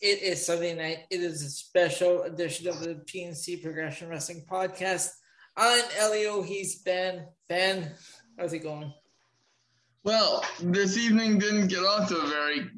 [0.00, 0.98] It is Sunday night.
[1.10, 5.08] It is a special edition of the PNC Progression Wrestling Podcast.
[5.56, 6.42] I'm Elio.
[6.42, 7.26] He's Ben.
[7.48, 7.90] Ben,
[8.38, 8.92] how's it going?
[10.04, 12.70] Well, this evening didn't get off to a very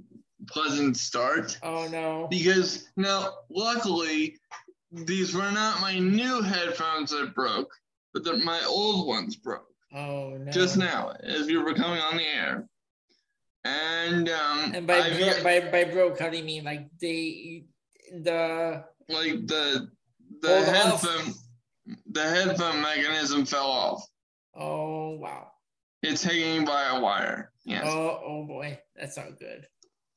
[0.46, 1.58] pleasant start.
[1.62, 2.26] Oh no!
[2.30, 4.36] Because now, luckily,
[4.90, 7.72] these were not my new headphones that broke,
[8.12, 9.66] but that my old ones broke.
[9.94, 10.50] Oh no!
[10.50, 12.68] Just now, as we were coming on the air.
[13.64, 16.64] And um And by bro, by by broke, how do you mean?
[16.64, 17.64] Like they
[18.12, 19.88] the like the
[20.40, 21.34] the headphone
[22.10, 24.06] the headphone mechanism fell off.
[24.54, 25.48] oh wow
[26.02, 27.52] It's hanging by a wire.
[27.64, 27.84] Yes.
[27.86, 29.66] oh oh boy that's not good.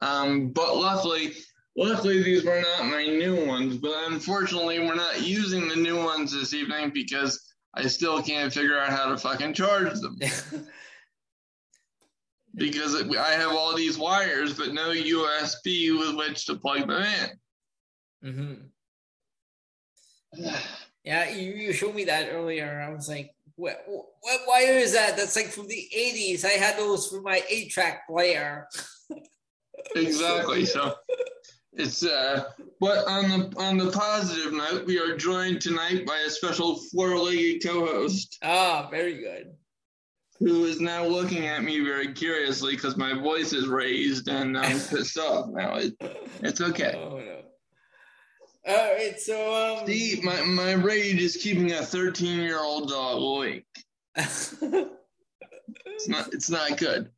[0.02, 1.34] Um, but luckily,
[1.76, 3.78] luckily these were not my new ones.
[3.78, 7.42] But unfortunately, we're not using the new ones this evening because
[7.74, 10.20] I still can't figure out how to fucking charge them
[12.58, 17.06] because it, I have all these wires but no USB with which to plug them
[18.24, 18.34] in.
[18.34, 18.54] hmm
[21.04, 22.84] Yeah, you, you showed me that earlier.
[22.86, 25.16] I was like, what, what wire is that?
[25.18, 26.46] That's like from the 80s.
[26.46, 28.68] I had those for my 8 track player.
[29.96, 30.66] Exactly.
[30.66, 30.96] So
[31.74, 32.46] it's uh.
[32.80, 37.64] But on the on the positive note, we are joined tonight by a special four-legged
[37.64, 38.38] co-host.
[38.44, 39.54] Ah, very good.
[40.40, 44.80] Who is now looking at me very curiously because my voice is raised and I'm
[44.80, 45.76] pissed off now.
[45.76, 45.94] It,
[46.42, 46.94] it's okay.
[46.96, 47.42] Oh, no.
[48.68, 49.80] All right, so.
[49.80, 53.66] Um, See, my, my rage is keeping a 13 year old dog awake.
[55.98, 57.10] It's not it's not good.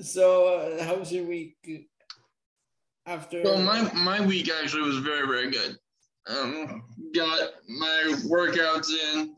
[0.00, 1.56] so, uh, how was your week
[3.06, 3.42] after?
[3.42, 5.76] Well, my my week actually was very very good.
[6.28, 6.82] Um,
[7.14, 9.36] got my workouts in.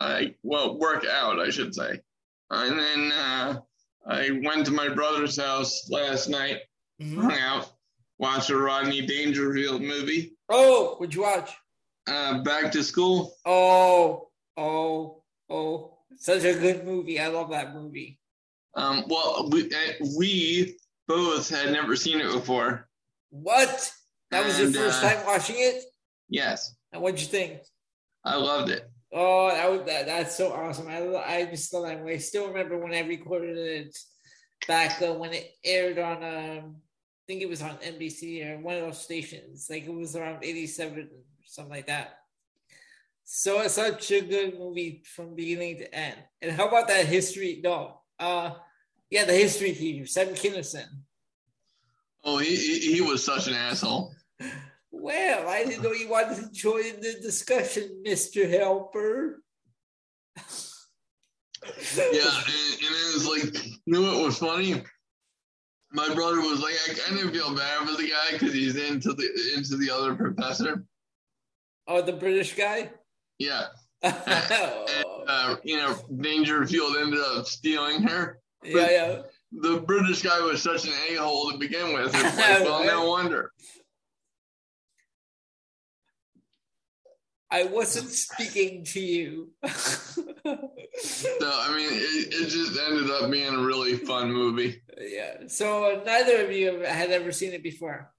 [0.00, 2.00] I well work out, I should say,
[2.50, 3.60] and then uh,
[4.06, 6.60] I went to my brother's house last night,
[7.00, 7.16] Mhm.
[7.22, 7.72] hung out,
[8.18, 10.36] watched a Rodney Dangerfield movie.
[10.48, 11.52] Oh, what'd you watch?
[12.06, 13.34] Uh, back to school.
[13.44, 15.94] Oh, oh, oh.
[16.16, 17.20] Such a good movie.
[17.20, 18.18] I love that movie.
[18.74, 20.76] Um, well, we, uh, we
[21.06, 22.88] both had never seen it before.
[23.30, 23.92] What?
[24.30, 25.84] That was your first uh, time watching it?
[26.28, 27.60] Yes, And what'd you think?
[28.24, 28.87] I loved it.
[29.12, 30.88] Oh, that, was, that that's so awesome.
[30.88, 32.04] I I just still that.
[32.04, 33.98] I still remember when I recorded it
[34.66, 38.76] back uh, when it aired on um I think it was on NBC or one
[38.76, 39.68] of those stations.
[39.70, 41.06] Like it was around 87 or
[41.44, 42.18] something like that.
[43.24, 46.16] So it's such a good movie from beginning to end.
[46.40, 47.60] And how about that history?
[47.62, 48.52] No, uh,
[49.10, 50.86] yeah, the history teacher, Sam Kinison.
[52.24, 54.14] Oh, he he, he was such an asshole.
[54.90, 59.42] Well, I didn't know you wanted to join the discussion, Mister Helper.
[61.66, 64.82] Yeah, and, and it was like, you know what was funny?
[65.92, 69.12] My brother was like, I kind of feel bad for the guy because he's into
[69.12, 70.84] the into the other professor.
[71.86, 72.90] Oh, the British guy.
[73.38, 73.66] Yeah,
[74.02, 78.40] oh, uh, you know, Dangerfield ended up stealing her.
[78.62, 79.22] yeah, yeah.
[79.50, 82.14] The British guy was such an a hole to begin with.
[82.14, 83.52] It's like, well, no wonder.
[87.50, 89.50] I wasn't speaking to you.
[89.64, 94.82] So I mean, it, it just ended up being a really fun movie.
[95.00, 95.46] yeah.
[95.46, 98.12] So neither of you had ever seen it before.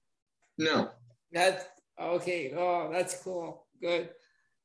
[0.58, 0.90] No,
[1.32, 1.64] That's
[2.00, 2.52] okay.
[2.56, 3.66] Oh, that's cool.
[3.80, 4.10] Good.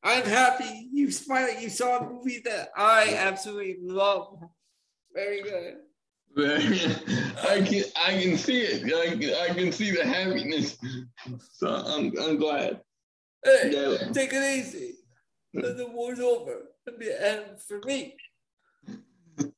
[0.04, 4.40] I'm happy you finally you saw a movie that I absolutely love.
[5.14, 5.76] Very good.
[6.38, 8.84] I can I can see it.
[8.94, 10.78] I can, I can see the happiness.
[11.54, 12.82] So I'm I'm glad.
[13.46, 14.12] Hey, Yeah.
[14.12, 14.96] take it easy.
[15.54, 16.64] The war's over.
[16.88, 18.16] And for me,
[18.90, 19.00] I'm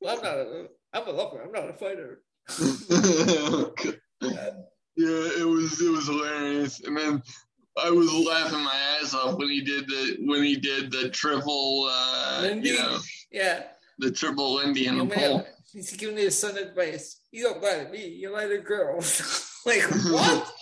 [0.00, 0.24] not.
[0.24, 1.42] A, I'm a lover.
[1.42, 2.22] I'm not a fighter.
[4.96, 6.80] yeah, it was it was hilarious.
[6.80, 7.22] And then
[7.82, 11.88] I was laughing my ass off when he did the when he did the triple
[11.90, 12.70] uh Lindy?
[12.70, 12.98] you know
[13.32, 13.64] Yeah.
[13.98, 15.46] the triple Lindy You and the man, pole.
[15.72, 17.20] he's giving his son advice.
[17.32, 18.06] You don't lie to me.
[18.08, 19.20] You lie to girls.
[19.66, 20.52] like what?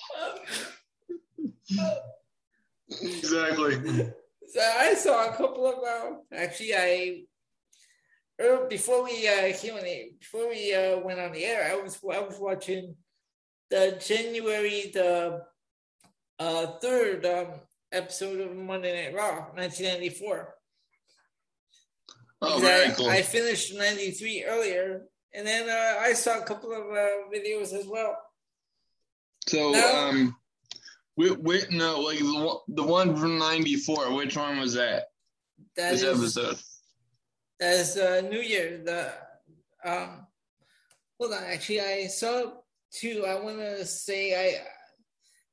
[2.90, 4.12] Exactly.
[4.48, 7.22] So I saw a couple of uh, actually I
[8.68, 11.98] before we uh came on the, before we uh, went on the air, I was
[12.12, 12.94] I was watching
[13.70, 15.42] the January the
[16.38, 17.48] uh third um
[17.90, 20.54] episode of Monday Night Raw, 1994.
[22.42, 23.08] Oh, very I, cool.
[23.08, 25.02] I finished 93 earlier,
[25.34, 28.16] and then uh, I saw a couple of uh, videos as well.
[29.48, 30.08] So No.
[30.08, 30.36] um,
[31.16, 34.14] wait, wait, no, like the one, the one from '94.
[34.14, 35.04] Which one was that?
[35.76, 36.58] That This is episode.
[37.58, 38.82] that's uh, New Year.
[38.84, 39.12] The
[39.84, 40.26] um,
[41.18, 42.52] hold on, actually, I saw
[42.90, 43.24] two.
[43.26, 44.60] I want to say I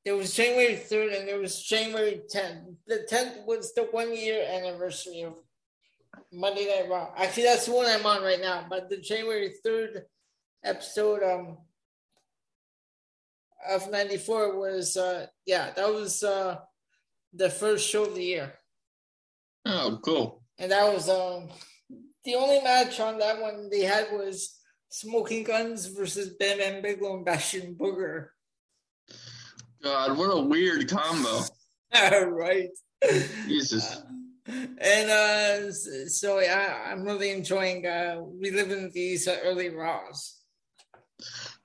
[0.04, 2.74] There was January 3rd and there was January 10th.
[2.86, 5.34] The 10th was the one year anniversary of
[6.32, 7.10] Monday Night Raw.
[7.16, 8.66] Actually, that's the one I'm on right now.
[8.68, 10.02] But the January 3rd
[10.62, 11.58] episode um,
[13.68, 16.56] of 94 was, uh, yeah, that was uh,
[17.32, 18.54] the first show of the year.
[19.66, 20.42] Oh, cool.
[20.58, 21.48] And that was um,
[22.24, 24.58] the only match on that one they had was
[24.90, 28.28] Smoking Gunns versus Bam Bam Bigelow and Bastion Booger.
[29.82, 31.40] God, what a weird combo.
[32.28, 32.68] right.
[33.48, 33.96] Jesus.
[33.96, 34.02] Uh,
[34.78, 40.40] and uh, so yeah, I'm really enjoying uh, reliving these uh, early Raws.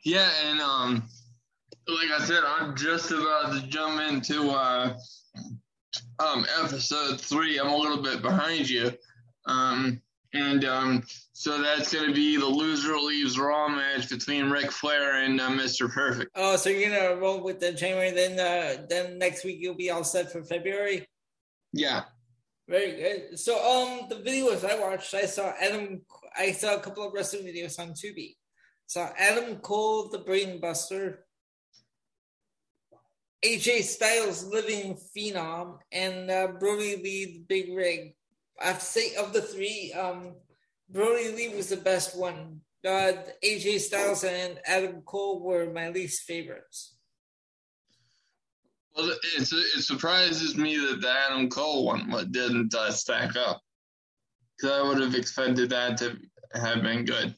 [0.04, 1.04] Yeah, and um,
[1.90, 4.96] like I said, I'm just about to jump into uh,
[6.20, 7.60] um, episode three.
[7.60, 8.92] I'm a little bit behind you.
[9.46, 10.02] Um,
[10.34, 11.04] and um,
[11.34, 15.50] so that's going to be the loser leaves Raw match between Ric Flair and uh,
[15.50, 15.92] Mr.
[15.92, 16.32] Perfect.
[16.36, 19.90] Oh, so you're gonna roll with the January, then uh, then next week you'll be
[19.90, 21.08] all set for February.
[21.74, 22.04] Yeah.
[22.68, 23.40] Very good.
[23.40, 26.02] So um, the videos I watched, I saw Adam.
[26.38, 28.36] I saw a couple of wrestling videos on Tubi.
[28.86, 31.18] Saw Adam Cole, the Brainbuster,
[33.44, 38.14] AJ Styles, Living Phenom, and uh, Brodie Lee, the Big Rig.
[38.62, 40.34] I have to say, of the three, um,
[40.90, 42.62] Brodie Lee was the best one.
[42.86, 43.14] Uh,
[43.44, 46.98] AJ Styles and Adam Cole were my least favorites.
[48.96, 53.62] Well, it surprises me that the Adam Cole one didn't uh, stack up.
[54.58, 56.18] Because I would have expected that to
[56.54, 57.36] have been good.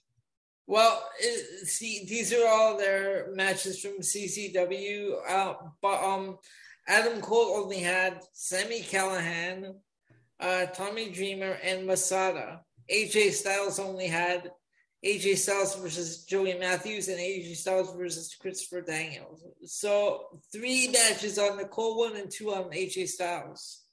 [0.68, 5.14] Well, it, see, these are all their matches from CZW.
[5.28, 6.38] Uh, but um,
[6.88, 9.76] Adam Cole only had Sami Callihan,
[10.40, 12.62] uh, Tommy Dreamer, and Masada.
[12.92, 14.52] AJ Styles only had
[15.06, 19.44] AJ Styles versus Joey Matthews and AJ Styles versus Christopher Daniels.
[19.66, 23.84] So three matches on the Cole one and two on AJ Styles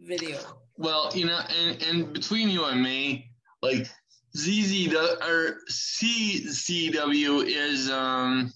[0.00, 0.38] video.
[0.76, 3.30] Well, you know, and, and between you and me,
[3.62, 3.88] like
[4.36, 8.52] ZZ or CZW is um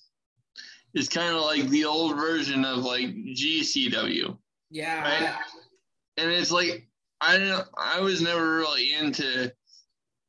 [0.94, 4.36] is kind of like the old version of like GCW.
[4.70, 5.02] Yeah.
[5.02, 5.34] Right?
[6.16, 6.86] And it's like
[7.20, 9.52] I don't I was never really into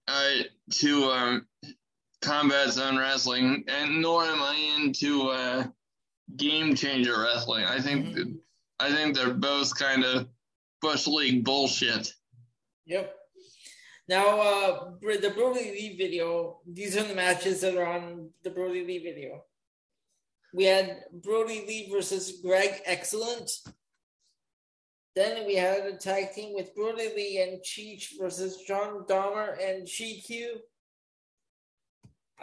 [0.07, 0.29] uh
[0.75, 1.47] to um
[2.21, 5.65] combat zone wrestling and nor am I into uh
[6.37, 7.65] game changer wrestling.
[7.65, 8.31] I think mm-hmm.
[8.79, 10.27] I think they're both kind of
[10.81, 12.13] bush league bullshit.
[12.85, 13.15] Yep.
[14.11, 18.83] Now, uh, the Brodie Lee video, these are the matches that are on the Brodie
[18.83, 19.45] Lee video.
[20.53, 23.49] We had Brodie Lee versus Greg Excellent.
[25.15, 29.87] Then we had a tag team with Brodie Lee and Cheech versus John Dahmer and
[29.87, 30.57] GQ.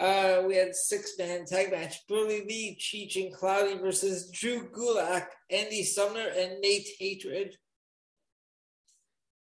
[0.00, 2.06] Uh, we had six man tag match.
[2.08, 7.58] Brodie Lee, Cheech, and Cloudy versus Drew Gulak, Andy Sumner, and Nate Hatred.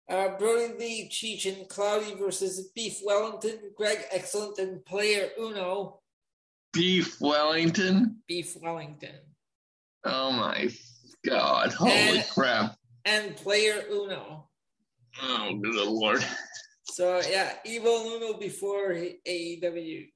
[0.10, 6.02] Uh, Brodie Lee, Cheech, and Cloudy versus Beef Wellington, Greg Excellent, and Player Uno.
[6.74, 8.18] Beef Wellington?
[8.28, 9.16] Beef Wellington.
[10.04, 10.70] Oh my
[11.26, 11.72] God.
[11.72, 12.76] Holy and, crap.
[13.06, 14.50] And Player Uno.
[15.22, 16.26] Oh, good lord.
[16.86, 18.94] So, yeah, Evil Uno before
[19.28, 20.08] AEW.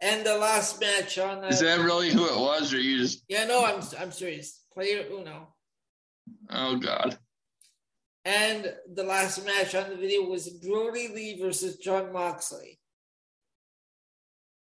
[0.00, 1.44] And the last match on.
[1.44, 3.22] Uh, Is that really who it was, or you just.
[3.28, 4.64] Yeah, no, I'm, I'm serious.
[4.72, 5.54] Player Uno.
[6.50, 7.16] Oh, God.
[8.24, 12.78] And the last match on the video was Brodie Lee versus Jon Moxley.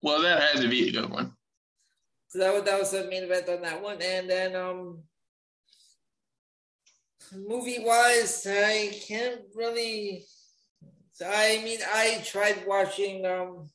[0.03, 1.33] Well, that had to be a good one.
[2.29, 4.01] So that was, that was the main event on that one.
[4.01, 5.03] And then um
[7.35, 10.25] movie wise, I can't really
[11.25, 13.69] I mean I tried watching um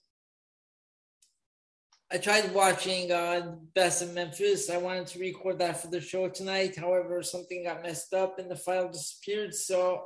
[2.15, 4.69] I tried watching uh, Best of Memphis.
[4.69, 6.77] I wanted to record that for the show tonight.
[6.77, 9.53] However, something got messed up and the file disappeared.
[9.53, 10.01] So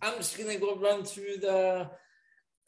[0.00, 1.90] I'm just gonna go run through the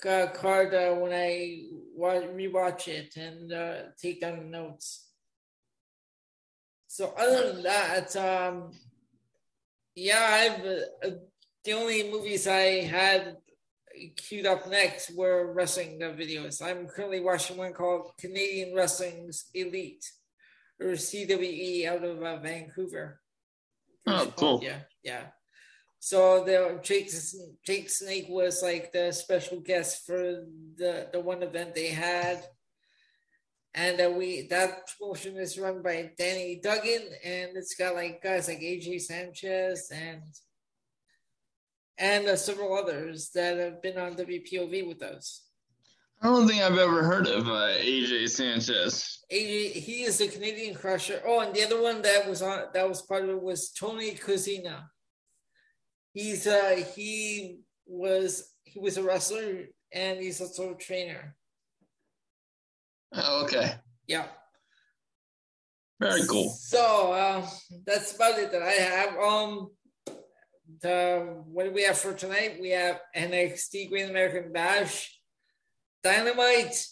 [0.06, 1.62] uh, card uh, when I
[1.98, 5.08] rewatch it and uh, take down notes.
[6.86, 8.72] So other than that, um,
[9.94, 11.16] yeah, I've uh,
[11.64, 13.38] the only movies I had
[14.10, 16.62] queued up next were wrestling videos.
[16.62, 20.04] I'm currently watching one called Canadian Wrestling's Elite,
[20.80, 23.20] or CWE, out of uh, Vancouver.
[24.06, 24.60] Oh, cool.
[24.62, 25.24] Yeah, yeah.
[26.00, 27.10] So the Jake
[27.64, 30.44] Jake Snake was like the special guest for
[30.76, 32.44] the the one event they had,
[33.72, 38.48] and uh, we that promotion is run by Danny Duggan, and it's got like guys
[38.48, 40.22] like AJ Sanchez and
[41.98, 45.46] and uh, several others that have been on WPOV with us.
[46.22, 49.24] I don't think I've ever heard of uh, AJ Sanchez.
[49.32, 51.20] AJ, he is a Canadian crusher.
[51.26, 54.12] Oh, and the other one that was on that was part of it was Tony
[54.12, 54.84] Kozina.
[56.12, 61.34] He's uh he was he was a wrestler and he's also a trainer.
[63.14, 63.74] Oh, okay.
[64.06, 64.26] Yeah.
[66.00, 66.50] Very cool.
[66.50, 67.46] So uh,
[67.86, 69.16] that's about it that I have.
[69.16, 69.70] Um,
[70.82, 72.58] the what do we have for tonight?
[72.60, 75.18] We have NXT Great American Bash,
[76.02, 76.84] Dynamite,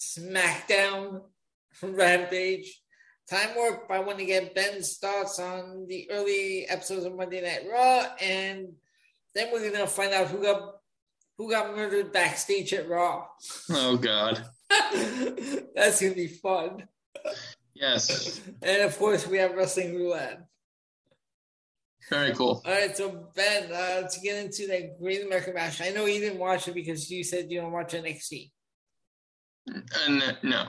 [0.00, 1.22] SmackDown,
[1.82, 2.82] Rampage,
[3.30, 3.86] Time Warp.
[3.90, 8.68] I want to get Ben's thoughts on the early episodes of Monday Night Raw, and
[9.34, 10.76] then we're gonna find out who got
[11.36, 13.26] who got murdered backstage at Raw.
[13.70, 14.42] Oh God.
[15.74, 16.88] That's gonna be fun.
[17.74, 18.40] Yes.
[18.62, 20.40] And of course, we have wrestling roulette.
[22.10, 22.62] Very cool.
[22.64, 26.20] All right, so Ben, uh, to get into the Great American Bash, I know you
[26.20, 28.50] didn't watch it because you said you don't watch NXT.
[29.70, 30.68] Uh, no.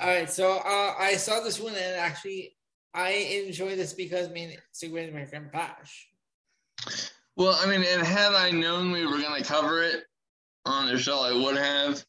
[0.00, 2.56] All right, so uh, I saw this one and actually
[2.96, 3.10] I
[3.46, 6.08] enjoy this because I mean it's a Great American Bash.
[7.36, 10.04] Well, I mean, and had I known we were going to cover it
[10.64, 12.02] on the show, I would have.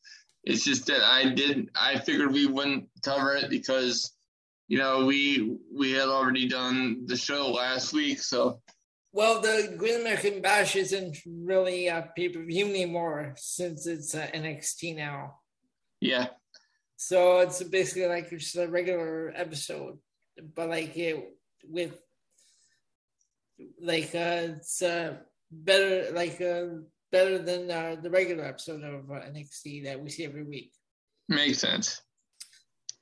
[0.45, 1.69] It's just that I did.
[1.75, 4.13] I figured we wouldn't cover it because,
[4.67, 8.21] you know, we we had already done the show last week.
[8.21, 8.61] So,
[9.13, 14.27] well, the Great American Bash isn't really a pay per view anymore since it's uh,
[14.33, 15.39] NXT now.
[16.01, 16.27] Yeah.
[16.97, 19.99] So it's basically like just a regular episode,
[20.55, 21.33] but like it
[21.63, 21.97] with
[23.79, 25.17] like uh, it's uh,
[25.51, 26.81] better like uh,
[27.11, 30.73] better than uh, the regular episode of uh, NXT that we see every week.
[31.29, 32.01] Makes sense.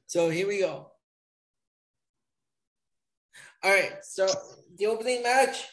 [0.07, 0.91] So here we go.
[3.65, 4.27] All right, so
[4.77, 5.65] the opening match,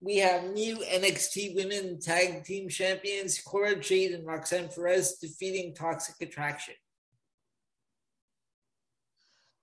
[0.00, 6.16] we have new NXT Women Tag Team Champions Cora Jade and Roxanne Perez defeating Toxic
[6.20, 6.74] Attraction.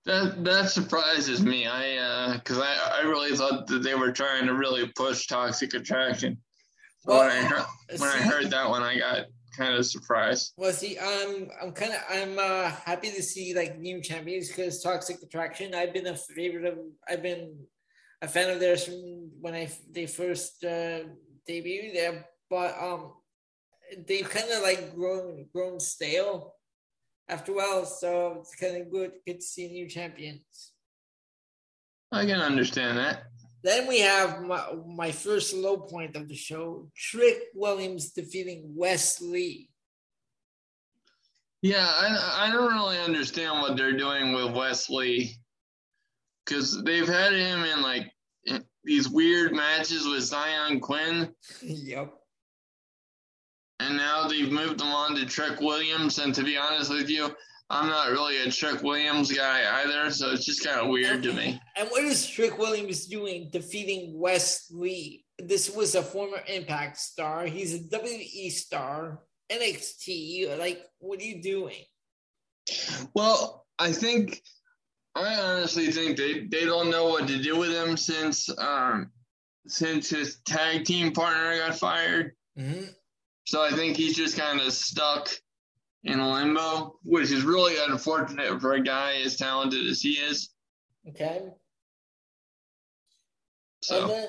[0.06, 1.66] That that surprises me.
[1.66, 5.74] I because uh, I I really thought that they were trying to really push Toxic
[5.74, 6.38] Attraction.
[7.04, 7.66] Well, when I heard
[7.98, 9.26] when see, I heard that one, I got
[9.60, 10.54] kind of surprised.
[10.56, 14.82] Well, see, I'm I'm kind of I'm uh, happy to see like new champions because
[14.82, 15.74] Toxic Attraction.
[15.74, 16.78] I've been a favorite of.
[17.08, 17.66] I've been
[18.22, 21.00] a fan of theirs from when I they first uh,
[21.48, 23.12] debuted there, but um,
[24.06, 26.54] they've kind of like grown grown stale
[27.28, 27.84] after a while.
[27.84, 30.72] So it's kind of good good to see new champions.
[32.12, 33.24] I can understand that.
[33.62, 39.20] Then we have my, my first low point of the show Trick Williams defeating Wes
[39.20, 39.68] Lee.
[41.62, 45.36] Yeah, I, I don't really understand what they're doing with Wes Lee
[46.44, 48.10] because they've had him in like
[48.82, 51.34] these weird matches with Zion Quinn.
[51.60, 52.14] Yep.
[53.80, 56.18] And now they've moved him on to Trick Williams.
[56.18, 57.34] And to be honest with you,
[57.70, 61.32] I'm not really a Trick Williams guy either, so it's just kind of weird to
[61.32, 61.60] me.
[61.76, 65.24] And what is Trick Williams doing defeating Wes Lee?
[65.38, 67.46] This was a former Impact star.
[67.46, 70.58] He's a WWE star, NXT.
[70.58, 71.84] Like, what are you doing?
[73.14, 74.42] Well, I think
[75.14, 79.10] I honestly think they, they don't know what to do with him since um
[79.66, 82.32] since his tag team partner got fired.
[82.58, 82.86] Mm-hmm.
[83.46, 85.30] So I think he's just kind of stuck
[86.04, 90.50] in a limbo, which is really unfortunate for a guy as talented as he is.
[91.08, 91.42] Okay.
[93.82, 94.02] So.
[94.02, 94.28] And then,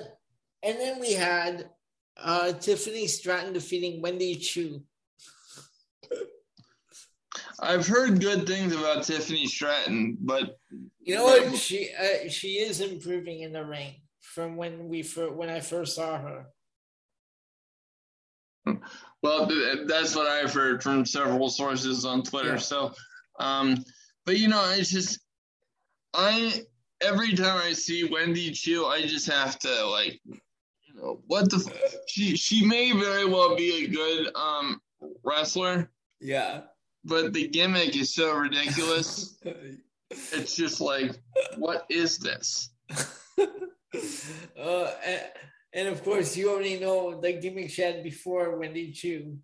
[0.64, 1.70] and then we had
[2.18, 4.82] uh, Tiffany Stratton defeating Wendy Choo.
[7.60, 10.58] I've heard good things about Tiffany Stratton, but
[11.00, 11.56] you know what?
[11.56, 15.96] She uh, she is improving in the ring from when we fir- when I first
[15.96, 16.48] saw her.
[19.24, 19.50] Well,
[19.86, 22.54] that's what I've heard from several sources on Twitter.
[22.54, 22.58] Yeah.
[22.58, 22.94] So,
[23.40, 23.84] um,
[24.26, 25.20] but you know, it's just
[26.14, 26.64] I
[27.02, 31.72] every time I see Wendy Choo, I just have to like, you know, what the
[32.08, 34.82] she she may very well be a good um
[35.24, 35.92] wrestler.
[36.20, 36.62] Yeah.
[37.04, 39.40] But the gimmick is so ridiculous.
[40.10, 41.20] it's just like,
[41.58, 42.70] what is this?
[43.40, 44.92] uh,
[45.74, 49.38] and of course, you already know the gimmick she had before Wendy Choo.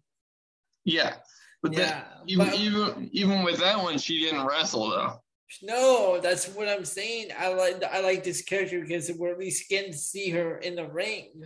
[0.84, 1.16] Yeah,
[1.62, 5.22] but yeah, that, even, but, even even with that one, she didn't wrestle though.
[5.64, 7.30] No, that's what I'm saying.
[7.38, 10.76] I like I like this character because we're at least getting to see her in
[10.76, 11.44] the ring.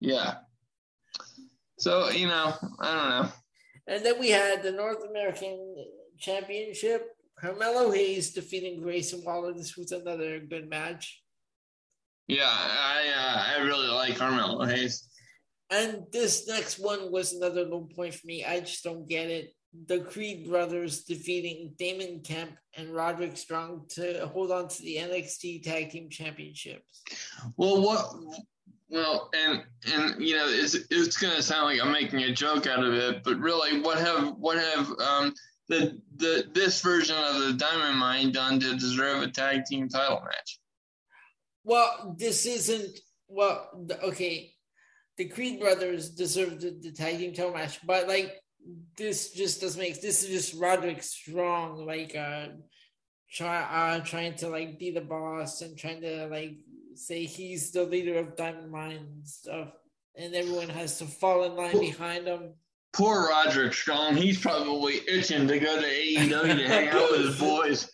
[0.00, 0.36] Yeah.
[1.78, 3.32] So you know, I don't know.
[3.88, 5.76] And then we had the North American
[6.18, 7.08] Championship.
[7.38, 9.52] Carmelo Hayes defeating Grayson Waller.
[9.52, 11.22] This was another good match.
[12.28, 15.08] Yeah, I uh, I really like Carmelo Hayes.
[15.70, 18.44] And this next one was another low point for me.
[18.44, 19.52] I just don't get it.
[19.86, 25.62] The Creed brothers defeating Damon Kemp and Roderick Strong to hold on to the NXT
[25.64, 27.02] Tag Team Championships.
[27.56, 28.14] Well, what?
[28.88, 32.84] Well, and and you know, it's it's gonna sound like I'm making a joke out
[32.84, 35.34] of it, but really, what have what have um
[35.68, 40.22] the the this version of the Diamond Mine done to deserve a tag team title
[40.24, 40.60] match?
[41.66, 43.68] Well, this isn't well.
[44.04, 44.52] Okay,
[45.16, 48.40] the Creed brothers deserve the, the tag team title match, but like
[48.96, 52.46] this just doesn't make this is just Roderick Strong like uh
[53.32, 56.52] try uh trying to like be the boss and trying to like
[56.94, 59.70] say he's the leader of Diamond Mine and stuff,
[60.14, 62.54] and everyone has to fall in line behind him.
[62.92, 67.38] Poor Roderick Strong, he's probably itching to go to AEW to hang out with his
[67.40, 67.90] boys.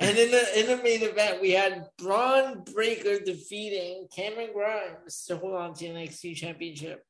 [0.00, 5.36] And in the in the main event, we had Bron Breakker defeating Cameron Grimes to
[5.36, 7.04] hold on to the NXT Championship.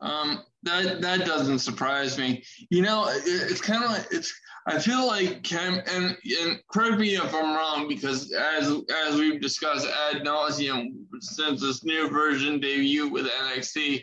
[0.00, 2.42] Um, that that doesn't surprise me.
[2.70, 4.32] You know, it, it's kind of like it's.
[4.68, 8.74] I feel like Cam and and correct me if I'm wrong because as
[9.06, 10.88] as we've discussed ad nauseum
[11.20, 14.02] since this new version debut with NXT.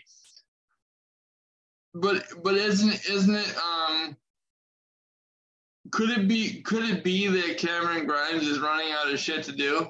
[1.96, 4.18] But but isn't isn't it um
[5.94, 9.52] could it be could it be that Cameron Grimes is running out of shit to
[9.52, 9.88] do?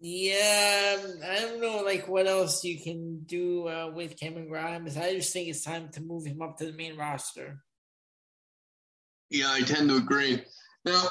[0.00, 4.96] Yeah, I don't know, like what else you can do uh, with Cameron Grimes.
[4.96, 7.62] I just think it's time to move him up to the main roster.
[9.30, 10.42] Yeah, I tend to agree.
[10.84, 11.02] Now,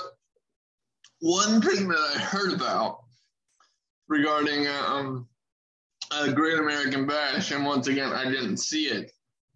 [1.21, 3.00] one thing that I heard about
[4.09, 5.27] regarding um,
[6.12, 9.12] a Great American Bash, and once again, I didn't see it,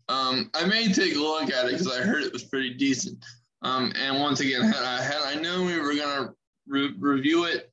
[0.10, 3.24] um, I may take a look at it because I heard it was pretty decent.
[3.62, 6.34] Um, and once again, had I had I known we were gonna
[6.68, 7.72] re- review it,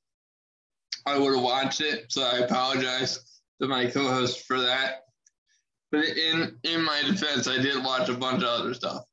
[1.07, 2.13] I would have watched it.
[2.13, 5.05] So I apologize to my co-host for that.
[5.91, 9.05] But in in my defense, I did watch a bunch of other stuff,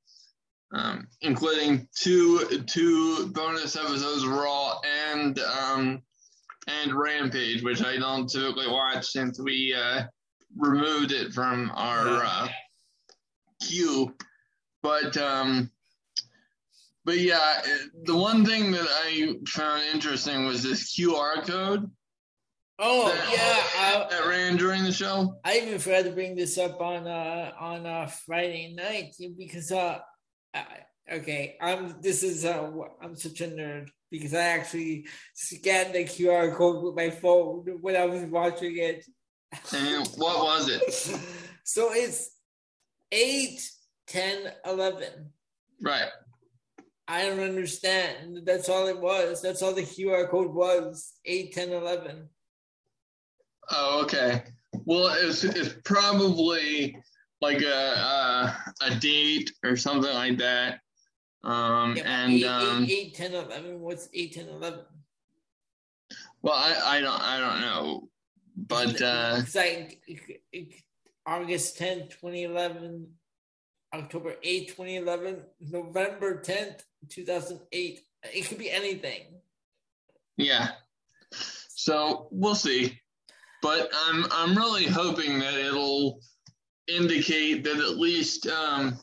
[0.74, 6.02] um, including two two bonus episodes of Raw and um,
[6.68, 10.04] and Rampage, which I don't typically watch since we uh,
[10.58, 12.22] removed it from our.
[12.26, 12.50] Uh,
[13.68, 14.16] queue.
[14.82, 15.72] But um,
[17.06, 17.62] but yeah,
[18.04, 21.90] the one thing that I found interesting was this QR code.
[22.80, 25.36] Oh that, yeah, I, that ran during the show.
[25.44, 30.00] I even forgot to bring this up on uh on uh Friday night because uh
[30.54, 30.66] I,
[31.12, 32.70] okay I'm this is uh
[33.02, 37.96] I'm such a nerd because I actually scanned the QR code with my phone when
[37.96, 39.06] I was watching it.
[39.74, 40.94] And what was it?
[41.64, 42.32] so it's
[43.14, 43.72] 8,
[44.08, 45.08] 10, 11.
[45.82, 46.08] Right.
[47.08, 48.42] I don't understand.
[48.44, 49.42] That's all it was.
[49.42, 52.30] That's all the QR code was 8, 10, 11.
[53.72, 54.44] Oh, okay.
[54.86, 56.98] Well, it's, it's probably
[57.40, 60.80] like a, a, a date or something like that.
[61.44, 63.80] Um, yeah, and 8, um, 8, 8, 10, 11.
[63.80, 64.80] What's 8, 10, 11?
[66.42, 68.10] Well, I, I don't I don't know,
[68.58, 70.02] but uh, it's like
[71.26, 73.08] August 10th, 2011,
[73.94, 78.00] October 8th, 2011, November 10th, 2008.
[78.34, 79.22] It could be anything.
[80.38, 80.70] Yeah.
[81.76, 83.00] So we'll see.
[83.62, 86.20] But I'm I'm really hoping that it'll
[86.88, 89.00] indicate that at least um,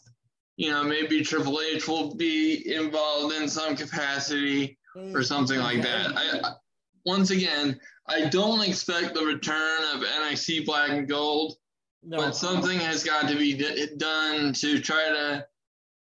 [0.56, 4.78] you know maybe Triple H will be involved in some capacity
[5.14, 6.12] or something like that.
[6.14, 6.52] I,
[7.06, 11.54] once again I don't expect the return of NXT Black and Gold
[12.02, 12.16] no.
[12.16, 15.46] But something has got to be d- done to try to,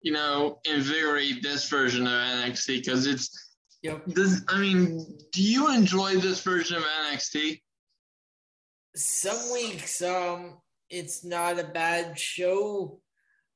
[0.00, 3.50] you know, invigorate this version of NXT because it's.
[3.82, 4.02] Yep.
[4.06, 7.60] This, I mean, do you enjoy this version of NXT?
[8.94, 13.00] Some weeks, um, it's not a bad show.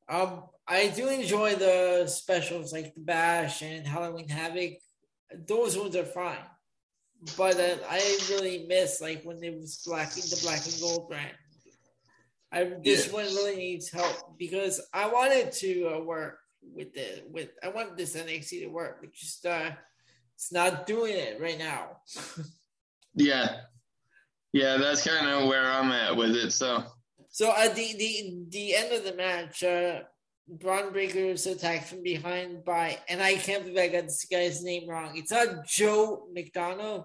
[0.08, 4.74] Um, I do enjoy the specials like the Bash and Halloween Havoc.
[5.46, 6.38] Those ones are fine,
[7.36, 11.34] but uh, I really miss like when it was black the black and gold brand.
[12.52, 13.12] I this yeah.
[13.12, 16.38] one really needs help because I wanted to uh, work
[16.74, 19.70] with the with I want this NXT to work, but just uh,
[20.34, 21.98] it's not doing it right now.
[23.14, 23.56] yeah,
[24.52, 26.52] yeah, that's kind of where I'm at with it.
[26.52, 26.84] So,
[27.30, 30.00] so at the the the end of the match, uh,
[30.48, 34.62] Bron Breakker is attacked from behind by, and I can't believe I got this guy's
[34.62, 35.16] name wrong.
[35.16, 37.04] It's not Joe McDonald.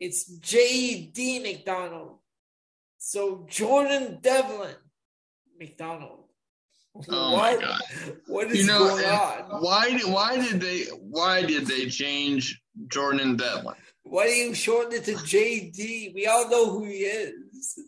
[0.00, 1.40] It's J.D.
[1.40, 2.18] McDonald.
[3.06, 4.74] So Jordan Devlin,
[5.60, 6.24] McDonald.
[7.10, 7.80] Oh what, my god!
[8.28, 9.60] What is you know, going on?
[9.60, 9.98] Why?
[10.06, 10.84] Why did they?
[10.84, 13.74] Why did they change Jordan Devlin?
[14.04, 16.14] Why do you shorten it to JD?
[16.14, 17.78] We all know who he is.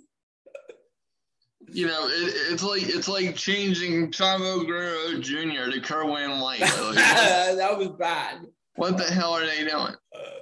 [1.73, 5.71] You know, it, it's like it's like changing Chavo Guerrero Jr.
[5.71, 6.61] to Kerwin White.
[6.61, 8.43] Like, that was bad.
[8.75, 9.73] what the hell are they doing?
[10.15, 10.37] Uh,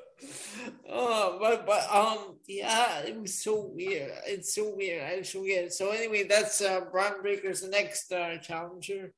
[0.97, 4.13] Oh, but but um, yeah, it was so weird.
[4.27, 5.03] It's so weird.
[5.19, 5.73] It's so weird.
[5.73, 9.13] So anyway, that's uh, Bron Breakker's the next uh, challenger,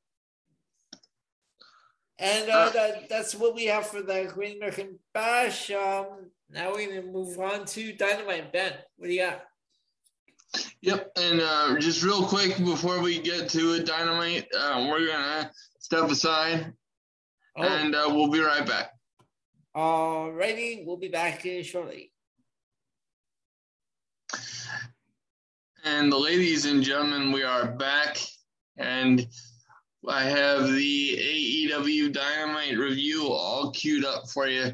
[2.19, 5.71] and uh, that, that's what we have for the Great American Bash.
[5.71, 8.55] Um, now we're gonna move on to Dynamite.
[8.55, 9.43] Ben, what do you got?
[10.81, 15.51] Yep, and uh, just real quick before we get to it, Dynamite, uh, we're gonna
[15.79, 16.73] step aside,
[17.59, 18.96] Oh, and uh, we'll be right back.
[19.77, 22.11] Alrighty, we'll be back shortly.
[25.85, 28.19] And ladies and gentlemen, we are back,
[28.77, 29.27] and
[30.09, 34.73] I have the AEW Dynamite review all queued up for you.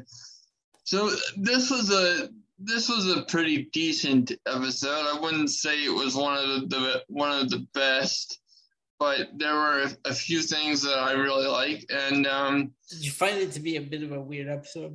[0.85, 5.05] So this was a this was a pretty decent episode.
[5.13, 8.39] I wouldn't say it was one of the, the one of the best,
[9.03, 12.55] but there were a, a few things that I really liked, and um,
[12.89, 14.93] Did you find it to be a bit of a weird episode?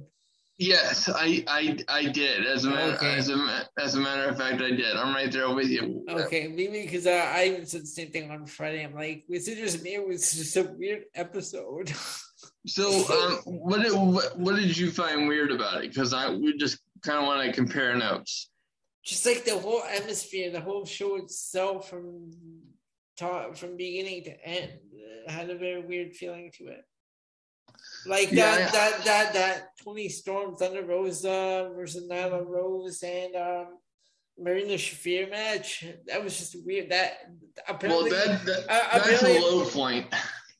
[0.60, 1.62] yes, I I
[2.00, 2.38] I did.
[2.54, 3.14] As a matter, Okay.
[3.20, 3.36] as a
[3.86, 4.92] as a matter of fact, I did.
[5.00, 5.84] I'm right there with you.
[6.24, 8.82] Okay, maybe because uh, I even said the same thing on Friday.
[8.86, 9.90] I'm like, was it just me?
[10.00, 11.92] It was just a weird episode?
[12.66, 12.84] So,
[13.16, 13.32] um,
[13.68, 15.88] what did what, what did you find weird about it?
[15.90, 18.50] Because I we just kind of want to compare notes.
[19.02, 22.30] just like the whole atmosphere, the whole show itself, from
[23.18, 24.72] ta- from beginning to end,
[25.26, 26.84] uh, had a very weird feeling to it.
[28.06, 33.34] Like Yeah, that, I- that, that, that Toni Storm, Thunder Rosa versus Nyla Rose, and
[33.36, 33.66] um,
[34.38, 35.84] Marina Shafir match.
[36.06, 36.90] That was just weird.
[36.90, 40.06] That Well, apparently, that, that I- that's apparently- a low point.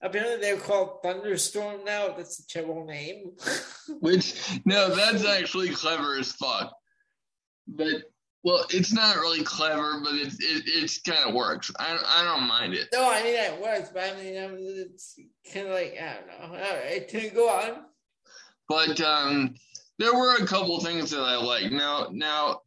[0.03, 2.09] apparently they're called Thunderstorm now.
[2.17, 3.33] That's a terrible name.
[4.01, 6.73] Which no, that's actually clever as fuck.
[7.67, 8.03] But
[8.45, 11.71] well, it's not really clever, but it it it's kind of works.
[11.79, 12.89] I I don't mind it.
[12.93, 14.35] no, I mean it works, but I mean
[14.91, 15.19] it's
[15.53, 16.57] kind of like I don't know.
[16.57, 17.85] All right, can go on.
[18.69, 19.55] But um,
[19.99, 21.73] there were a couple things that I like.
[21.73, 22.61] Now now.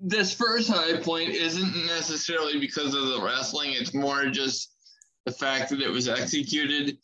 [0.00, 3.72] This first high point isn't necessarily because of the wrestling.
[3.72, 4.72] It's more just
[5.26, 6.96] the fact that it was executed,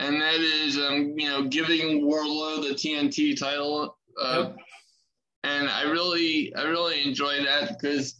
[0.00, 3.98] and that is, um, you know, giving Wardlow the TNT title.
[4.18, 4.52] Uh,
[5.44, 8.14] and I really, I really enjoyed that because,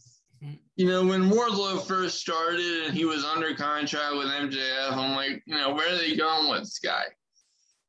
[0.75, 5.43] you know, when Wardlow first started and he was under contract with MJF, I'm like,
[5.45, 7.03] you know, where are they going with this guy?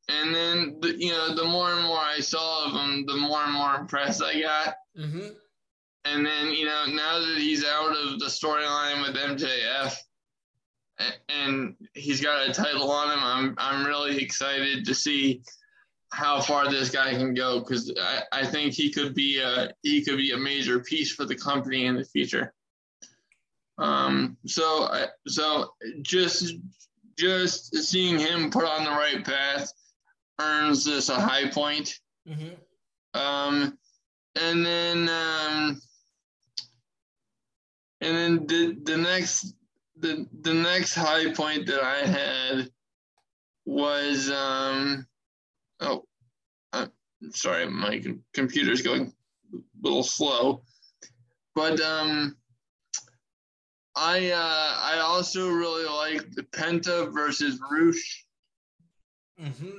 [0.09, 3.43] And then, the, you know, the more and more I saw of him, the more
[3.43, 4.75] and more impressed I got.
[4.99, 5.29] Mm-hmm.
[6.05, 9.95] And then, you know, now that he's out of the storyline with MJF
[11.29, 15.43] and he's got a title on him, I'm I'm really excited to see
[16.13, 20.03] how far this guy can go because I, I think he could be a he
[20.03, 22.53] could be a major piece for the company in the future.
[23.79, 26.55] Um, so I, so just
[27.17, 29.73] just seeing him put on the right path
[30.41, 31.99] earns this a high point.
[32.29, 33.21] Mm-hmm.
[33.21, 33.79] Um,
[34.41, 35.81] and then um,
[38.01, 39.55] and then the the next
[39.99, 42.71] the the next high point that I had
[43.65, 45.07] was um
[45.81, 46.05] oh
[46.73, 46.87] uh,
[47.31, 48.03] sorry my
[48.35, 49.13] computer's going
[49.55, 50.63] a little slow
[51.55, 52.37] but um
[53.97, 58.25] I uh I also really like the Penta versus Rush
[59.41, 59.71] Mm-hmm.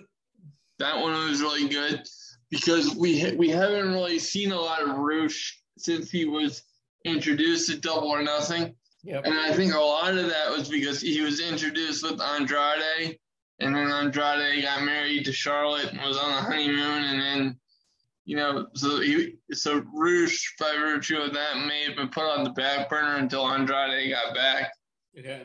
[0.80, 2.02] that one was really good
[2.50, 6.64] because we ha- we haven't really seen a lot of Rush since he was
[7.06, 9.26] introduced to Double or Nothing, Yep.
[9.26, 13.20] and I think a lot of that was because he was introduced with Andrade,
[13.62, 17.60] and then Andrade got married to Charlotte and was on the honeymoon, and then
[18.26, 22.44] you know so he so Rush by virtue of that may have been put on
[22.44, 24.72] the back burner until Andrade got back.
[25.18, 25.44] Okay.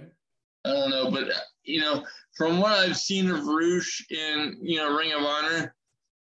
[0.65, 1.29] I don't know, but
[1.63, 2.05] you know,
[2.37, 5.75] from what I've seen of Rush in you know Ring of Honor,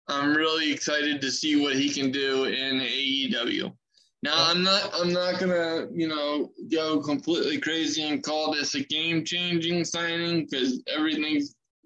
[0.07, 3.73] I'm really excited to see what he can do in AEW.
[4.21, 8.83] Now, I'm not I'm not gonna you know go completely crazy and call this a
[8.83, 11.41] game changing signing because everything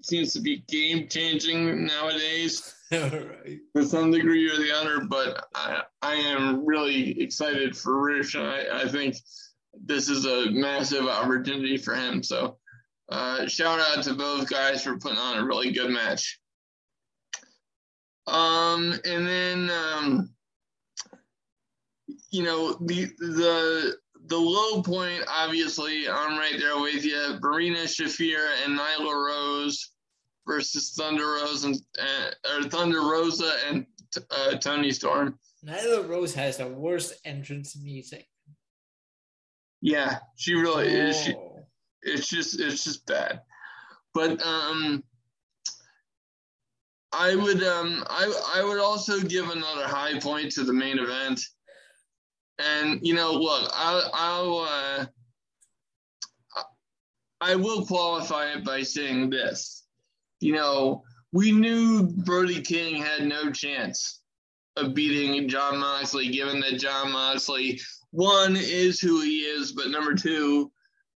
[0.06, 3.60] seems to be game changing nowadays right.
[3.76, 5.02] to some degree or the other.
[5.02, 8.02] But I I am really excited for
[8.36, 9.16] and I, I think
[9.74, 12.22] this is a massive opportunity for him.
[12.22, 12.58] So,
[13.10, 16.40] uh, shout out to both guys for putting on a really good match.
[18.28, 20.30] Um, and then, um,
[22.32, 27.38] you know, the the the low point, obviously, I'm right there with you.
[27.42, 29.92] Marina Shafir and Nyla Rose
[30.48, 33.86] versus Thunder Rose and uh, or Thunder Rosa and
[34.32, 35.38] uh, Toni Storm.
[35.66, 38.28] Nyla Rose has the worst entrance music.
[39.82, 41.08] Yeah, she really oh.
[41.08, 41.22] is.
[41.22, 41.36] She,
[42.04, 43.42] it's just it's just bad.
[44.14, 45.04] But um
[47.12, 51.42] I would um I I would also give another high point to the main event.
[52.64, 55.06] And you know, look, I'll I'll uh,
[57.42, 59.86] I will qualify it by saying this.
[60.40, 64.22] You know, we knew Brody King had no chance
[64.78, 67.80] of beating Jon Moxley, given that Jon Moxley,
[68.12, 70.72] one, is who he is, but number two,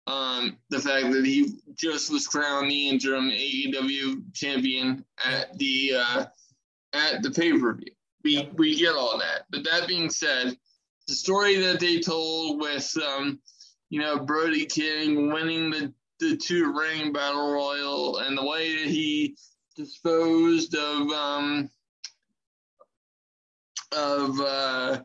[0.08, 6.26] um, the fact that he just was crowned the interim AEW champion at the uh,
[6.94, 7.92] at the pay per view.
[8.24, 10.58] We we get all that, but that being said,
[11.08, 13.40] the story that they told with um,
[13.90, 18.90] you know Brody King winning the the two ring battle royal and the way that
[18.90, 19.36] he
[19.76, 21.70] disposed of um,
[23.96, 25.00] of uh,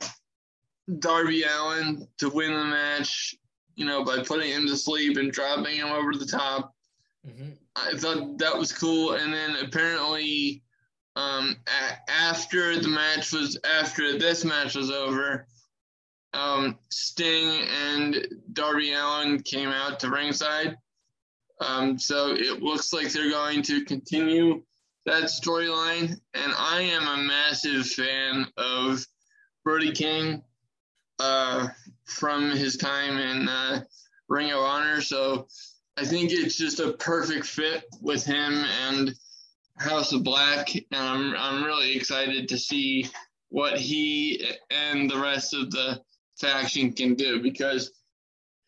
[0.99, 3.37] Darby Allin to win the match,
[3.75, 6.75] you know, by putting him to sleep and dropping him over the top.
[7.27, 7.51] Mm-hmm.
[7.77, 9.13] I thought that was cool.
[9.13, 10.63] And then apparently,
[11.15, 15.47] um, a- after the match was after this match was over,
[16.35, 20.77] um, Sting and Darby Allin came out to ringside.
[21.61, 24.63] Um, so it looks like they're going to continue
[25.07, 26.19] that storyline.
[26.35, 29.07] And I am a massive fan of
[29.65, 30.43] Brody King
[31.19, 31.69] uh,
[32.05, 33.85] from his time in uh,
[34.29, 35.01] Ring of Honor.
[35.01, 35.47] So
[35.97, 39.15] I think it's just a perfect fit with him and
[39.77, 40.75] House of Black.
[40.75, 43.09] And I'm, I'm really excited to see
[43.51, 46.01] what he and the rest of the
[46.43, 47.93] faction can do because,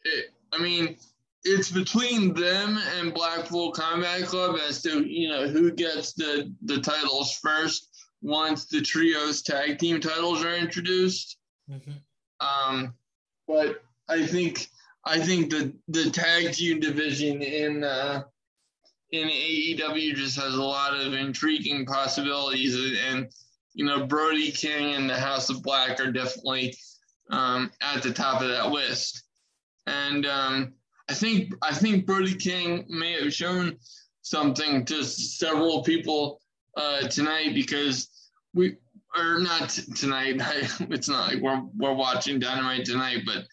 [0.02, 0.96] it, I mean,
[1.44, 6.80] it's between them and Blackpool Combat Club as to you know who gets the the
[6.80, 7.90] titles first
[8.22, 11.36] once the trios tag team titles are introduced.
[11.70, 11.92] Mm-hmm.
[12.40, 12.94] Um,
[13.46, 14.68] but I think
[15.04, 18.22] I think the the tag team division in uh,
[19.10, 23.32] in AEW just has a lot of intriguing possibilities, and, and
[23.74, 26.74] you know Brody King and the House of Black are definitely
[27.30, 29.24] um, at the top of that list,
[29.86, 30.74] and um,
[31.08, 33.76] I think I think Brody King may have shown
[34.22, 36.40] something to several people
[36.76, 38.08] uh, tonight because
[38.54, 38.76] we
[39.16, 40.36] or not tonight.
[40.90, 43.44] it's not like we're we're watching Dynamite tonight, but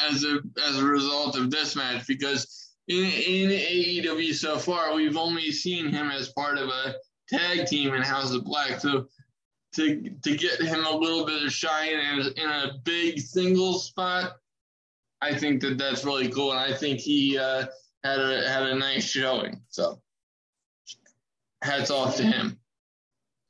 [0.00, 5.16] as a as a result of this match, because in in AEW so far we've
[5.16, 6.94] only seen him as part of a
[7.28, 8.80] tag team in House of Black.
[8.80, 9.06] So
[9.74, 14.32] to to get him a little bit of shine in, in a big single spot
[15.20, 17.66] I think that that's really cool, and I think he uh,
[18.04, 19.60] had a had a nice showing.
[19.68, 20.00] So,
[21.62, 22.58] hats off to him.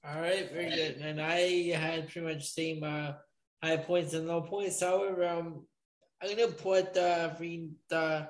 [0.05, 0.97] All right, very good.
[0.97, 3.13] And I had pretty much same uh,
[3.63, 4.81] high points and low points.
[4.81, 5.67] However, um,
[6.23, 8.29] I'm gonna put uh, the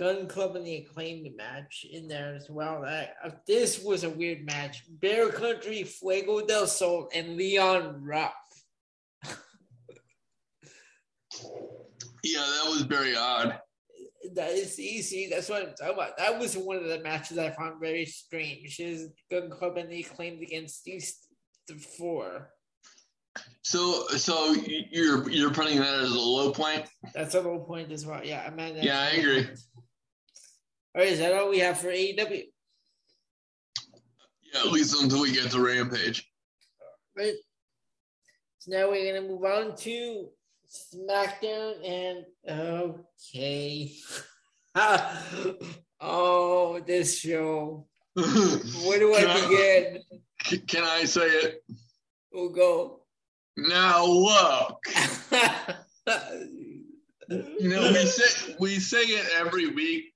[0.00, 2.80] Gunn Club and the acclaimed match in there as well.
[2.80, 4.82] That uh, this was a weird match.
[4.88, 8.32] Bear Country, Fuego del Sol, and Leon Ruff.
[12.24, 13.60] Yeah, that was very odd.
[14.34, 15.28] That is easy.
[15.30, 16.16] That's what I'm talking about.
[16.16, 18.80] That was one of the matches I found very strange.
[18.80, 21.18] Is Gunn Club and the Acclaimed against these
[21.98, 22.48] four.
[23.62, 24.54] So, so
[24.90, 26.86] you're you're putting that as a low point.
[27.14, 28.24] That's a low point as well.
[28.24, 28.76] Yeah, I mean.
[28.80, 29.44] Yeah, I agree.
[29.44, 29.58] Point.
[30.92, 32.46] All right, is that all we have for AEW?
[34.52, 36.28] Yeah, at least until we get to Rampage.
[37.16, 37.34] Right.
[38.58, 40.28] So now we're gonna move on to
[40.68, 43.92] SmackDown and okay.
[46.00, 47.86] oh, this show.
[48.14, 50.02] Where do I, I begin?
[50.66, 51.64] Can I say it?
[52.32, 53.02] We'll go.
[53.56, 54.80] Now look.
[57.28, 60.09] you know, we say we say it every week,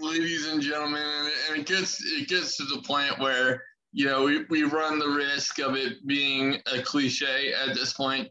[0.00, 4.44] ladies and gentlemen, and it gets it gets to the point where you know we,
[4.44, 8.28] we run the risk of it being a cliche at this point.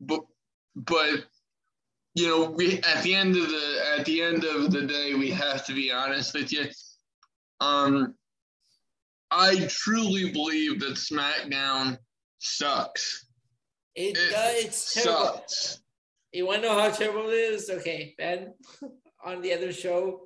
[0.00, 0.20] But
[0.74, 1.24] but
[2.14, 5.30] you know, we at the end of the at the end of the day, we
[5.30, 6.66] have to be honest with you.
[7.60, 8.14] Um,
[9.30, 11.96] I truly believe that SmackDown
[12.38, 13.26] sucks.
[13.94, 15.24] It, it uh, it's terrible.
[15.24, 15.80] Sucks.
[16.32, 17.70] You want to know how terrible it is?
[17.70, 18.54] Okay, Ben,
[19.24, 20.22] on the other show,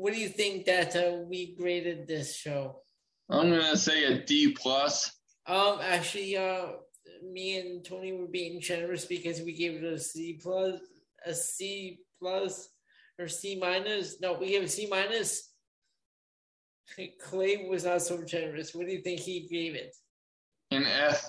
[0.00, 2.80] what do you think that uh, we graded this show?
[3.28, 5.10] I'm gonna say a D plus.
[5.46, 6.68] Um, actually, uh,
[7.22, 10.80] me and Tony were being generous because we gave it a C plus,
[11.26, 12.70] a C plus,
[13.18, 14.20] or C minus.
[14.20, 15.52] No, we gave a C minus.
[17.22, 18.74] Clay was not so generous.
[18.74, 19.94] What do you think he gave it?
[20.70, 21.24] An F.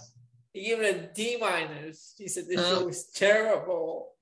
[0.53, 2.15] He gave it a D minus.
[2.17, 2.79] He said this Uh.
[2.79, 4.13] show was terrible.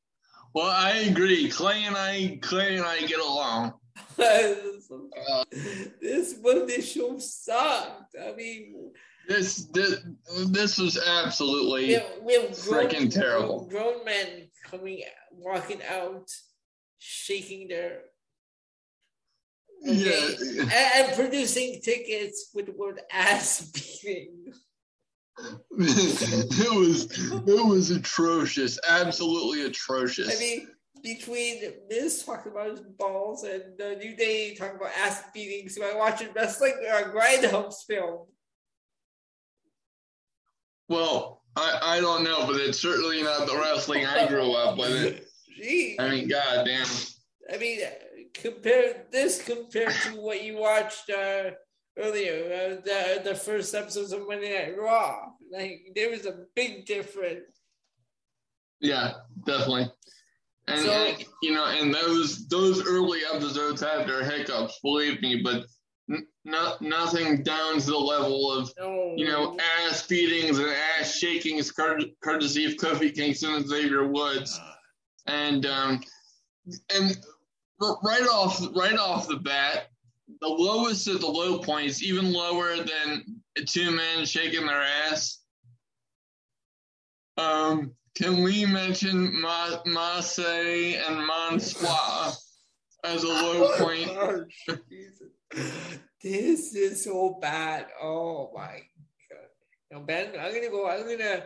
[0.55, 1.49] Well, I agree.
[1.49, 3.73] Clay and I, Clay and I get along.
[4.17, 5.43] Uh,
[6.01, 8.15] this this show sucked.
[8.21, 8.91] I mean,
[9.29, 10.01] this, this,
[10.47, 11.93] this was we absolutely.
[11.93, 13.67] have, we have grown, Freaking terrible.
[13.69, 16.27] grown men coming, walking out,
[16.97, 18.01] shaking their
[19.81, 20.11] Yeah,
[20.59, 24.51] and, and producing tickets with the word ass beating.
[25.77, 27.05] it was
[27.47, 30.35] it was atrocious, absolutely atrocious.
[30.35, 30.67] I mean,
[31.01, 35.83] between Miz talking about his balls and the New Day talking about ass beatings, so
[35.83, 38.27] I watching wrestling uh, Grindhouse film.
[40.87, 45.25] well, I I don't know, but it's certainly not the wrestling I grew up with.
[45.57, 46.87] Gee, I mean, goddamn.
[47.51, 47.79] I mean,
[48.33, 51.51] compare this compared to what you watched uh,
[51.97, 55.29] earlier, uh, the the first episodes of Monday Night Raw.
[55.51, 57.59] Like there was a big difference.
[58.79, 59.13] Yeah,
[59.45, 59.91] definitely.
[60.69, 65.41] And, So- and, you know, and those those early episodes had their hiccups, believe me,
[65.43, 65.65] but
[66.11, 71.15] n- not nothing down to the level of No, you know ass beatings and ass
[71.17, 74.59] shakings, cour- courtesy of Kofi Kingston and Xavier Woods,
[75.25, 76.01] and um,
[76.93, 77.17] and
[78.03, 79.87] right off right off the bat,
[80.41, 85.39] the lowest of the low points, even lower than two men shaking their ass.
[87.37, 92.33] Um, can we mention Ma- Marseille and Mansoor
[93.05, 94.09] as a low point?
[94.09, 94.45] Oh,
[96.21, 97.87] this is so bad.
[98.01, 98.81] Oh my
[99.29, 99.47] god.
[99.89, 100.89] Now, Ben, I'm gonna go.
[100.89, 101.43] I'm gonna.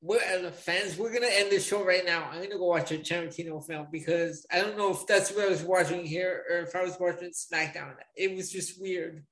[0.00, 0.98] We're as a fans.
[0.98, 2.28] We're gonna end the show right now.
[2.32, 5.48] I'm gonna go watch a Tarantino film because I don't know if that's what I
[5.48, 7.94] was watching here or if I was watching SmackDown.
[8.16, 9.24] It was just weird.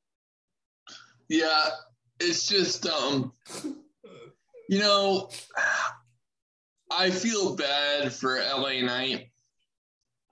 [1.29, 1.69] Yeah,
[2.21, 3.33] it's just um,
[4.69, 5.31] you know,
[6.91, 9.31] I feel bad for LA Knight.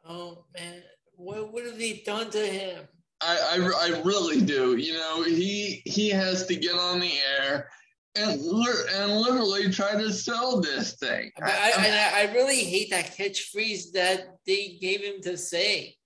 [0.06, 0.82] Oh man,
[1.16, 2.86] what what have they done to him?
[3.20, 4.76] I, I, I really do.
[4.76, 7.68] You know, he he has to get on the air
[8.16, 11.32] and and literally try to sell this thing.
[11.38, 15.96] But I, I, I really hate that catchphrase that they gave him to say.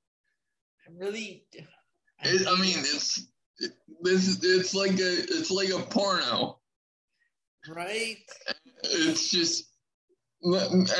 [0.87, 1.45] I really.
[2.25, 2.95] It, I mean, it.
[2.95, 3.27] it's
[3.59, 4.43] it, this.
[4.43, 6.59] It's like a it's like a porno.
[7.69, 8.19] right.
[8.85, 9.65] It's just
[10.42, 10.90] and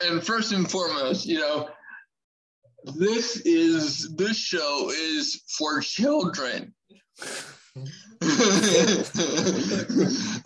[0.00, 1.68] and first and foremost, you know,
[2.96, 6.74] this is this show is for children.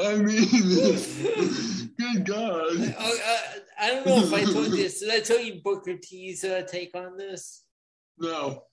[0.00, 0.48] I mean,
[1.98, 2.94] good God.
[2.98, 3.10] Uh,
[3.80, 5.00] I don't know if I told you this.
[5.00, 7.64] Did I tell you Booker T's uh, take on this?
[8.18, 8.64] No.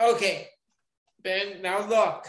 [0.00, 0.48] Okay,
[1.22, 1.60] Ben.
[1.62, 2.26] Now look,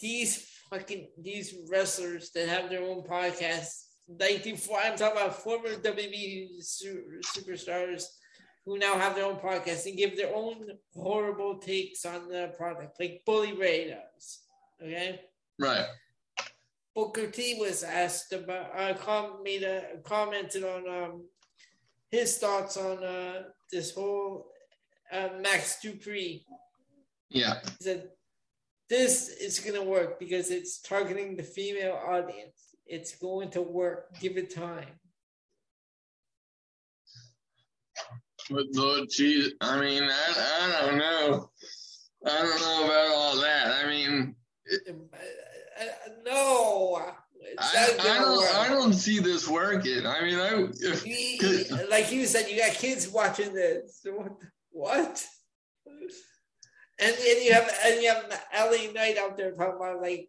[0.00, 3.84] these fucking these wrestlers that have their own podcasts.
[4.08, 8.04] Like before, I'm talking about former WWE superstars
[8.64, 12.98] who now have their own podcasts and give their own horrible takes on the product,
[13.00, 14.40] like Bully Ray does.
[14.82, 15.20] Okay.
[15.58, 15.86] Right.
[16.94, 21.24] Booker T was asked about, uh, com- made a commented on um,
[22.10, 24.50] his thoughts on uh, this whole
[25.12, 26.42] uh, Max Dupri.
[27.30, 27.60] Yeah.
[27.78, 28.10] He said,
[28.88, 32.74] "This is going to work because it's targeting the female audience.
[32.86, 34.18] It's going to work.
[34.20, 34.98] Give it time."
[38.50, 41.50] But Lord Jesus, I mean, I, I don't know.
[42.26, 43.84] I don't know about all that.
[43.84, 44.34] I mean,
[44.88, 44.92] Uh,
[45.80, 45.84] uh,
[46.24, 47.00] no,
[47.58, 48.38] I, I don't.
[48.38, 48.54] work.
[48.56, 50.06] I don't see this working.
[50.06, 54.04] I mean, I if like you said, you got kids watching this.
[54.04, 54.32] What?
[54.70, 55.24] what?
[57.00, 60.28] And, and you have and you have LA Knight out there talking about like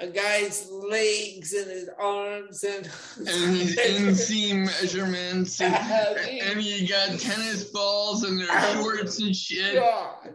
[0.00, 2.86] a guy's legs and his arms and
[3.18, 5.74] and his inseam measurements, and,
[6.44, 10.30] and you got tennis balls and their shorts and shit, God.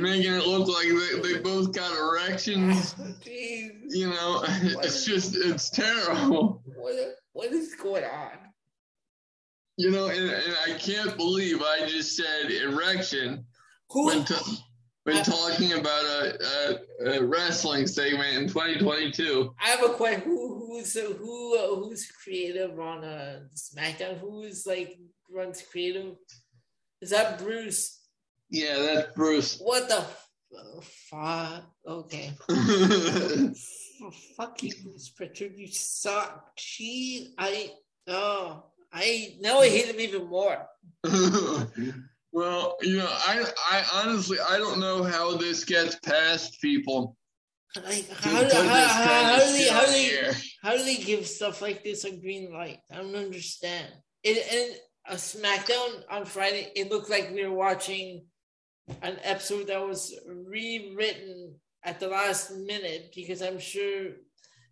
[0.00, 2.94] making it look like they, they both got erections.
[3.24, 6.62] Jeez, You know, it's just it's terrible.
[6.76, 6.94] what,
[7.32, 8.30] what is going on?
[9.76, 13.44] You know, and, and I can't believe I just said erection
[13.90, 14.06] Who?
[14.06, 14.34] when, t-
[15.04, 19.54] when talking about a, a, a wrestling segment in 2022.
[19.62, 20.22] I have a question.
[20.22, 24.18] Who who's who who's creative on uh, SmackDown?
[24.18, 24.98] Who's like
[25.30, 26.14] runs creative?
[27.00, 28.00] Is that Bruce?
[28.50, 29.58] Yeah, that's Bruce.
[29.58, 30.04] What the
[31.10, 31.64] fuck?
[31.86, 32.32] Okay.
[34.36, 35.52] Fuck you, Bruce Pritchard.
[35.56, 36.50] You suck.
[36.56, 37.70] She, I,
[38.08, 40.66] oh, I now I hate him even more.
[42.34, 47.16] well, you know, I, I honestly, I don't know how this gets past people.
[47.76, 51.62] Like how, how, how, how, do they how do they how do they give stuff
[51.62, 52.80] like this a green light?
[52.90, 53.86] I don't understand.
[54.24, 58.26] It and a SmackDown on Friday, it looked like we were watching
[59.02, 61.54] an episode that was rewritten
[61.84, 64.10] at the last minute because I'm sure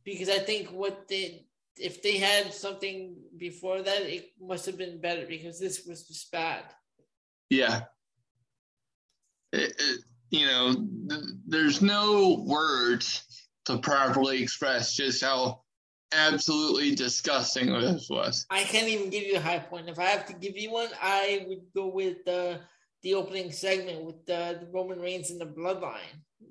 [0.05, 1.47] because I think what they
[1.77, 6.31] if they had something before that, it must have been better because this was just
[6.33, 6.65] bad.
[7.53, 7.83] Yeah.
[9.53, 10.01] It, it,
[10.31, 10.75] you know,
[11.11, 15.61] th- there's no words to properly express just how
[16.15, 18.47] absolutely disgusting this was.
[18.49, 19.91] I can't even give you a high point.
[19.91, 22.57] If I have to give you one, I would go with uh,
[23.03, 25.99] the opening segment with uh, the Roman Reigns and the Bloodline.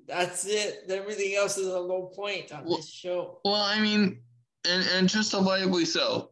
[0.06, 0.84] That's it.
[0.88, 3.40] Everything else is a low point on well, this show.
[3.44, 4.20] Well, I mean,
[4.68, 6.30] and, and justifiably so.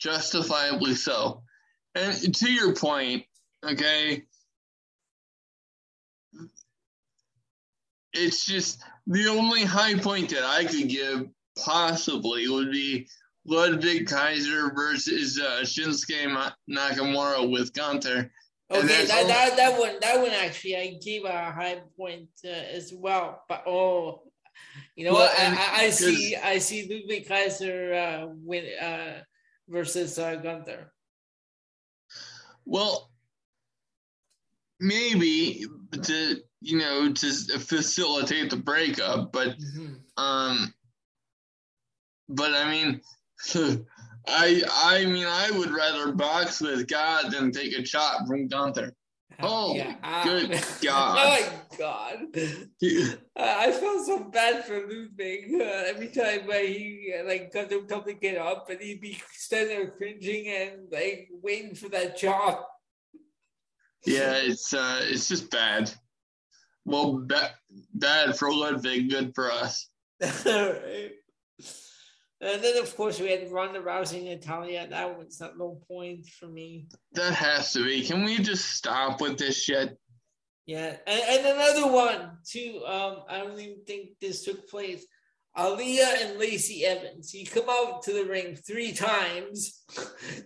[0.00, 1.44] Justifiably so.
[1.94, 3.24] And to your point,
[3.64, 4.24] okay,
[8.12, 13.08] it's just the only high point that I could give possibly would be
[13.44, 18.30] Ludwig Kaiser versus uh, Shinsuke Nakamura with Gunther.
[18.72, 22.92] Okay, that, that that one that one actually I gave a high point uh, as
[22.94, 23.42] well.
[23.48, 24.22] But oh,
[24.94, 25.40] you know well, what?
[25.40, 29.22] I, I, see I see Ludwig Kaiser uh, win uh,
[29.68, 30.92] versus uh, Gunther.
[32.64, 33.09] Well,
[34.80, 35.64] maybe
[36.02, 40.22] to you know to facilitate the breakup, but mm-hmm.
[40.22, 40.74] um,
[42.28, 43.00] but I mean.
[44.28, 48.94] I I mean I would rather box with God than take a shot from Gunther.
[49.42, 49.94] Oh, yeah.
[50.02, 50.50] uh, good
[50.82, 51.18] God!
[51.18, 52.16] oh my God!
[53.36, 57.86] uh, I felt so bad for Ludwig uh, every time uh, he like got him
[57.88, 62.58] to get up, and he'd be standing there cringing and like waiting for that job.
[64.06, 65.92] Yeah, it's uh, it's just bad.
[66.84, 67.54] Well, ba-
[67.94, 69.88] bad for Ludwig, good for us.
[70.22, 71.12] right.
[72.42, 74.86] And then, of course, we had Ronda Rousey and Natalya.
[74.88, 76.88] That was at low point for me.
[77.12, 78.02] That has to be.
[78.02, 79.98] Can we just stop with this shit?
[80.64, 82.82] Yeah, and, and another one too.
[82.86, 85.04] Um, I don't even think this took place.
[85.60, 87.34] Aliyah and Lacey Evans.
[87.34, 89.84] You come out to the ring three times.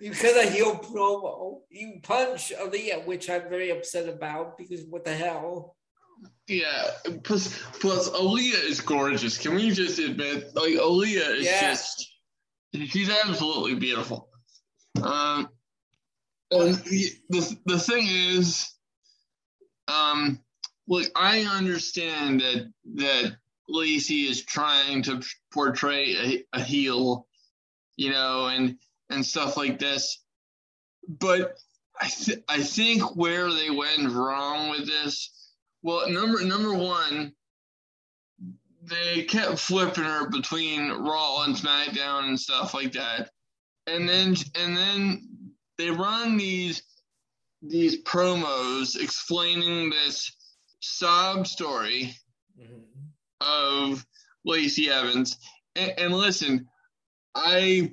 [0.00, 1.60] you cut a heel promo.
[1.70, 5.76] You punch Aliyah, which I'm very upset about because what the hell?
[6.48, 6.90] Yeah,
[7.22, 9.38] plus plus Aliyah is gorgeous.
[9.38, 11.70] Can we just admit, like Aliyah is yeah.
[11.70, 12.12] just
[12.72, 14.28] she's absolutely beautiful.
[15.00, 15.48] Um,
[16.50, 18.70] and the the thing is,
[19.88, 20.40] um,
[20.88, 23.36] look, I understand that that
[23.68, 27.26] Lacey is trying to portray a, a heel,
[27.96, 28.76] you know, and
[29.10, 30.22] and stuff like this,
[31.08, 31.56] but
[32.00, 35.30] I th- I think where they went wrong with this
[35.84, 37.34] well, number number one,
[38.82, 43.30] they kept flipping her between Raw and SmackDown and stuff like that,
[43.86, 45.28] and then and then
[45.76, 46.82] they run these
[47.60, 50.32] these promos explaining this
[50.80, 52.16] sob story.
[52.58, 52.93] Mm-hmm.
[53.46, 54.04] Of
[54.44, 55.38] Lacey Evans.
[55.76, 56.68] And, and, listen,
[57.34, 57.92] I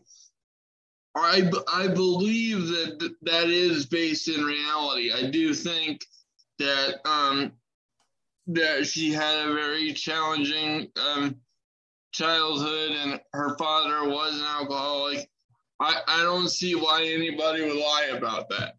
[1.15, 5.11] I I believe that that is based in reality.
[5.11, 6.05] I do think
[6.59, 7.53] that um,
[8.47, 11.35] that she had a very challenging um,
[12.11, 15.29] childhood and her father was an alcoholic.
[15.79, 18.75] I, I don't see why anybody would lie about that.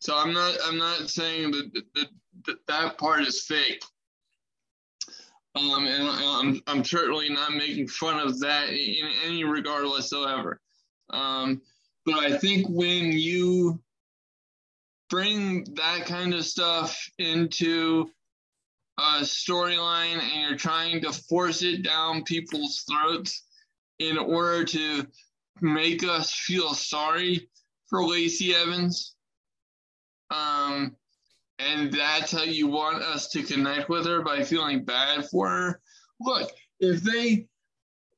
[0.00, 2.08] So I'm not I'm not saying that that,
[2.46, 3.82] that, that part is fake.
[5.54, 10.60] Um, and I'm, I'm certainly not making fun of that in any regard whatsoever.
[11.10, 11.60] Um,
[12.06, 13.80] but I think when you
[15.10, 18.10] bring that kind of stuff into
[18.98, 23.42] a storyline and you're trying to force it down people's throats
[23.98, 25.06] in order to
[25.60, 27.48] make us feel sorry
[27.88, 29.14] for Lacey Evans.
[30.30, 30.96] Um,
[31.66, 35.80] and that's how you want us to connect with her by feeling bad for her.
[36.20, 36.50] Look,
[36.80, 37.46] if they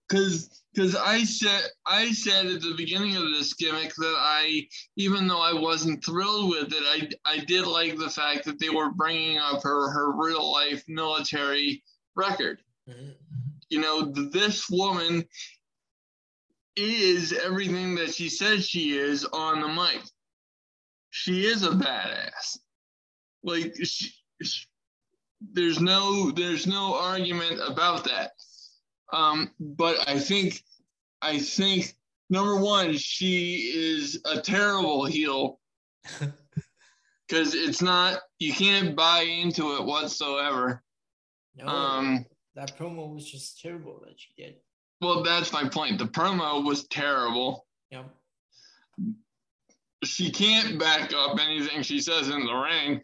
[0.09, 4.66] because because I said I said at the beginning of this gimmick that I
[4.97, 8.70] even though I wasn't thrilled with it, I I did like the fact that they
[8.70, 11.82] were bringing up her her real life military
[12.14, 12.61] record.
[12.88, 13.11] Mm-hmm.
[13.70, 15.24] You know, this woman
[16.76, 20.03] is everything that she says she is on the mic.
[21.11, 22.59] She is a badass.
[23.45, 24.11] Like she,
[24.42, 24.66] she,
[25.53, 28.32] there's no there's no argument about that.
[29.12, 30.62] Um, but I think,
[31.22, 31.95] I think
[32.30, 35.61] number one, she is a terrible heel
[37.28, 38.20] because it's not.
[38.38, 40.82] You can't buy into it whatsoever.
[41.57, 41.66] No.
[41.66, 42.26] Um,
[42.57, 44.57] That promo was just terrible that she did.
[45.01, 45.99] Well, that's my point.
[45.99, 47.66] The promo was terrible.
[47.90, 48.05] Yeah.
[50.03, 53.01] She can't back up anything she says in the ring.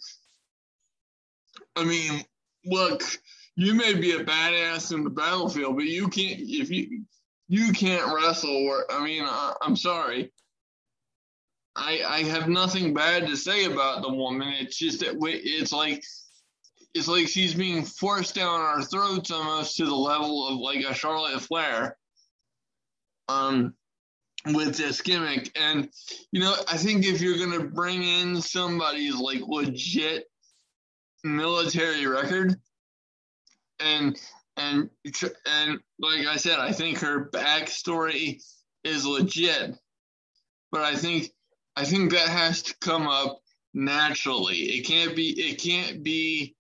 [1.81, 2.25] I mean,
[2.67, 3.03] look,
[3.57, 7.05] you may be a badass in the battlefield, but you can't if you
[7.49, 8.55] you can't wrestle.
[8.55, 10.31] Or I mean, I, I'm sorry.
[11.75, 14.49] I I have nothing bad to say about the woman.
[14.61, 16.05] It's just that it's like
[16.95, 20.95] it's like she's being forced down our throats almost to the level of like a
[20.95, 21.97] Charlotte Flair.
[23.29, 23.75] Um,
[24.47, 25.89] with this gimmick, and
[26.33, 30.30] you know, I think if you're gonna bring in somebody's like legit
[31.25, 32.57] military record,
[33.79, 34.19] and
[34.57, 34.91] and
[35.47, 38.43] and like I said, I think her backstory
[38.85, 39.77] is legit,
[40.71, 41.31] but I think
[41.77, 43.41] I think that has to come up
[43.73, 44.57] naturally.
[44.57, 46.55] It can't be it can't be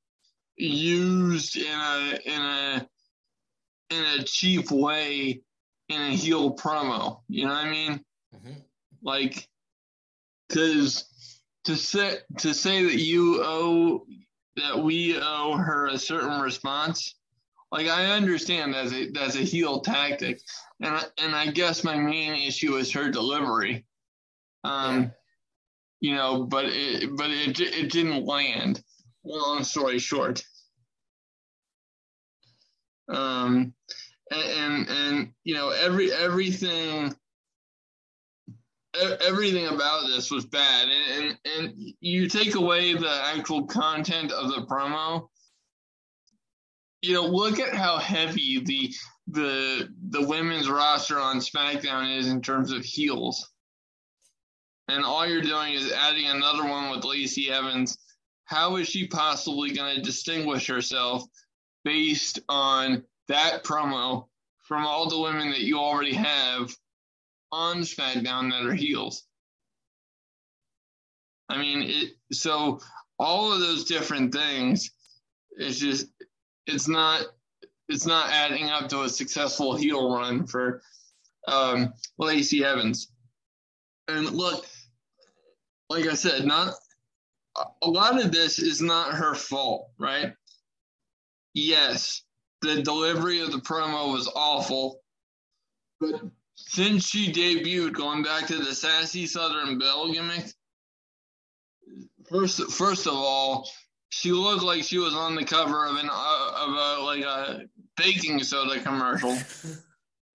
[0.56, 2.88] used in a in a
[3.90, 5.42] in a cheap way
[5.88, 7.20] in a heel promo.
[7.28, 8.00] You know what I mean?
[8.34, 8.52] Mm-hmm.
[9.02, 9.48] Like,
[10.48, 11.04] because
[11.64, 14.06] to say to say that you owe
[14.57, 17.14] that we owe her a certain response,
[17.72, 20.40] like I understand that's a that's a heel tactic,
[20.80, 23.84] and I, and I guess my main issue is her delivery.
[24.64, 25.09] Um, yeah.
[26.01, 28.82] you know, but it but it it didn't land.
[29.24, 30.42] Long story short.
[33.09, 33.74] Um,
[34.30, 37.14] and, and, and you know every everything
[38.95, 40.88] everything about this was bad.
[40.88, 45.28] And, and and you take away the actual content of the promo
[47.03, 48.93] you know look at how heavy the
[49.28, 53.49] the the women's roster on smackdown is in terms of heels.
[54.88, 57.97] And all you're doing is adding another one with lacey evans.
[58.45, 61.22] How is she possibly going to distinguish herself
[61.84, 64.26] based on that promo
[64.64, 66.74] from all the women that you already have
[67.53, 69.24] on SmackDown that are heels.
[71.48, 72.80] I mean, it, so
[73.18, 74.90] all of those different things,
[75.53, 76.07] it's just,
[76.66, 77.22] it's not,
[77.88, 80.82] it's not adding up to a successful heel run for
[81.48, 83.11] um, Lacey Evans.
[84.07, 84.64] And look,
[85.88, 86.74] like I said, not
[87.82, 90.32] a lot of this is not her fault, right?
[91.55, 92.22] Yes,
[92.62, 95.01] the delivery of the promo was awful.
[96.01, 96.22] But
[96.70, 100.44] since she debuted, going back to the sassy Southern Belle gimmick,
[102.28, 103.68] first first of all,
[104.10, 107.62] she looked like she was on the cover of an uh, of a like a
[107.96, 109.36] baking soda commercial.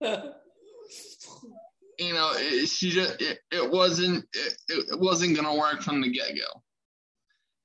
[0.00, 0.34] you
[2.12, 6.34] know, it, she just it, it wasn't it, it wasn't gonna work from the get
[6.34, 6.62] go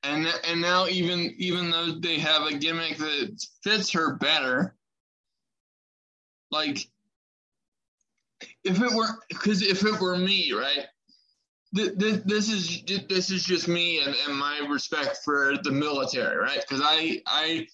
[0.04, 4.76] and and now even even though they have a gimmick that fits her better,
[6.50, 6.88] like
[8.64, 10.86] if it were because if it were me, right?
[11.74, 16.60] This, is this is just me and, and my respect for the military, right?
[16.68, 17.68] Because I I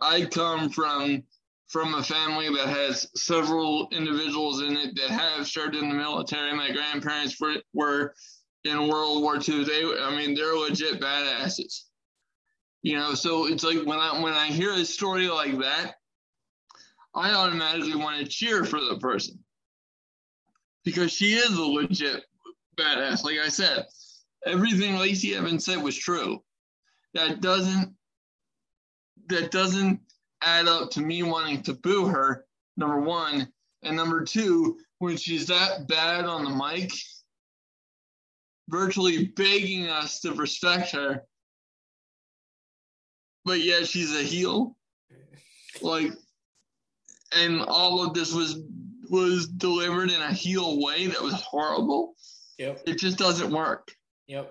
[0.00, 1.22] I come from
[1.68, 6.54] from a family that has several individuals in it that have served in the military.
[6.54, 8.14] My grandparents were were
[8.64, 9.64] in World War II.
[9.64, 11.82] They, I mean, they're legit badasses.
[12.82, 15.96] You know, so it's like when I when I hear a story like that,
[17.14, 19.44] I automatically want to cheer for the person
[20.84, 22.24] because she is a legit
[22.78, 23.24] badass.
[23.24, 23.86] Like I said,
[24.46, 26.42] everything Lacey Evans said was true.
[27.14, 27.94] That doesn't
[29.28, 30.00] that doesn't
[30.42, 32.44] add up to me wanting to boo her.
[32.76, 33.48] Number one,
[33.82, 36.92] and number two, when she's that bad on the mic,
[38.68, 41.22] virtually begging us to respect her.
[43.44, 44.76] But yet she's a heel.
[45.80, 46.12] Like
[47.36, 48.62] and all of this was
[49.10, 52.14] was delivered in a heel way that was horrible.
[52.58, 52.82] Yep.
[52.86, 53.92] It just doesn't work.
[54.26, 54.50] Yep.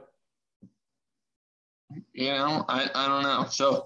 [2.13, 3.45] You know, I, I don't know.
[3.49, 3.85] So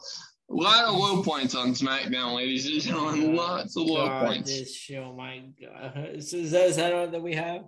[0.50, 3.36] a lot of low points on SmackDown, ladies and gentlemen.
[3.36, 4.50] Lots of low God, points.
[4.50, 6.10] This show, my God.
[6.14, 7.64] Is, is, that, is that all that we have?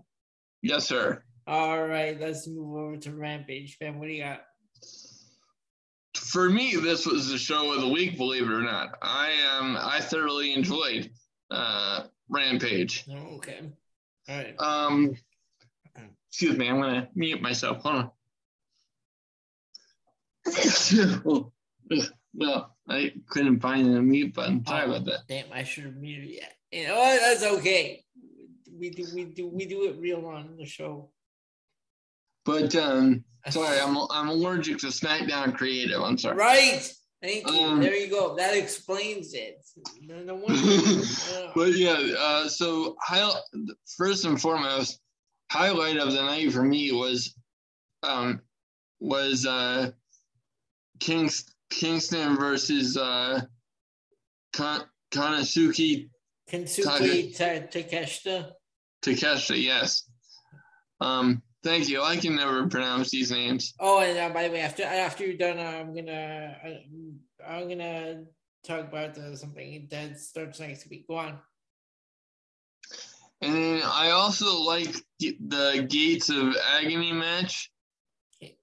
[0.61, 1.23] Yes, sir.
[1.45, 3.77] All right, let's move over to Rampage.
[3.79, 4.41] Ben, what do you got?
[6.15, 8.17] For me, this was the show of the week.
[8.17, 9.75] Believe it or not, I am.
[9.75, 11.09] Um, I thoroughly enjoyed
[11.49, 13.05] uh, Rampage.
[13.09, 13.59] Oh, okay.
[14.27, 14.55] All right.
[14.59, 15.15] Um,
[16.29, 16.69] excuse me.
[16.69, 17.81] I'm gonna mute myself.
[17.83, 18.11] Hold on.
[22.33, 24.65] well, I couldn't find the mute button.
[24.65, 25.19] Sorry oh, about that.
[25.27, 26.43] Damn, I should have muted it.
[26.71, 28.03] You know, that's okay.
[28.71, 31.09] We do we do we do it real on the show.
[32.45, 36.01] But um, sorry, I'm I'm allergic to SmackDown Creative.
[36.01, 36.37] I'm sorry.
[36.37, 36.91] Right.
[37.21, 37.59] Thank you.
[37.59, 38.35] Um, there you go.
[38.35, 39.65] That explains it.
[41.55, 43.29] But yeah, uh, so high,
[43.97, 44.99] first and foremost,
[45.51, 47.35] highlight of the night for me was
[48.03, 48.41] um,
[48.99, 49.91] was uh,
[50.99, 53.41] Kings, Kingston versus uh,
[54.53, 56.09] Kan, Kanasuki
[56.49, 58.51] Kensuke Takeshita.
[59.03, 60.03] Takeshita, yes.
[61.01, 62.01] Um, thank you.
[62.01, 63.73] I can never pronounce these names.
[63.79, 67.67] Oh, and uh, by the way, after after you're done, uh, I'm gonna uh, I'm
[67.67, 68.23] gonna
[68.63, 71.07] talk about uh, something that starts next week.
[71.07, 71.39] Go on.
[73.41, 77.71] And then I also like the Gates of Agony match.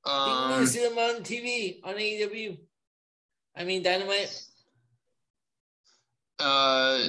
[0.04, 2.58] Um, you see them on TV on AEW.
[3.56, 4.42] I mean Dynamite.
[6.38, 7.08] Uh,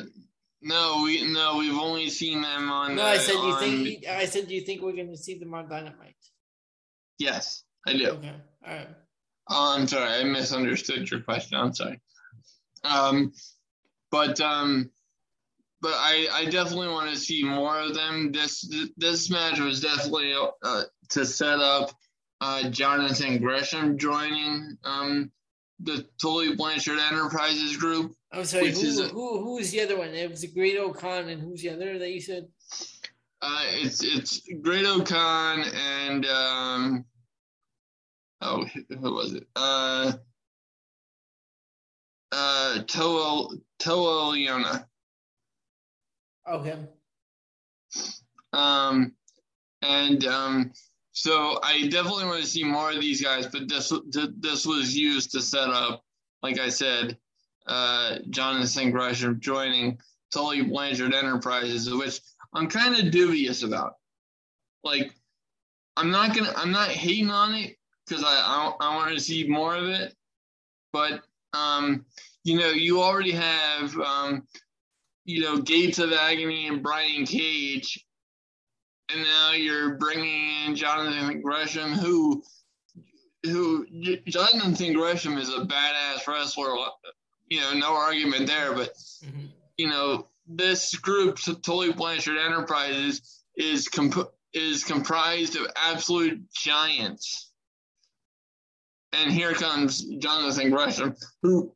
[0.61, 2.95] no, we no, we've only seen them on.
[2.95, 3.59] No, I said you on...
[3.59, 4.07] think.
[4.07, 6.15] I said, do you think we're going to see them on Dynamite?
[7.19, 8.09] Yes, I do.
[8.09, 8.33] Okay,
[8.65, 8.87] all right.
[9.49, 11.57] Oh, I'm sorry, I misunderstood your question.
[11.57, 12.01] I'm sorry.
[12.83, 13.33] Um,
[14.11, 14.89] but um,
[15.81, 18.31] but I I definitely want to see more of them.
[18.31, 20.33] This this match was definitely
[20.63, 21.91] uh, to set up
[22.41, 25.31] uh, Jonathan Gresham joining um
[25.79, 28.16] the Tully Blanchard Enterprises group.
[28.31, 30.09] I'm sorry, who, a, who who's the other one?
[30.09, 32.47] It was the Great-O-Khan, and who's the other that you said?
[33.41, 37.05] Uh, it's it's Great-O-Khan and um,
[38.41, 39.47] oh, who was it?
[39.55, 40.13] Uh,
[42.31, 44.85] uh, Toa Toa Liona.
[46.49, 46.75] Okay.
[48.53, 49.13] Um,
[49.81, 50.71] and um,
[51.11, 53.93] so I definitely want to see more of these guys, but this
[54.37, 56.03] this was used to set up,
[56.41, 57.17] like I said,
[57.67, 59.99] uh, Jonathan Gresham joining
[60.33, 62.19] Tully Blanchard Enterprises, which
[62.53, 63.95] I'm kind of dubious about.
[64.83, 65.13] Like,
[65.95, 69.47] I'm not gonna, I'm not hating on it because I I, I want to see
[69.47, 70.13] more of it,
[70.93, 71.21] but
[71.53, 72.05] um,
[72.43, 74.47] you know, you already have um,
[75.25, 78.05] you know, Gates of Agony and Brian Cage
[79.11, 82.43] and now you're bringing in Jonathan Gresham, who
[83.43, 83.85] who
[84.27, 86.75] Jonathan Gresham is a badass wrestler.
[87.49, 88.73] You know, no argument there.
[88.73, 88.93] But
[89.23, 89.45] mm-hmm.
[89.77, 97.51] you know, this group, Tully Blanchard Enterprises, is comp- is comprised of absolute giants.
[99.13, 101.73] And here comes Jonathan Gresham, who,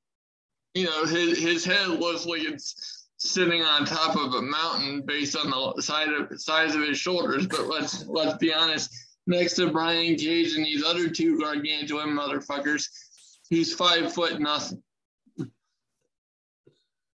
[0.73, 5.35] you know, his his head looks like it's sitting on top of a mountain based
[5.37, 7.47] on the side of, size of his shoulders.
[7.47, 8.93] But let's let's be honest.
[9.27, 12.87] Next to Brian Cage and these other two gargantuan motherfuckers,
[13.49, 14.81] he's five foot nothing.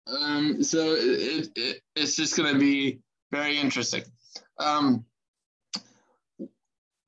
[0.07, 3.01] Um, so it, it, it's just going to be
[3.33, 4.03] very interesting.
[4.59, 5.05] Um,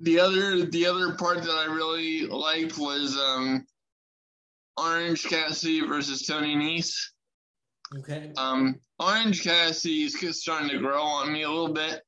[0.00, 3.66] the other the other part that I really liked was um,
[4.76, 6.96] Orange Cassidy versus Tony Nese.
[7.98, 8.32] Okay.
[8.36, 12.02] Um, Orange Cassidy is starting to grow on me a little bit.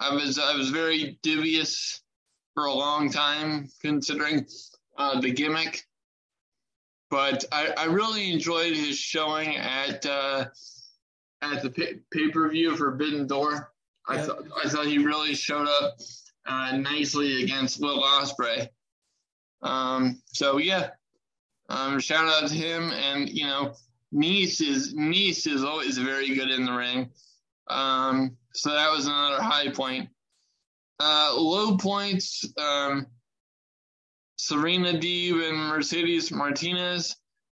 [0.00, 2.02] I was I was very dubious
[2.54, 4.46] for a long time considering
[4.98, 5.82] uh, the gimmick,
[7.14, 10.46] but I, I really enjoyed his showing at uh,
[11.40, 13.70] at the pay per view Forbidden Door.
[14.08, 14.26] I yep.
[14.26, 15.96] thought I thought he really showed up
[16.44, 18.68] uh, nicely against Will Ospreay.
[19.62, 20.90] Um, so yeah,
[21.68, 23.74] um, shout out to him, and you know
[24.12, 27.10] Nese is Nese is always very good in the ring.
[27.68, 30.08] Um, so that was another high point.
[30.98, 33.06] Uh, low points, um,
[34.36, 37.16] Serena Deeb and Mercedes Martinez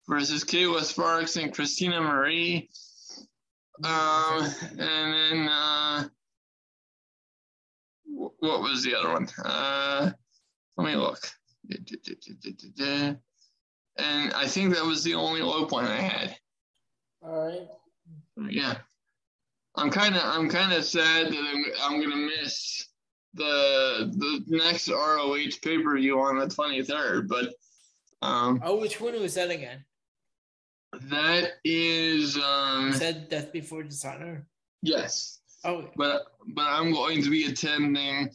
[0.07, 2.69] versus Kayla Sparks and Christina Marie.
[3.83, 4.47] Um,
[4.77, 6.07] and then uh,
[8.05, 9.27] what was the other one?
[9.43, 10.11] Uh,
[10.77, 11.19] let me look.
[13.97, 16.35] And I think that was the only low point I had.
[17.21, 17.67] All right.
[18.49, 18.77] Yeah.
[19.75, 22.87] I'm kind of I'm kind of sad that I'm I'm gonna miss
[23.35, 27.53] the the next ROH pay per view on the 23rd, but
[28.21, 28.61] um.
[28.63, 29.83] Oh, which one was that again?
[31.09, 32.93] That is um.
[32.93, 34.47] Said Death Before Dishonor.
[34.81, 35.39] Yes.
[35.63, 35.89] Oh.
[35.95, 38.29] But but I'm going to be attending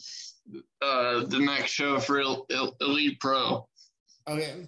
[0.82, 3.68] uh the next show for Elite Pro.
[4.28, 4.66] Okay.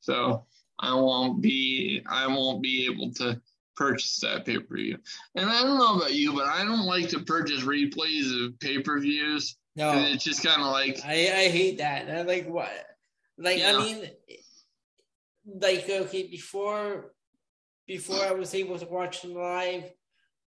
[0.00, 0.44] So
[0.78, 3.40] I won't be I won't be able to
[3.76, 4.98] purchase that pay per view.
[5.34, 8.80] And I don't know about you, but I don't like to purchase replays of pay
[8.80, 9.56] per views.
[9.76, 12.10] No, and it's just kind of like I, I hate that.
[12.10, 12.70] I like what,
[13.38, 13.76] like yeah.
[13.76, 14.10] I mean,
[15.60, 17.12] like okay, before
[17.86, 19.84] before I was able to watch them live,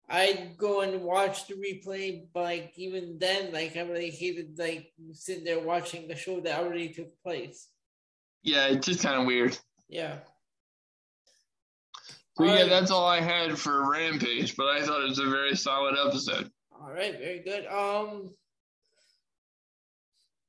[0.09, 2.28] I'd go and watch the replay.
[2.34, 6.59] But like even then, like I really hated like sitting there watching the show that
[6.59, 7.70] already took place.
[8.43, 9.57] Yeah, it's just kind of weird.
[9.89, 10.18] Yeah.
[12.38, 12.70] So All yeah, right.
[12.70, 16.51] that's all I had for Rampage, but I thought it was a very solid episode.
[16.72, 17.66] All right, very good.
[17.68, 18.32] Um,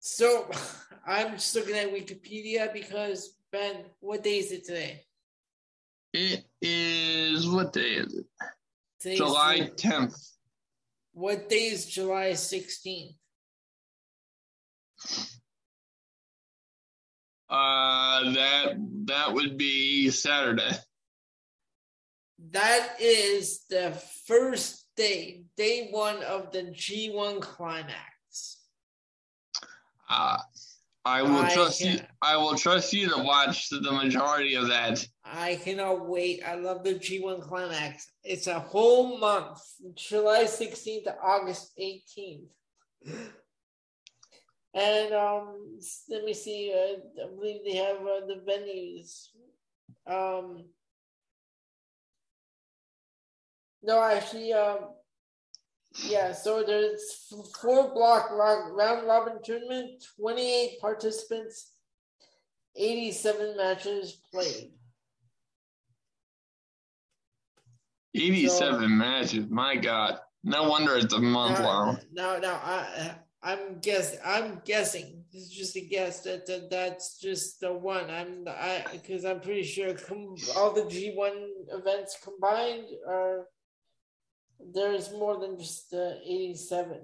[0.07, 0.49] so
[1.07, 5.03] I'm just looking at Wikipedia because Ben, what day is it today?
[6.13, 8.27] It is what day is it?
[9.01, 10.17] Today's July 10th.
[11.13, 13.15] What day is July 16th?
[17.49, 20.73] Uh, that that would be Saturday.
[22.51, 23.93] That is the
[24.27, 28.16] first day, day one of the G1 climax.
[30.09, 30.39] Uh,
[31.05, 31.99] I will I trust you.
[31.99, 35.07] can't- I will trust you to watch the majority of that.
[35.25, 36.43] I cannot wait.
[36.45, 38.11] I love the G1 climax.
[38.25, 39.61] It's a whole month,
[39.95, 42.49] July 16th to August 18th.
[44.75, 45.79] And um,
[46.11, 46.73] let me see.
[46.75, 49.29] Uh, I believe they have uh, the venues.
[50.07, 50.65] Um,
[53.83, 54.91] no, actually, um,
[56.05, 56.33] yeah.
[56.33, 61.73] So there's four block round robin tournament, 28 participants,
[62.77, 64.73] 87 matches played.
[68.17, 69.47] Eighty-seven matches.
[69.51, 70.19] My God.
[70.43, 71.99] No wonder it's a month long.
[72.13, 75.25] No, no, I, I'm guess, I'm guessing.
[75.33, 78.09] This is just a guess that, that that's just the one.
[78.09, 81.33] I'm, I, because I'm pretty sure com- all the G1
[81.73, 83.49] events combined are
[84.61, 87.01] there's more than just the 87.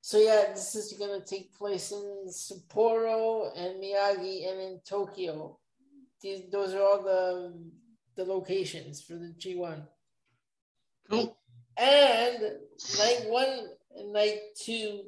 [0.00, 5.58] So yeah, this is gonna take place in Sapporo and Miyagi and in Tokyo.
[6.20, 7.54] These, those are all the
[8.16, 9.86] the locations for the G1.
[11.08, 11.36] Cool.
[11.76, 12.42] And
[12.98, 15.04] night one and night two,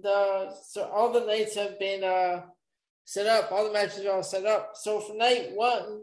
[0.00, 2.42] the so all the nights have been uh
[3.04, 3.50] set up.
[3.50, 4.72] All the matches are all set up.
[4.74, 6.02] So for night one,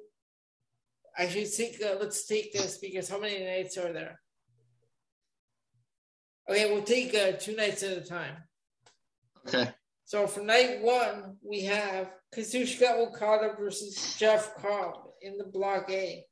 [1.18, 1.82] I should think.
[1.82, 4.20] Uh, let's take this because how many nights are there?
[6.50, 8.36] Okay, we'll take uh, two nights at a time.
[9.48, 9.72] Okay.
[10.06, 16.26] So for night one, we have Kazuchika Okada versus Jeff Cobb in the block A.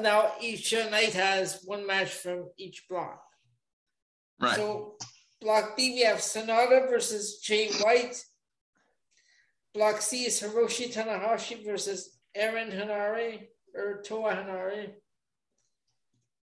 [0.00, 3.22] Now each uh, night has one match from each block.
[4.40, 4.56] Right.
[4.56, 4.96] So
[5.40, 8.22] block B, we have Sanada versus Jay White.
[9.74, 14.90] Block C is Hiroshi Tanahashi versus Aaron Henare or Toa Henare.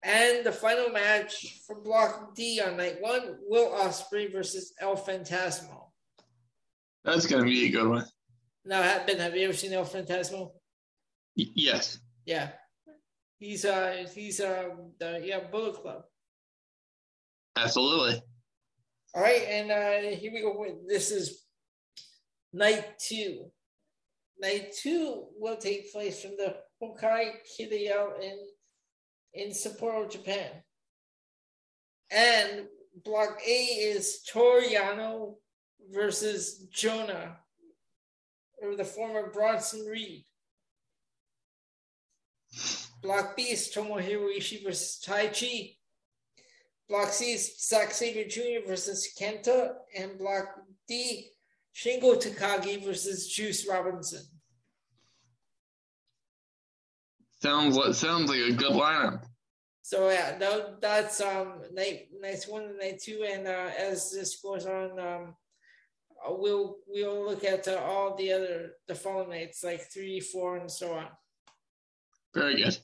[0.03, 5.89] And the final match for Block D on night one, Will Ospreay versus El Fantasmo.
[7.05, 8.05] That's gonna be a good one.
[8.67, 10.53] Now, have Ben, have you ever seen El Fantasmo?
[11.37, 11.99] Y- yes.
[12.27, 12.51] Yeah,
[13.39, 16.03] he's uh he's um the yeah Bullet Club.
[17.57, 18.23] Absolutely.
[19.15, 20.67] All right, and uh here we go.
[20.87, 21.44] This is
[22.55, 23.51] night two.
[24.41, 28.39] Night two will take place from the Hokkai Kitaru in
[29.35, 30.51] in Sapporo, Japan.
[32.11, 32.67] And
[33.05, 35.35] block A is Toriano
[35.91, 37.37] versus Jonah,
[38.63, 40.25] or the former Bronson Reed.
[43.03, 45.77] Block B is Tomohiro Ishii versus Taichi.
[46.89, 48.67] Block C is Zack Sabre Jr.
[48.67, 49.73] versus Kenta.
[49.99, 50.47] And Block
[50.87, 51.31] D,
[51.75, 54.23] Shingo Takagi versus Juice Robinson.
[57.43, 59.25] Sounds like sounds like a good lineup.
[59.83, 64.41] So yeah, that, that's um night night one and night two, and uh, as this
[64.41, 65.35] goes on, um,
[66.27, 70.71] we'll we'll look at uh, all the other the following nights like three, four, and
[70.71, 71.07] so on.
[72.35, 72.79] Very good.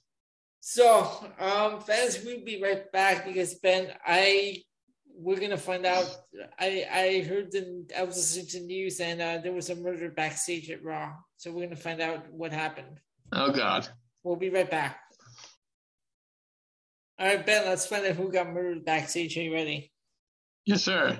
[0.61, 4.62] So, um, fans, we'll be right back because Ben, I
[5.21, 6.09] we're gonna find out.
[6.59, 10.11] I I heard the I was listening to news and uh, there was a murder
[10.11, 13.01] backstage at Raw, so we're gonna find out what happened.
[13.33, 13.87] Oh God.
[14.23, 15.01] We'll be right back.
[17.18, 19.37] All right, Ben, let's find out who got murdered backstage.
[19.37, 19.93] Are you ready?
[20.64, 21.18] Yes, sir.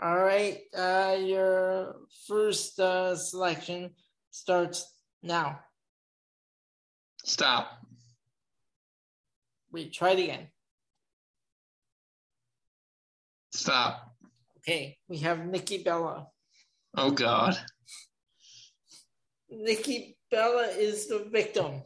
[0.00, 1.96] All right, uh, your
[2.28, 3.90] first uh, selection
[4.30, 5.60] starts now.
[7.24, 7.70] Stop.
[9.72, 10.48] Wait, try it again.
[13.60, 14.16] Stop.
[14.56, 16.28] Okay, we have Nikki Bella.
[16.96, 17.58] Oh God.
[19.50, 21.82] Nikki Bella is the victim.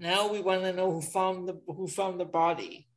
[0.00, 2.88] Now we want to know who found the who found the body.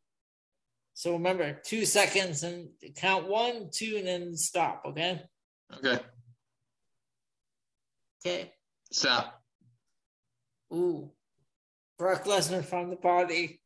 [0.95, 4.81] So remember, two seconds and count one, two, and then stop.
[4.87, 5.21] Okay.
[5.77, 5.99] Okay.
[8.25, 8.53] Okay.
[8.91, 9.39] Stop.
[10.73, 11.11] Ooh,
[11.99, 13.61] Brock Lesnar found the body.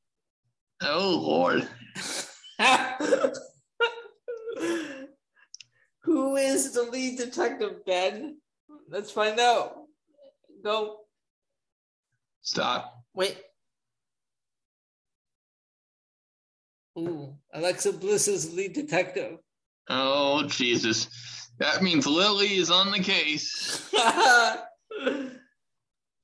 [0.82, 1.65] Oh Lord.
[6.38, 8.38] who is the lead detective, Ben?
[8.89, 9.75] Let's find out.
[10.63, 10.99] go.
[12.41, 12.93] Stop.
[13.15, 13.38] Wait.
[16.97, 19.39] Ooh, Alexa Bliss is the lead detective.
[19.89, 21.07] Oh, Jesus.
[21.59, 23.91] That means Lily is on the case.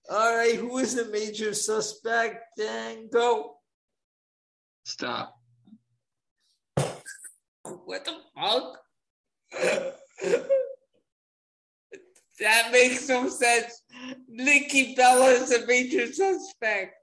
[0.10, 2.44] All right, who is the major suspect?
[2.56, 3.56] Then go.
[4.86, 5.36] Stop.
[7.86, 8.80] What the fuck?
[12.40, 13.82] That makes no sense.
[14.28, 16.96] Nikki Bella is a major suspect.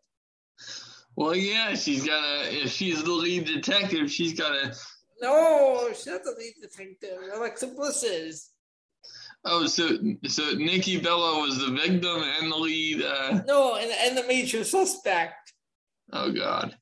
[1.16, 4.74] Well, yeah, she's got to, if she's the lead detective, she's got to.
[5.20, 7.18] No, she's not the lead detective.
[7.34, 8.50] Alexa Bliss is.
[9.44, 13.02] Oh, so so Nikki Bella was the victim and the lead.
[13.02, 15.52] Uh, No, and, and the major suspect.
[16.12, 16.76] oh, God.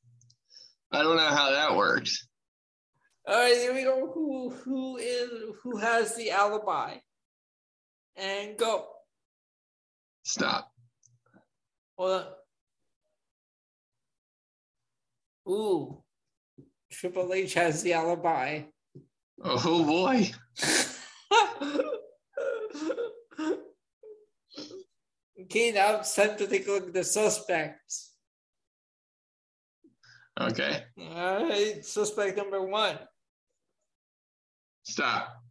[0.91, 2.28] I don't know how that works.
[3.29, 4.11] All right, here we go.
[4.15, 5.29] Who who is
[5.63, 6.95] who has the alibi?
[8.17, 8.87] And go.
[10.23, 10.73] Stop.
[11.99, 12.25] Hold
[15.47, 15.53] on.
[15.53, 16.03] Ooh.
[16.91, 18.63] Triple H has the alibi.
[19.45, 20.31] Oh, boy.
[25.43, 28.15] okay, now it's time to take a look at the suspects.
[30.41, 30.85] Okay.
[30.99, 32.99] All right, suspect number one.
[34.89, 35.43] Stop.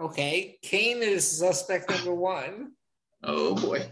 [0.00, 2.70] Okay, Kane is suspect number one.
[3.24, 3.90] Oh, boy.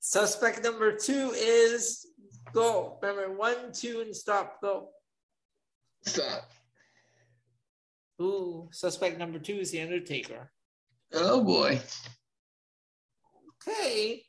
[0.00, 2.04] Suspect number two is
[2.52, 2.98] go.
[3.00, 4.88] Remember, one, two, and stop, go.
[6.04, 6.50] Stop.
[8.20, 10.50] Ooh, suspect number two is the Undertaker.
[11.14, 11.80] Oh, boy.
[13.68, 14.24] Okay.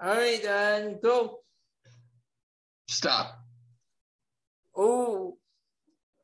[0.00, 1.40] All right, then go.
[2.88, 3.41] Stop.
[4.84, 5.38] Oh,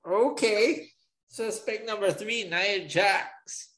[0.04, 0.88] okay.
[1.28, 3.68] Suspect number three, Nia Jax.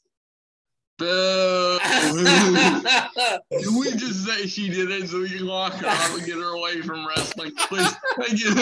[0.97, 1.79] Boo.
[1.83, 6.37] Can we just say she did it so we can lock her up and get
[6.37, 7.53] her away from wrestling?
[7.69, 7.95] Please.
[8.17, 8.55] Thank you.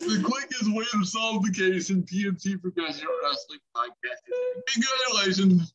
[0.00, 4.20] the quickest way to solve the case in PNC Professional Wrestling Podcast.
[4.74, 5.72] Congratulations.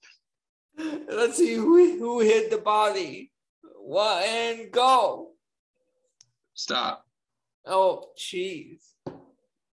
[1.08, 3.32] Let's see who, who hit the body.
[3.78, 5.32] One and go.
[6.54, 7.06] Stop.
[7.66, 8.82] Oh, jeez.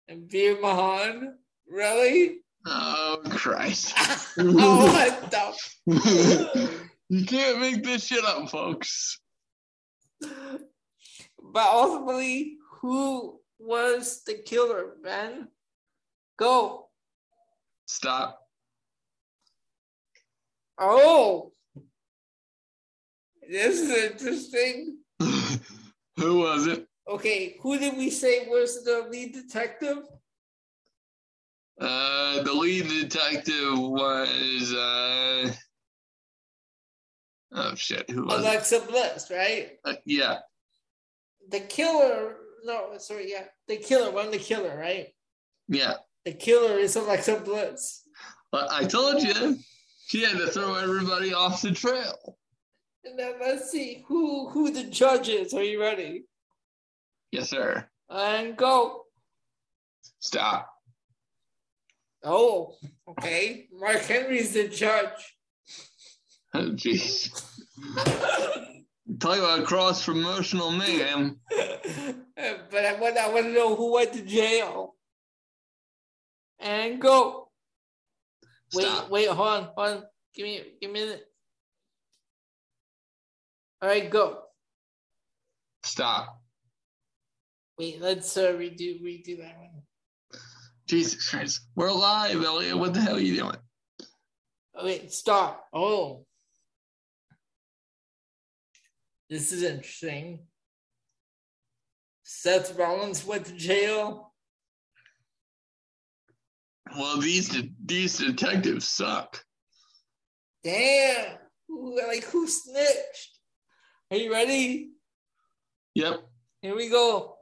[0.08, 1.34] And Veer Mahaan?
[1.68, 2.40] Really?
[2.66, 3.94] Oh, Christ.
[4.38, 6.70] oh, what the?
[7.08, 9.20] you can't make this shit up, folks.
[10.20, 15.48] But ultimately, who was the killer, Ben?
[16.38, 16.88] Go.
[17.86, 18.40] Stop.
[20.78, 21.52] Oh,
[23.48, 24.98] this is interesting.
[25.20, 26.87] Who was it?
[27.08, 29.98] Okay, who did we say was the lead detective?
[31.80, 35.52] Uh, the lead detective was uh
[37.52, 38.40] oh shit, who was it?
[38.40, 39.70] Alexa Bliss, right?
[39.84, 40.38] Uh, yeah,
[41.50, 45.08] The killer, no, sorry, yeah, the killer, one the killer, right?
[45.68, 45.94] yeah.
[46.24, 48.02] The killer is Alexa Bliss.
[48.52, 49.56] But I told you
[50.08, 52.36] she had to throw everybody off the trail.
[53.04, 55.54] And then let's see who who the judge is.
[55.54, 56.24] Are you ready?
[57.30, 57.88] Yes, sir.
[58.08, 59.02] And go.
[60.20, 60.68] Stop.
[62.24, 62.74] Oh,
[63.08, 63.68] okay.
[63.72, 65.36] Mark Henry's the judge.
[66.54, 67.30] Oh jeez.
[69.20, 71.38] Tell you about cross promotional mayhem.
[71.48, 74.94] but I want I want to know who went to jail.
[76.58, 77.48] And go.
[78.74, 80.02] Wait, wait, hold on, hold on.
[80.34, 81.24] Give me, give me a minute.
[83.80, 84.42] All right, go.
[85.84, 86.37] Stop.
[87.78, 89.82] Wait, let's uh, redo redo that one.
[90.88, 91.60] Jesus Christ.
[91.76, 92.76] We're live, Elliot.
[92.76, 93.56] What the hell are you doing?
[94.76, 95.64] Okay, stop.
[95.72, 96.26] Oh,
[99.30, 100.40] this is interesting.
[102.24, 104.32] Seth Rollins went to jail.
[106.96, 109.40] Well, these de- these detectives suck.
[110.64, 111.36] Damn,
[111.68, 113.38] who, like who snitched?
[114.10, 114.90] Are you ready?
[115.94, 116.22] Yep.
[116.62, 117.37] Here we go.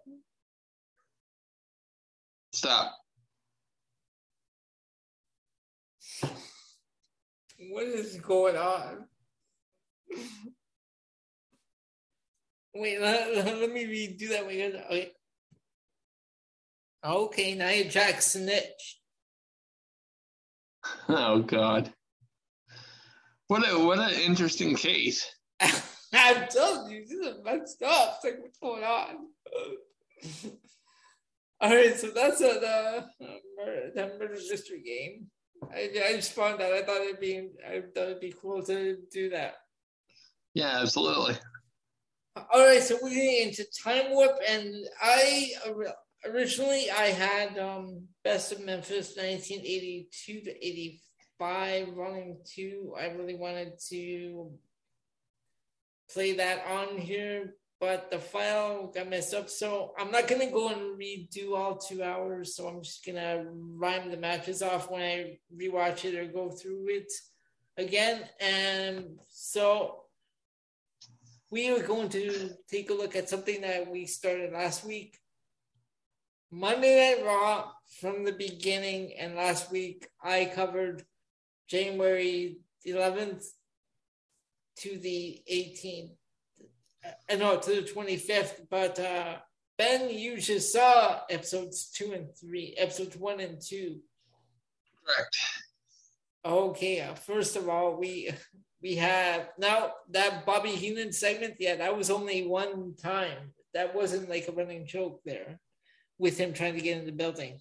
[2.57, 2.91] Stop.
[7.69, 9.05] What is going on?
[12.75, 14.47] Wait, let, let, me redo that.
[14.47, 15.13] Wait, okay.
[17.05, 19.01] Okay, Nia Jax snitched.
[21.11, 21.93] Oh God.
[23.49, 25.31] What a what an interesting case.
[25.61, 28.15] I'm telling you, this is messed up.
[28.17, 29.17] It's like, what's going on?
[31.61, 35.27] All right, so that's a, the, uh, murder mystery game.
[35.73, 38.99] I, I just found that I thought it'd be I thought it'd be cool to
[39.11, 39.55] do that.
[40.55, 41.37] Yeah, absolutely.
[42.37, 45.51] All right, so we're getting into time warp, and I
[46.27, 52.95] originally I had um Best of Memphis 1982 to 85 running two.
[52.99, 54.51] I really wanted to
[56.13, 59.51] play that on here, but the file got messed up.
[59.51, 62.57] So I'm not gonna go and redo all two hours.
[62.57, 66.87] So I'm just gonna rhyme the matches off when I rewatch it or go through
[66.89, 67.13] it
[67.77, 68.23] again.
[68.41, 70.03] And so
[71.51, 75.19] we are going to take a look at something that we started last week.
[76.51, 77.71] Monday Night Raw
[78.01, 81.05] from the beginning, and last week I covered
[81.69, 83.45] January 11th
[84.79, 86.17] to the 18th.
[87.37, 88.67] No, to the 25th.
[88.71, 89.37] But uh,
[89.79, 94.01] Ben, you just saw episodes two and three, episodes one and two.
[95.05, 95.37] Correct.
[96.45, 98.31] Okay, uh, first of all, we
[98.81, 101.57] we have now that Bobby Heenan segment.
[101.59, 103.53] Yeah, that was only one time.
[103.75, 105.59] That wasn't like a running joke there,
[106.19, 107.59] with him trying to get in the building.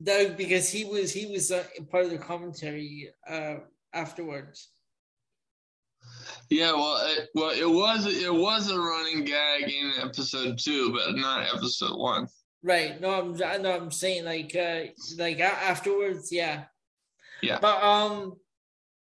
[0.00, 3.56] That because he was he was uh, part of the commentary uh,
[3.92, 4.70] afterwards.
[6.50, 11.16] Yeah, well, it, well, it was it was a running gag in episode two, but
[11.16, 12.28] not episode one.
[12.62, 13.00] Right.
[13.00, 16.64] No, I'm no, I'm saying like uh like afterwards, yeah.
[17.42, 17.58] Yeah.
[17.60, 18.36] But um,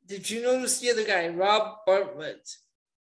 [0.06, 2.48] did you notice the other guy, Rob Bartlett?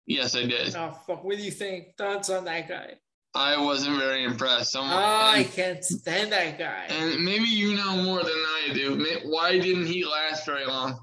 [0.05, 0.75] Yes, I did.
[0.75, 1.23] Oh fuck!
[1.23, 1.97] What do you think?
[1.97, 2.93] Thoughts on that guy?
[3.35, 4.75] I wasn't very impressed.
[4.75, 6.87] Oh, I can't stand that guy.
[6.89, 9.05] And maybe you know more than I do.
[9.25, 10.99] Why didn't he last very long?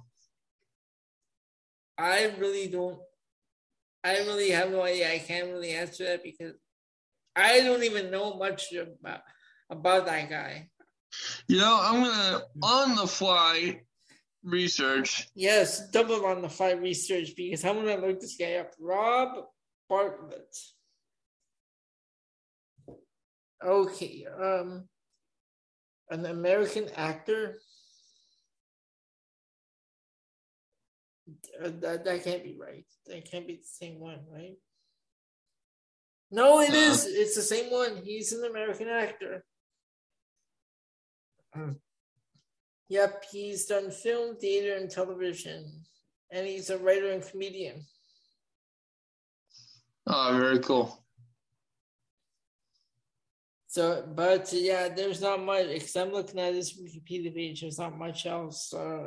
[1.97, 2.99] I really don't.
[4.03, 5.12] I really have no idea.
[5.12, 6.55] I can't really answer that because
[7.34, 9.20] I don't even know much about
[9.70, 10.68] about that guy.
[11.49, 13.80] You know, I'm gonna on the fly
[14.42, 15.28] research.
[15.34, 18.72] Yes, double on the fly research because I'm gonna look this guy up.
[18.78, 19.45] Rob
[19.88, 20.57] Bartlett.
[23.64, 24.88] Okay, um,
[26.11, 27.59] an American actor.
[31.61, 32.85] That, that can't be right.
[33.07, 34.57] That can't be the same one, right?
[36.31, 37.07] No, it uh, is.
[37.07, 38.03] It's the same one.
[38.05, 39.45] He's an American actor.
[42.89, 45.85] Yep, he's done film, theater, and television,
[46.31, 47.85] and he's a writer and comedian.
[50.07, 51.05] Oh, very cool.
[53.69, 55.69] So, but yeah, there's not much.
[55.69, 58.73] Because I'm looking at this Wikipedia page, there's not much else.
[58.75, 59.07] Uh,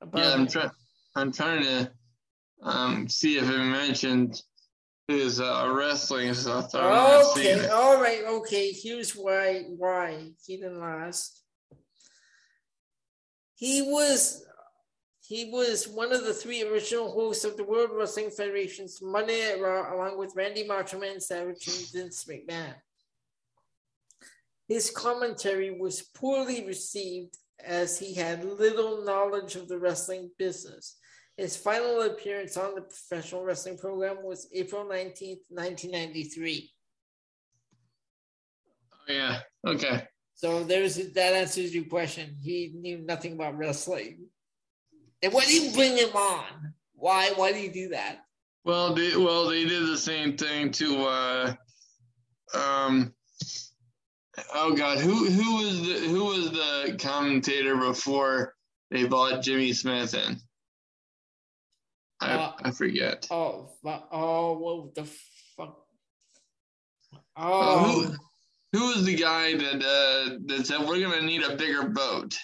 [0.00, 0.70] about yeah, I'm trying.
[1.16, 1.90] I'm trying to
[2.62, 4.42] um, see if it mentioned
[5.08, 6.74] his uh, wrestling stuff.
[6.74, 8.70] Okay, all right, okay.
[8.70, 11.42] Here's why why he didn't last.
[13.54, 14.44] He was
[15.26, 19.62] he was one of the three original hosts of the World Wrestling Federation's Monday Night
[19.62, 22.74] Raw, along with Randy Macho Man Savage and Vince McMahon.
[24.68, 30.98] His commentary was poorly received as he had little knowledge of the wrestling business.
[31.36, 36.70] His final appearance on the professional wrestling program was April 19th, 1993.
[38.92, 39.40] Oh, yeah.
[39.66, 40.08] Okay.
[40.34, 42.36] So there's that answers your question.
[42.40, 44.28] He knew nothing about wrestling.
[45.22, 46.74] And why did you bring him on?
[46.94, 47.32] Why?
[47.36, 48.24] Why do you do that?
[48.64, 51.54] Well, they, well, they did the same thing to, uh,
[52.54, 53.14] um,
[54.54, 58.54] oh God, who who was the who was the commentator before
[58.90, 60.38] they bought Jimmy Smith in?
[62.20, 63.26] I, uh, I forget.
[63.30, 65.04] Oh, oh, what the
[65.56, 65.78] fuck?
[67.12, 68.16] Oh, oh who,
[68.72, 72.36] who was the guy that uh, that said we're gonna need a bigger boat?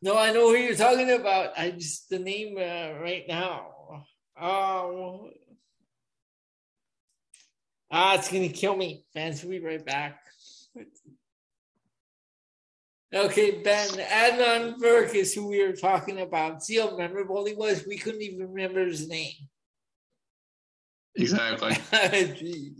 [0.00, 1.58] No, I know who you're talking about.
[1.58, 3.66] I just the name uh, right now.
[4.40, 5.30] Oh,
[7.90, 9.42] ah, it's gonna kill me, fans.
[9.42, 10.20] We'll be right back.
[13.14, 16.62] Okay, Ben, Adnan Virk is who we were talking about.
[16.62, 17.86] See how memorable he was?
[17.86, 19.32] We couldn't even remember his name.
[21.16, 21.76] Exactly.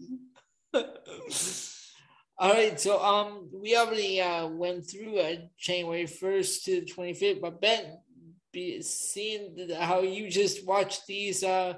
[2.40, 7.14] All right, so um, we already uh, went through uh, January first to the twenty
[7.14, 7.98] fifth, but Ben,
[8.52, 11.74] be, seeing how you just watched these uh,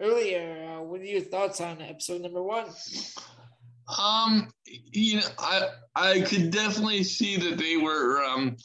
[0.00, 2.66] earlier, uh, what are your thoughts on episode number one?
[3.98, 8.56] Um, you know, I I could definitely see that they were um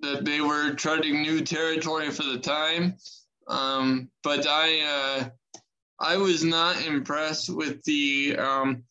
[0.00, 2.96] that they were treading new territory for the time.
[3.46, 5.28] Um, but I uh
[6.00, 8.84] I was not impressed with the um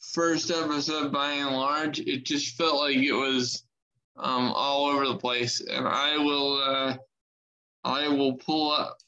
[0.00, 2.00] first episode by and large.
[2.00, 3.64] It just felt like it was
[4.16, 6.96] um, all over the place, and I will uh,
[7.84, 8.98] I will pull up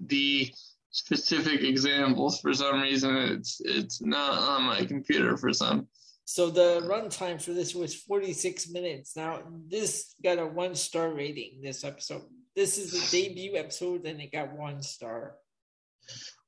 [0.00, 0.52] the
[0.94, 2.40] specific examples.
[2.40, 5.88] For some reason, it's it's not on my computer for some.
[6.24, 9.16] So the runtime for this was 46 minutes.
[9.16, 11.60] Now this got a one star rating.
[11.62, 12.22] This episode.
[12.56, 15.34] This is the debut episode, and it got one star.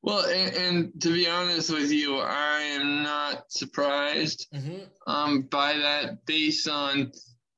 [0.03, 4.85] Well, and, and, to be honest with you, I am not surprised mm-hmm.
[5.11, 7.11] um, by that based on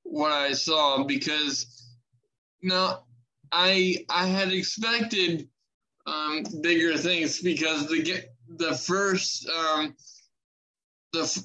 [0.04, 1.66] what I saw because
[2.62, 3.00] no,
[3.52, 5.48] I I had expected
[6.08, 8.22] um, bigger things because the
[8.56, 9.94] the first um,
[11.12, 11.44] the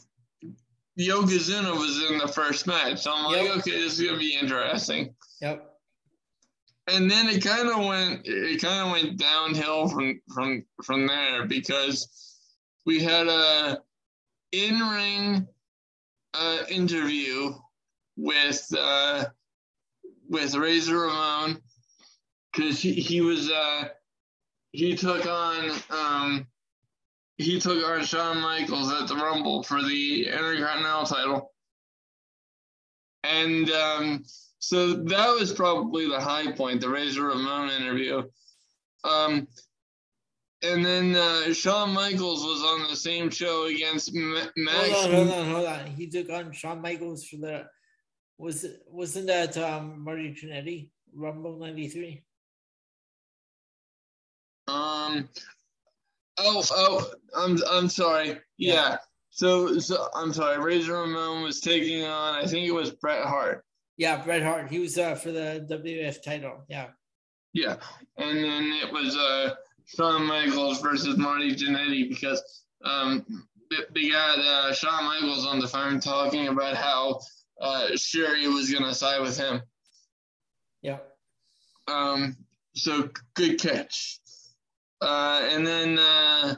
[1.00, 3.00] Yokozuna was in the first match.
[3.00, 3.42] So I'm yep.
[3.42, 5.16] like, okay, this is gonna be interesting.
[5.42, 5.70] Yep.
[6.88, 11.46] And then it kind of went it kind of went downhill from from from there
[11.46, 12.38] because
[12.86, 13.80] we had a
[14.52, 15.48] in ring
[16.34, 17.54] uh, interview
[18.18, 19.26] with uh,
[20.30, 21.62] with Razor Ramon
[22.52, 23.86] because he, he was uh,
[24.74, 26.48] he took on um,
[27.38, 31.52] he took on Shawn Michaels at the Rumble for the Intercontinental title,
[33.24, 34.26] and um,
[34.60, 38.24] so that was probably the high point, the Razor Ramon interview.
[39.04, 39.48] Um,
[40.64, 44.90] and then uh, Shawn Michaels was on the same show against Ma- Max.
[44.90, 45.86] Hold on, hold on, hold on.
[45.88, 47.66] He took on Shawn Michaels for the
[48.38, 52.24] was it wasn't that um, Marty Jannetty Rumble '93?
[54.68, 55.30] Um.
[56.38, 58.40] Oh, oh, I'm I'm sorry.
[58.58, 58.74] Yeah.
[58.74, 58.98] yeah.
[59.30, 60.60] So, so I'm sorry.
[60.60, 62.36] Razor Ramon was taking on.
[62.36, 63.66] I think it was Bret Hart.
[63.98, 64.70] Yeah, Bret Hart.
[64.70, 66.64] He was uh, for the WF title.
[66.68, 66.88] Yeah.
[67.54, 67.78] Yeah,
[68.18, 69.54] and then it was uh,
[69.86, 72.42] Shawn Michaels versus Marty Jannetty because
[72.84, 73.48] um,
[73.94, 77.20] they got uh, Shawn Michaels on the phone talking about how
[77.62, 79.62] uh, Sherri was going to side with him.
[80.82, 80.98] Yeah.
[81.88, 82.38] Um,
[82.76, 84.20] so good catch.
[85.04, 86.56] Uh, and then uh,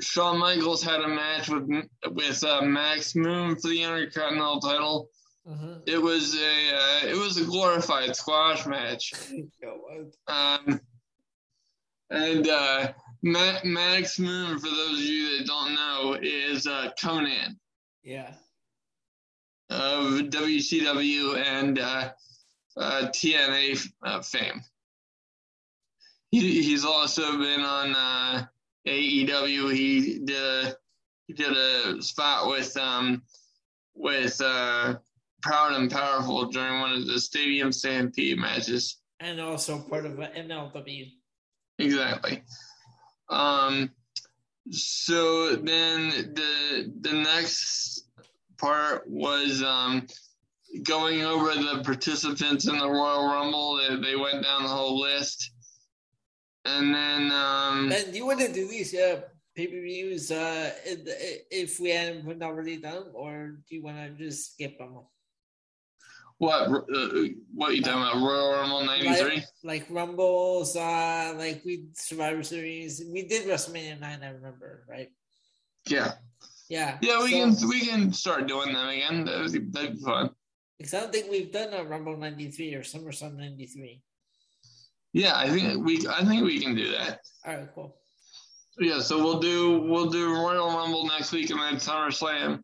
[0.00, 1.68] Shawn Michaels had a match with
[2.12, 5.08] with uh, Max Moon for the Intercontinental title.
[5.48, 5.78] Uh-huh.
[5.86, 9.12] It was a uh, it was a glorified squash match.
[10.28, 10.80] um,
[12.10, 12.92] and uh,
[13.22, 17.56] Ma- Max Moon, for those of you that don't know, is uh, Konnan.
[18.02, 18.34] Yeah
[19.70, 22.10] of WCW and uh,
[22.76, 24.62] uh, TNA uh, fame.
[26.30, 28.46] He, he's also been on uh,
[28.86, 29.72] AEW.
[29.72, 30.76] He did a,
[31.26, 33.22] he did a spot with um,
[33.94, 34.96] with uh,
[35.42, 41.10] Proud and Powerful during one of the Stadium Stampede matches, and also part of MLW.
[41.78, 42.42] Exactly.
[43.28, 43.90] Um,
[44.70, 48.08] so then the the next
[48.58, 50.06] part was um,
[50.82, 53.76] going over the participants in the Royal Rumble.
[53.76, 55.52] They, they went down the whole list.
[56.66, 57.30] And then.
[57.30, 59.22] Um, and you want to do these uh,
[59.54, 64.52] pay per views uh, if we haven't already done, or do you want to just
[64.52, 65.00] skip them?
[66.38, 67.08] What uh,
[67.54, 68.16] what are you talking about?
[68.16, 69.36] Royal Rumble '93?
[69.36, 73.02] Like, like, Rumbles, uh, like we Survivor Series.
[73.10, 75.08] We did WrestleMania nine, I remember, right?
[75.88, 76.12] Yeah.
[76.68, 76.98] Yeah.
[77.00, 79.24] Yeah, we so, can we can start doing them again.
[79.24, 80.30] That would be, that'd be fun.
[80.76, 84.02] Because I don't think we've done a Rumble '93 or SummerSlam '93.
[85.16, 87.20] Yeah, I think we I think we can do that.
[87.46, 87.96] All right, cool.
[88.78, 92.60] Yeah, so we'll do we'll do Royal Rumble next week and then SummerSlam,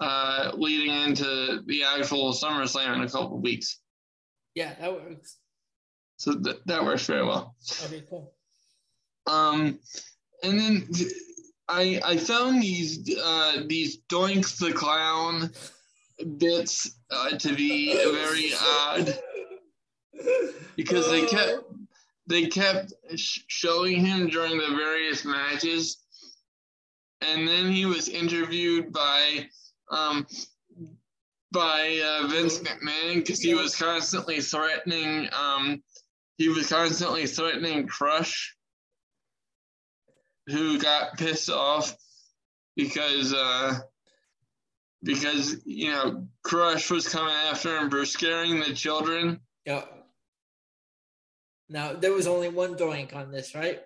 [0.00, 3.80] uh, leading into the actual SummerSlam in a couple weeks.
[4.54, 5.38] Yeah, that works.
[6.18, 7.56] So th- that works very well.
[7.86, 8.32] Okay, cool.
[9.26, 9.80] Um,
[10.44, 10.88] and then
[11.68, 15.50] I I found these uh, these Doink the Clown
[16.38, 19.18] bits uh, to be very odd
[20.76, 21.64] because they kept
[22.26, 25.98] they kept showing him during the various matches,
[27.20, 29.48] and then he was interviewed by
[29.90, 30.26] um,
[31.52, 35.82] by uh, Vince McMahon because he was constantly threatening um,
[36.38, 38.56] he was constantly threatening Crush
[40.48, 41.96] who got pissed off
[42.76, 43.78] because uh,
[45.02, 49.40] because you know Crush was coming after him for scaring the children.
[49.64, 49.84] Yeah.
[51.68, 53.80] Now there was only one doink on this, right?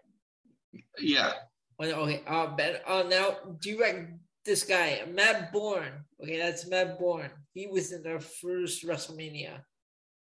[0.99, 1.33] Yeah.
[1.81, 2.23] Okay.
[2.27, 6.05] Uh, but, uh, now do you reckon this guy Matt Borne?
[6.23, 7.31] Okay, that's Matt Borne.
[7.55, 9.61] He was in the first WrestleMania.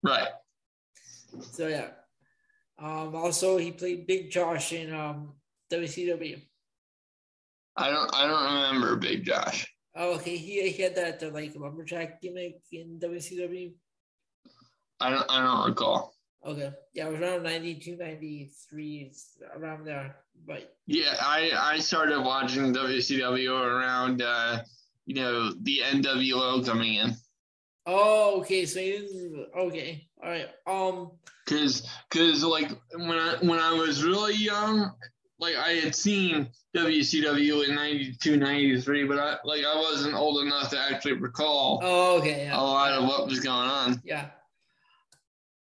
[0.03, 0.29] Right.
[1.41, 1.89] So yeah.
[2.79, 3.15] Um.
[3.15, 5.35] Also, he played Big Josh in um
[5.71, 6.43] WCW?
[7.77, 8.15] I don't.
[8.15, 9.73] I don't remember Big Josh.
[9.95, 10.37] Oh, okay.
[10.37, 13.73] He, he had that uh, like lumberjack gimmick in WCW.
[15.01, 16.15] I don't, I don't recall.
[16.45, 16.73] Okay.
[16.95, 19.13] Yeah, it was around 92, 93,
[19.57, 20.17] around there.
[20.47, 24.63] But yeah, I I started watching WCW around uh,
[25.05, 27.15] you know the NWO coming in.
[27.87, 28.65] Oh, okay.
[28.65, 29.47] So you.
[29.55, 30.49] Okay, all right.
[30.67, 31.11] Um,
[31.47, 34.93] cause cause like when I when I was really young,
[35.39, 40.71] like I had seen WCW in 92, 93, but I like I wasn't old enough
[40.71, 41.81] to actually recall.
[41.83, 42.45] Oh, okay.
[42.45, 42.59] Yeah.
[42.59, 44.01] A lot of what was going on.
[44.05, 44.27] Yeah.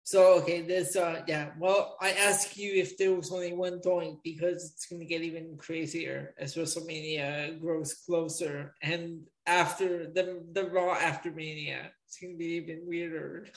[0.06, 1.50] So okay, this uh yeah.
[1.58, 5.58] Well, I ask you if there was only one point because it's gonna get even
[5.58, 12.54] crazier as WrestleMania grows closer, and after the the Raw after Mania, it's gonna be
[12.54, 13.48] even weirder.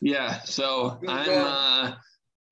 [0.00, 0.40] yeah.
[0.42, 1.94] So I'm uh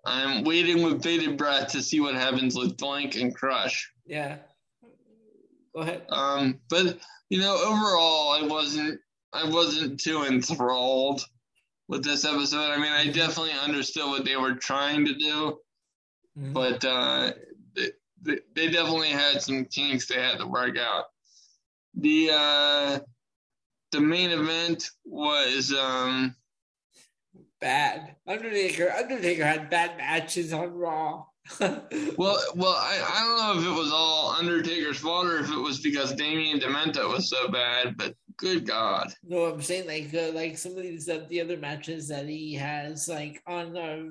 [0.06, 3.90] I'm waiting with bated breath to see what happens with Doink and Crush.
[4.06, 4.36] Yeah.
[5.74, 6.04] Go ahead.
[6.08, 9.00] Um, but you know, overall, I wasn't
[9.32, 11.24] I wasn't too enthralled
[11.90, 12.70] with this episode.
[12.70, 15.58] I mean, I definitely understood what they were trying to do,
[16.38, 16.52] mm-hmm.
[16.52, 17.32] but uh,
[18.22, 21.06] they, they definitely had some kinks they had to work out.
[21.94, 22.98] The uh,
[23.90, 26.36] the main event was um,
[27.60, 28.14] bad.
[28.24, 31.24] Undertaker Undertaker had bad matches on Raw.
[31.60, 35.58] well, well, I, I don't know if it was all Undertaker's fault or if it
[35.58, 39.12] was because Damien Demento was so bad, but good God.
[39.22, 42.54] No, I'm saying like uh, like some of these uh, the other matches that he
[42.54, 44.02] has like on uh,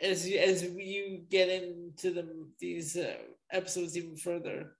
[0.00, 3.14] as as you get into the these uh,
[3.52, 4.72] episodes even further.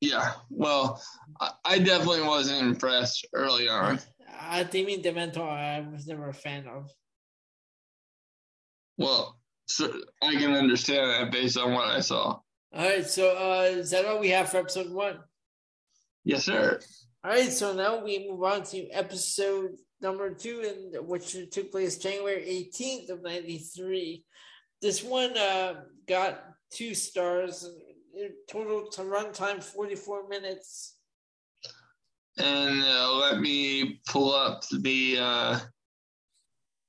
[0.00, 1.00] Yeah, well,
[1.40, 4.00] I, I definitely wasn't impressed early on.
[4.40, 6.90] Uh, Damien Demento, I was never a fan of.
[8.98, 12.38] Well, so I can understand that based on what I saw.
[12.74, 15.18] All right, so uh, is that all we have for episode one?
[16.24, 16.80] Yes, sir.
[17.24, 21.98] All right, so now we move on to episode number two, in which took place
[21.98, 24.24] January 18th of 93.
[24.80, 27.68] This one uh, got two stars,
[28.50, 30.96] total to runtime 44 minutes.
[32.38, 35.60] And uh, let me pull up the uh,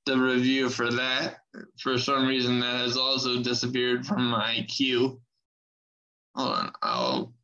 [0.06, 1.36] the review for that.
[1.78, 5.20] For some reason, that has also disappeared from my queue.
[6.34, 7.34] Hold on, I'll.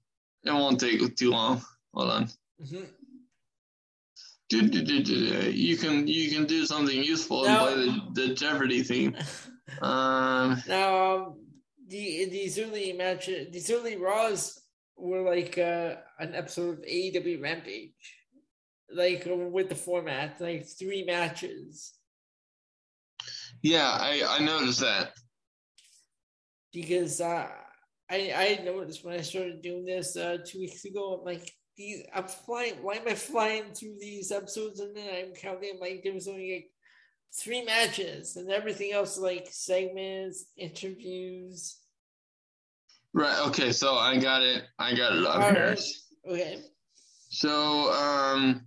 [0.45, 1.63] It won't take too long.
[1.95, 2.29] Hold on.
[2.63, 2.85] Mm-hmm.
[4.51, 9.17] You can you can do something useful now, and play the, the Jeopardy theme.
[9.81, 11.47] Um, now, um,
[11.87, 14.61] the these early matches, these early Raws
[14.97, 17.93] were like uh, an episode of AEW Rampage,
[18.93, 21.93] like with the format, like three matches.
[23.63, 25.13] Yeah, I I noticed that
[26.73, 27.49] because uh,
[28.11, 31.15] I I noticed when I started doing this uh, two weeks ago.
[31.15, 31.51] I'm like,
[31.81, 32.75] these I'm flying.
[32.83, 36.53] Why am I flying through these episodes and then I'm counting like there was only
[36.53, 36.71] like
[37.33, 41.79] three matches and everything else like segments, interviews.
[43.15, 43.47] Right.
[43.49, 43.73] Okay.
[43.73, 44.65] So I got it.
[44.79, 45.69] I got it up here.
[45.71, 45.83] Right.
[46.29, 46.59] Okay.
[47.31, 48.67] So um.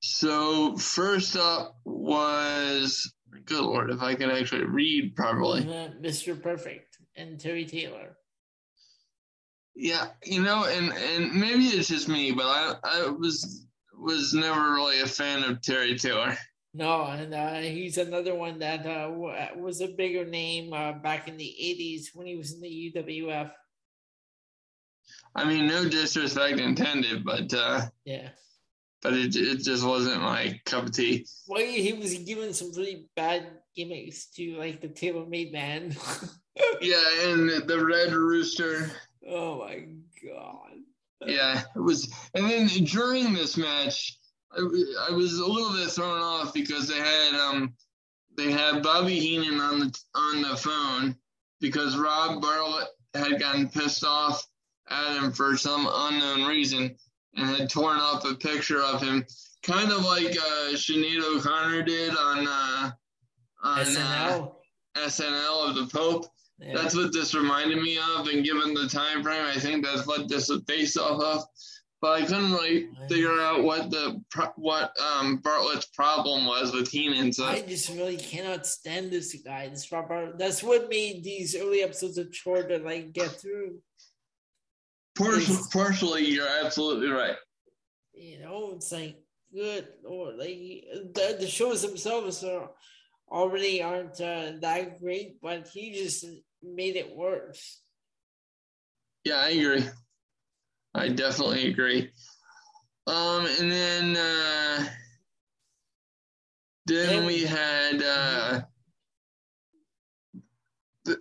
[0.00, 3.12] So first up was
[3.46, 5.62] good lord, if I can actually read properly.
[5.62, 6.40] Mr.
[6.40, 8.16] Perfect and Terry Taylor.
[9.76, 13.66] Yeah, you know, and and maybe it's just me, but I I was
[13.98, 16.36] was never really a fan of Terry Taylor.
[16.72, 19.08] No, and uh, he's another one that uh,
[19.56, 23.50] was a bigger name uh, back in the '80s when he was in the UWF.
[25.36, 28.30] I mean, no disrespect intended, but uh, yeah,
[29.02, 31.26] but it it just wasn't my cup of tea.
[31.46, 33.46] Well, he was given some really bad
[33.76, 35.94] gimmicks to like the Taylor Made Man.
[36.80, 38.90] yeah, and the Red Rooster.
[39.26, 39.86] Oh my
[40.22, 40.72] god.
[41.26, 44.18] Yeah, it was, and then during this match,
[44.52, 44.60] I,
[45.08, 47.74] I was a little bit thrown off because they had um
[48.36, 51.16] they had Bobby Heenan on the on the phone
[51.60, 54.46] because Rob Bartlett had gotten pissed off
[54.88, 56.94] at him for some unknown reason
[57.36, 59.24] and had torn up a picture of him,
[59.62, 62.90] kind of like uh, Sinead O'Connor did on uh,
[63.62, 64.54] on SNL.
[64.96, 66.26] Uh, SNL of the Pope.
[66.64, 66.74] Yeah.
[66.74, 70.28] That's what this reminded me of, and given the time frame, I think that's what
[70.28, 71.44] this is based off of.
[72.00, 74.22] But I couldn't really figure out what the
[74.56, 77.32] what um, Bartlett's problem was with Heenan.
[77.32, 79.68] So I just really cannot stand this guy.
[79.68, 80.38] This Robert.
[80.38, 83.78] That's what made these early episodes of chore to like get through.
[85.16, 87.36] Partially, partially, you're absolutely right.
[88.12, 89.16] You know, it's like
[89.54, 90.58] good lord, like
[91.14, 92.70] the, the shows themselves are
[93.30, 96.26] already aren't uh, that great, but he just
[96.64, 97.80] made it worse.
[99.24, 99.84] Yeah, I agree.
[100.94, 102.10] I definitely agree.
[103.06, 104.84] Um, and then uh,
[106.86, 108.60] then we had uh,
[111.04, 111.18] the,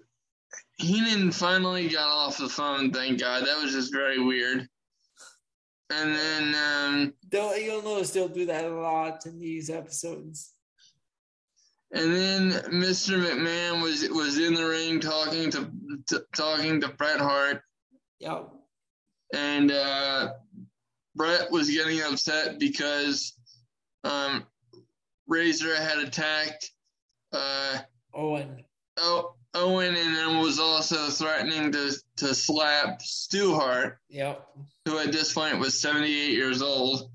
[0.78, 2.92] Heenan finally got off the phone.
[2.92, 3.46] Thank God.
[3.46, 4.68] That was just very weird.
[5.90, 10.53] And then um, They'll, you'll notice they'll do that a lot in these episodes.
[11.94, 13.18] And then Mr.
[13.24, 15.72] McMahon was was in the ring talking to,
[16.08, 17.62] to talking to Bret Hart,
[18.20, 18.50] Yep.
[19.34, 20.34] and uh,
[21.16, 23.34] Bret was getting upset because
[24.04, 24.46] um,
[25.28, 26.72] Razor had attacked
[27.32, 27.78] uh,
[28.14, 28.64] Owen.
[28.98, 34.46] O- Owen and then was also threatening to, to slap Stu Hart, Yep.
[34.86, 37.10] who at this point was 78 years old.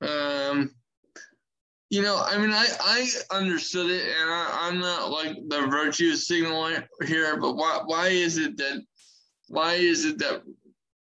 [0.00, 0.74] Um,
[1.90, 6.14] you know, I mean, I, I understood it, and I, I'm not like the virtue
[6.14, 8.82] signaling here, but why why is it that
[9.48, 10.42] why is it that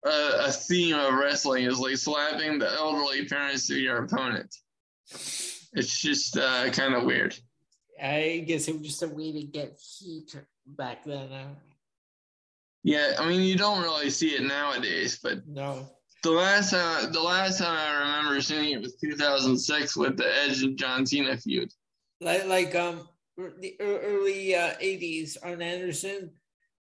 [0.05, 4.53] uh, a theme of wrestling is like slapping the elderly parents of your opponent?
[5.11, 7.35] It's just uh, kind of weird.
[8.01, 10.35] I guess it was just a way to get heat
[10.65, 11.31] back then.
[11.31, 11.55] Uh,
[12.83, 15.89] Yeah, I mean, you don't really see it nowadays, but no.
[16.25, 20.63] The last time the last time I remember seeing it was 2006 with the Edge
[20.63, 21.71] and John Cena feud.
[22.19, 23.07] Like, like um,
[23.37, 26.31] the early uh, 80s, Arn Anderson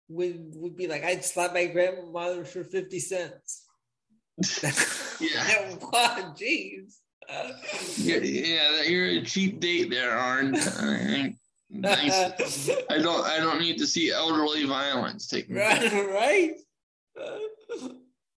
[0.09, 3.66] would, would be like, I'd slap my grandmother for 50 cents.
[5.21, 5.77] Yeah.
[5.93, 6.97] wow, jeez.
[7.97, 10.57] Yeah, yeah, you're a cheap date there, Arn.
[10.57, 11.37] I
[11.73, 15.93] don't I don't need to see elderly violence taking place.
[15.93, 16.57] right,
[17.16, 17.95] right.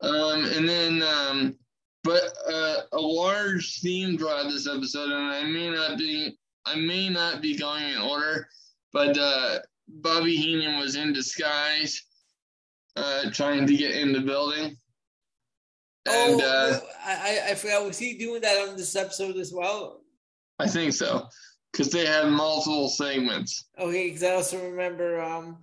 [0.07, 1.57] Um, and then, um,
[2.05, 7.09] but uh, a large theme throughout this episode, and I may not be, I may
[7.09, 8.49] not be going in order,
[8.93, 9.59] but uh,
[9.89, 12.03] Bobby Heenan was in disguise,
[12.97, 14.77] uh, trying to get in the building.
[16.09, 17.12] And oh, uh, I,
[17.49, 17.85] I- I forgot.
[17.85, 20.03] Was he doing that on this episode as well?
[20.61, 21.27] I think so,
[21.73, 23.66] because they had multiple segments.
[23.78, 25.59] Okay, because I also remember um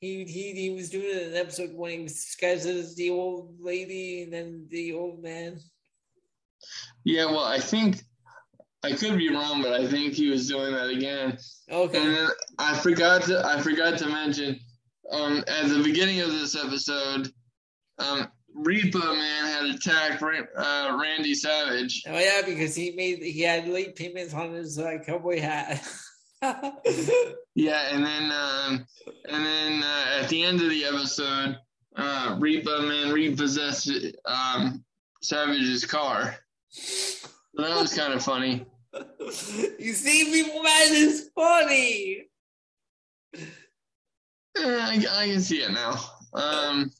[0.00, 3.10] he he he was doing it in an episode when he was disguised as the
[3.10, 5.60] old lady and then the old man.
[7.04, 8.02] Yeah, well, I think
[8.82, 11.38] I could be wrong, but I think he was doing that again.
[11.70, 12.02] Okay.
[12.02, 12.28] And then
[12.58, 14.58] I forgot to I forgot to mention
[15.10, 17.32] um, at the beginning of this episode,
[17.98, 22.02] um, Repo Man had attacked uh, Randy Savage.
[22.06, 25.86] Oh yeah, because he made he had late payments on his uh, cowboy hat.
[27.54, 28.86] Yeah, and then um,
[29.28, 31.58] and then uh, at the end of the episode,
[31.96, 33.90] uh, Repo Man repossessed
[34.24, 34.84] um,
[35.22, 36.36] Savage's car.
[36.68, 38.64] So that was kind of funny.
[39.78, 42.28] you see, Repo Man is funny.
[43.34, 43.42] Eh,
[44.58, 45.94] I, I can see it now.
[46.32, 46.92] Um,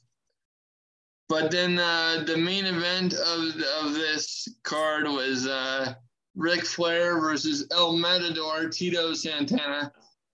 [1.29, 5.93] but then uh, the main event of of this card was uh,
[6.35, 9.91] Ric Flair versus El Matador Tito Santana.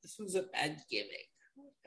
[0.07, 1.27] This was a bad gimmick.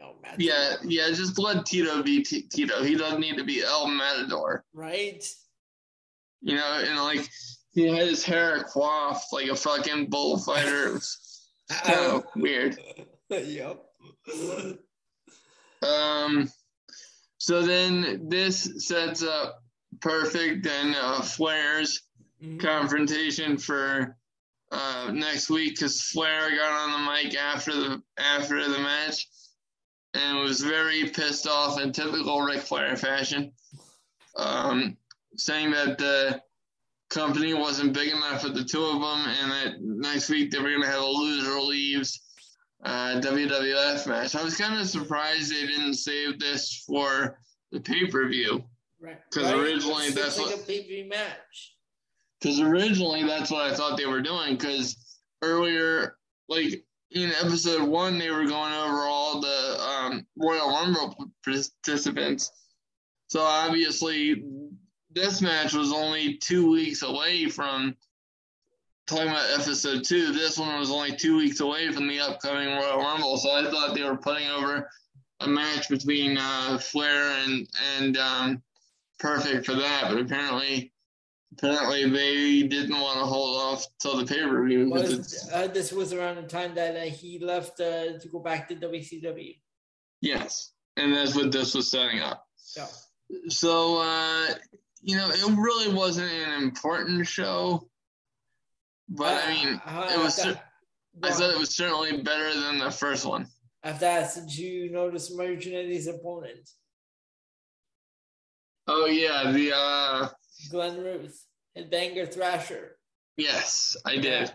[0.02, 0.34] Oh, man.
[0.36, 2.82] Yeah, yeah, just let Tito be T- Tito.
[2.82, 4.62] He doesn't need to be El Matador.
[4.74, 5.24] Right?
[6.42, 7.26] You know, and like
[7.72, 10.88] he had his hair coiffed like a fucking bullfighter.
[10.88, 11.47] It was
[11.82, 12.76] kind of weird.
[13.30, 13.80] yep.
[15.82, 16.51] Um,
[17.38, 19.62] so then this sets up
[20.01, 22.02] perfect and uh, Flair's
[22.42, 22.60] Mhm.
[22.60, 24.16] confrontation for
[24.70, 29.28] uh, next week because Flair got on the mic after the after the match
[30.14, 33.52] and was very pissed off in typical Ric Flair fashion,
[34.36, 34.97] um,
[35.36, 36.40] saying that the
[37.10, 40.70] company wasn't big enough for the two of them and that next week they were
[40.70, 42.20] going to have a loser leaves
[42.84, 44.34] uh, WWF match.
[44.36, 47.38] I was kind of surprised they didn't save this for
[47.72, 48.64] the pay per view
[49.02, 49.18] Right.
[49.32, 49.55] 'Cause right?
[49.55, 51.74] originally that's like what- a pay match.
[52.40, 54.56] Because originally that's what I thought they were doing.
[54.56, 54.96] Because
[55.42, 56.16] earlier,
[56.48, 62.50] like in episode one, they were going over all the um, Royal Rumble participants.
[63.28, 64.44] So obviously,
[65.12, 67.96] this match was only two weeks away from
[69.06, 70.32] talking about episode two.
[70.32, 73.36] This one was only two weeks away from the upcoming Royal Rumble.
[73.36, 74.88] So I thought they were putting over
[75.40, 77.68] a match between uh, Flair and
[77.98, 78.62] and um,
[79.18, 80.92] Perfect for that, but apparently
[81.52, 85.52] apparently they didn't want to hold off till the pay per view because Was, it's
[85.52, 88.74] uh, this was around the time that uh, he left uh, to go back to
[88.77, 89.56] WCW.
[90.20, 92.47] yes, and that's what this was setting up.
[92.77, 92.86] Yeah.
[93.48, 94.55] So uh,
[95.02, 97.89] you know, it really wasn't an important show,
[99.09, 100.39] but I mean, Uh, it was.
[101.22, 103.47] I thought it was certainly better than the first one.
[103.82, 106.70] After that, did you notice his opponent,
[108.86, 110.28] Oh yeah, the uh,
[110.68, 111.46] Glenn Ruth
[111.76, 112.96] and Banger Thrasher?
[113.36, 114.52] yes, I did.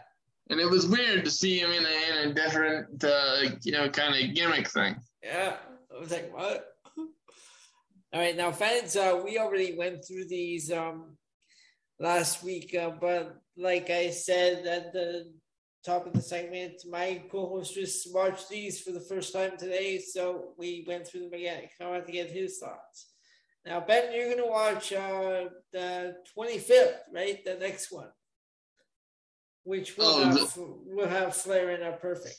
[0.49, 3.90] and it was weird to see him in a, in a different, uh, you know,
[3.90, 4.95] kind of gimmick thing.
[5.23, 5.56] Yeah,
[5.94, 6.68] I was like, what?
[6.98, 11.18] All right, now fans, uh, we already went through these um
[11.99, 15.34] last week, uh, but like I said at the
[15.86, 20.53] top of the segment, my co-host just watched these for the first time today, so
[20.57, 21.64] we went through them again.
[21.82, 23.15] I want to get his thoughts.
[23.66, 27.44] Now, Ben, you're gonna watch uh, the 25th, right?
[27.44, 28.10] The next one,
[29.64, 32.38] which will oh, have the- will have Flair in a perfect.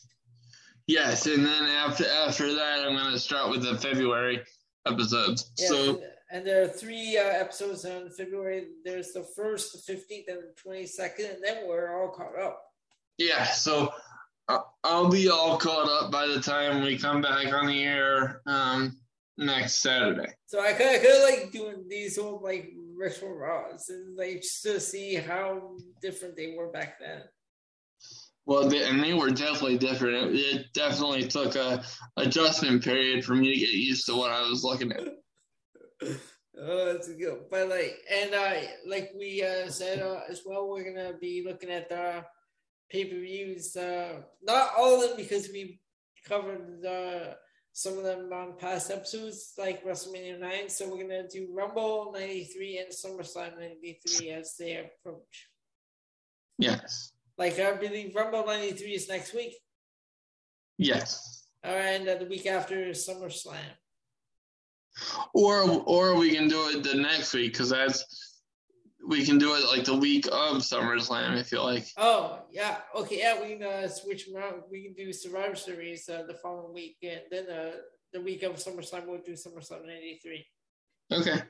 [0.86, 4.40] Yes, and then after after that, I'm gonna start with the February
[4.86, 5.50] episodes.
[5.58, 6.00] Yeah, so
[6.30, 8.68] and there are three uh, episodes on February.
[8.84, 12.62] There's the first, the 15th, and the 22nd, and then we're all caught up.
[13.18, 13.92] Yeah, so
[14.84, 18.96] I'll be all caught up by the time we come back on the air um,
[19.38, 20.32] next Saturday.
[20.46, 24.42] So I kind of, kind of like doing these old like retro raws and like
[24.42, 27.22] just to see how different they were back then.
[28.46, 30.34] Well, they, and they were definitely different.
[30.34, 31.82] It, it, definitely took a
[32.16, 35.08] adjustment period for me to get used to what I was looking at.
[36.60, 37.40] oh, that's good.
[37.50, 38.54] But like, and uh,
[38.86, 42.24] like we uh, said uh, as well, we're gonna be looking at the
[42.88, 43.76] pay per views.
[43.76, 45.80] Uh, not all of them because we
[46.24, 47.34] covered uh,
[47.76, 50.70] some of them on past episodes, like WrestleMania 9.
[50.70, 55.50] So we're gonna do Rumble 93 and SummerSlam 93 as they approach.
[56.56, 57.12] Yes.
[57.36, 59.56] Like I believe Rumble 93 is next week.
[60.78, 61.48] Yes.
[61.62, 63.76] And uh, the week after is SummerSlam.
[65.34, 68.35] Or or we can do it the next week because that's
[69.06, 71.86] we can do it like the week of SummerSlam if you like.
[71.96, 74.62] Oh yeah, okay, yeah, we can uh, switch around.
[74.70, 77.72] We can do Survivor Series uh, the following week, and then uh,
[78.12, 80.46] the week of SummerSlam we'll do SummerSlam '93.
[81.12, 81.42] Okay.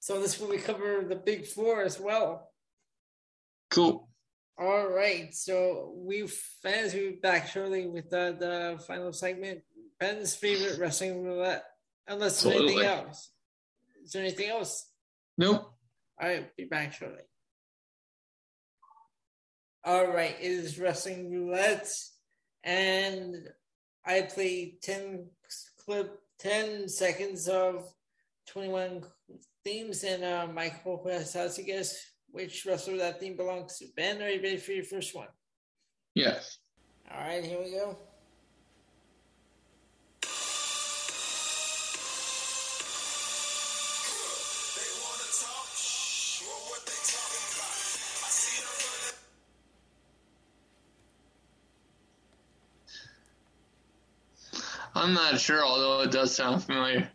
[0.00, 2.50] So this will we cover the big four as well.
[3.70, 4.08] Cool.
[4.58, 9.60] All right, so we fans will be back shortly with the, the final segment.
[9.98, 11.64] Ben's favorite wrestling roulette.
[12.06, 13.30] Unless there's anything else.
[14.04, 14.90] Is there anything else?
[15.38, 15.71] Nope.
[16.22, 17.24] Right, be back shortly.
[19.84, 21.88] All right, it is wrestling roulette,
[22.62, 23.48] and
[24.06, 25.26] I play ten
[25.84, 27.92] clip, ten seconds of
[28.46, 29.02] twenty-one
[29.64, 31.92] themes, and uh, Michael has to guess
[32.30, 33.86] which wrestler that theme belongs to.
[33.96, 35.26] Ben, are you ready for your first one?
[36.14, 36.58] Yes.
[37.12, 37.98] All right, here we go.
[55.02, 57.08] I'm not sure, although it does sound familiar.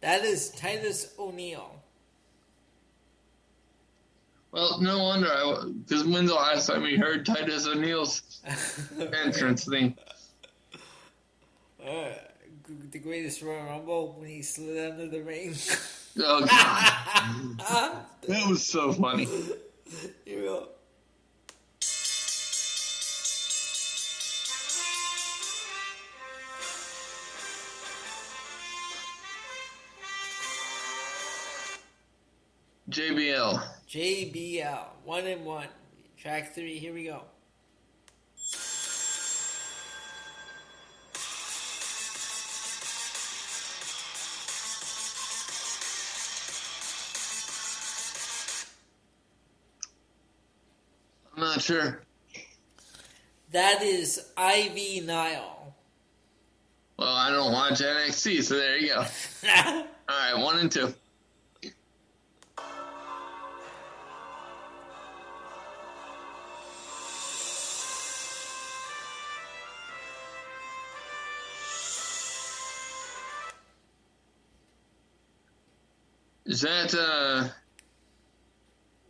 [0.00, 1.76] That is Titus O'Neil.
[4.50, 5.28] Well, no wonder,
[5.86, 8.40] because when's the last time we heard Titus O'Neil's
[9.24, 9.96] entrance thing?
[11.80, 12.08] Uh,
[12.90, 15.54] the greatest Royal Rumble when he slid under the ring.
[16.18, 19.28] oh god, that was so funny.
[20.26, 20.68] You know.
[32.90, 33.62] JBL.
[33.86, 34.84] JBL.
[35.04, 35.66] One and one.
[36.16, 36.78] Track three.
[36.78, 37.22] Here we go.
[51.36, 52.00] I'm not sure.
[53.52, 55.74] That is Ivy Nile.
[56.98, 59.00] Well, I don't watch NXT, so there you go.
[59.56, 60.92] All right, one and two.
[76.48, 77.48] Is that uh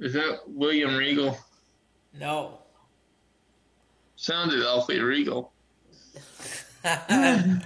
[0.00, 1.38] is that William Regal?
[2.18, 2.58] No.
[4.16, 5.52] Sounded awfully regal.
[6.84, 7.60] I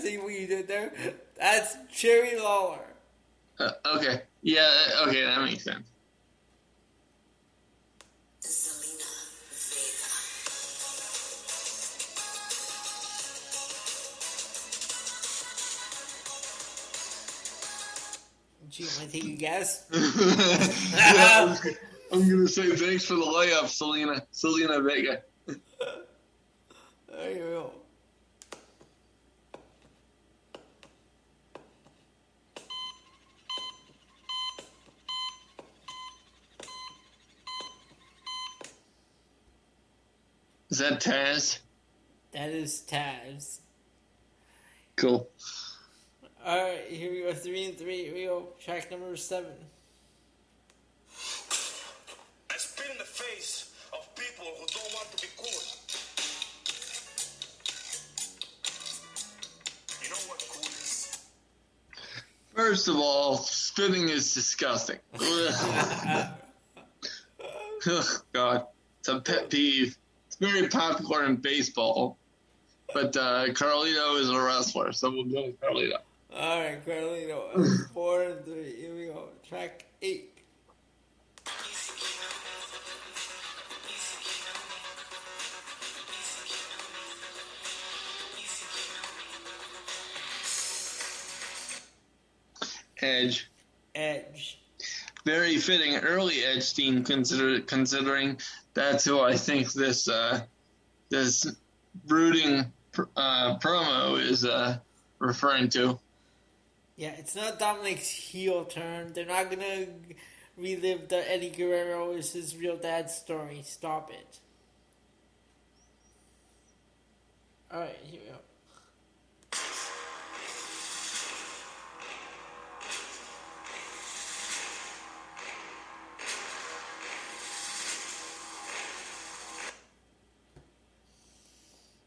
[0.00, 0.92] see what you did there.
[1.36, 2.78] That's Jerry Lawler.
[3.58, 4.22] Uh, okay.
[4.42, 4.70] Yeah,
[5.08, 5.89] okay, that makes sense.
[18.80, 19.84] You to take a guess?
[19.92, 21.54] yeah,
[22.10, 24.22] I'm gonna say thanks for the layup, Zelina.
[24.32, 25.20] Zelina Vega.
[27.06, 27.72] there you go.
[40.70, 41.58] Is that Taz?
[42.32, 43.58] That is Taz.
[44.96, 45.28] Cool.
[46.44, 47.34] All right, here we go.
[47.34, 48.04] Three and three.
[48.04, 48.48] Here we go.
[48.58, 49.52] Track number seven.
[52.50, 55.50] I spit in the face of people who don't want to be cool.
[60.02, 61.18] You know what cool is?
[62.54, 64.98] First of all, spitting is disgusting.
[65.20, 66.26] Ugh.
[67.86, 68.66] Ugh, God,
[69.00, 69.98] it's a pet peeve.
[70.28, 72.16] It's very popular in baseball,
[72.94, 75.98] but uh, Carlito is a wrestler, so we'll go with Carlito.
[76.36, 77.92] All right, Carlito.
[77.92, 78.76] Four and three.
[78.76, 79.28] Here we go.
[79.48, 80.38] Track eight.
[93.02, 93.50] Edge.
[93.94, 94.58] Edge.
[95.24, 98.38] Very fitting early Edge team, consider, considering
[98.74, 100.42] that's who I think this uh,
[101.08, 101.46] this
[102.06, 102.72] brooding
[103.16, 104.78] uh, promo is uh,
[105.18, 105.98] referring to.
[107.00, 109.14] Yeah, it's not Dominik's heel turn.
[109.14, 109.86] They're not gonna
[110.58, 113.62] relive the Eddie Guerrero is his real dad story.
[113.64, 114.38] Stop it.
[117.72, 118.36] All right, here we go.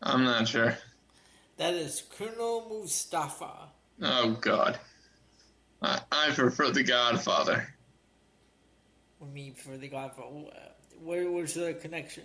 [0.04, 0.78] I'm not sure.
[1.58, 3.70] That is Colonel Mustafa.
[4.02, 4.80] Oh God,
[5.82, 7.74] I, I prefer the Godfather.
[9.22, 10.52] I mean, for the Godfather.
[11.02, 12.24] Where was the connection?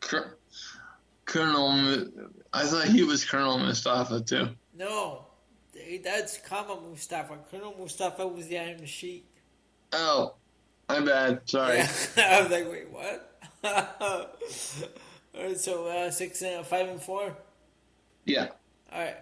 [0.00, 0.36] Cur-
[1.24, 2.08] Colonel,
[2.52, 4.48] I thought he was Colonel Mustafa too.
[4.76, 5.26] No,
[6.02, 7.38] that's Kama Mustafa.
[7.50, 9.26] Colonel Mustafa was the Iron Sheik.
[9.92, 10.34] Oh,
[10.88, 11.48] my bad.
[11.48, 11.78] Sorry.
[11.78, 11.90] Yeah.
[12.16, 13.40] I was like, wait, what?
[15.34, 17.36] All right, so uh, six and five and four.
[18.24, 18.48] Yeah.
[18.92, 19.16] All right,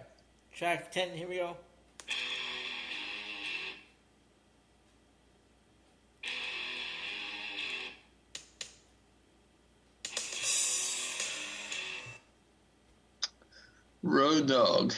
[0.59, 1.09] track ten.
[1.15, 1.55] Here we go.
[14.03, 14.93] Road Dog.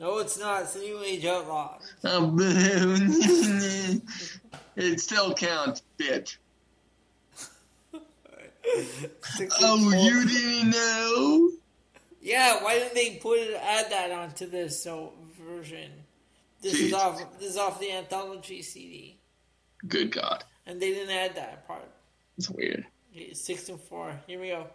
[0.00, 0.62] No, it's not.
[0.62, 1.78] It's New Age Outlaw.
[2.02, 2.34] Oh,
[4.76, 6.38] it still counts, bitch.
[9.60, 11.50] Oh, you didn't know?
[12.24, 15.12] Yeah, why didn't they put it, add that onto this so
[15.46, 15.90] version?
[16.62, 17.20] This is off.
[17.38, 19.18] This is off the anthology CD,
[19.86, 20.42] Good God.
[20.64, 21.84] and they didn't add that part.
[22.38, 22.86] It's weird.
[23.34, 24.18] Six and four.
[24.26, 24.66] Here we go.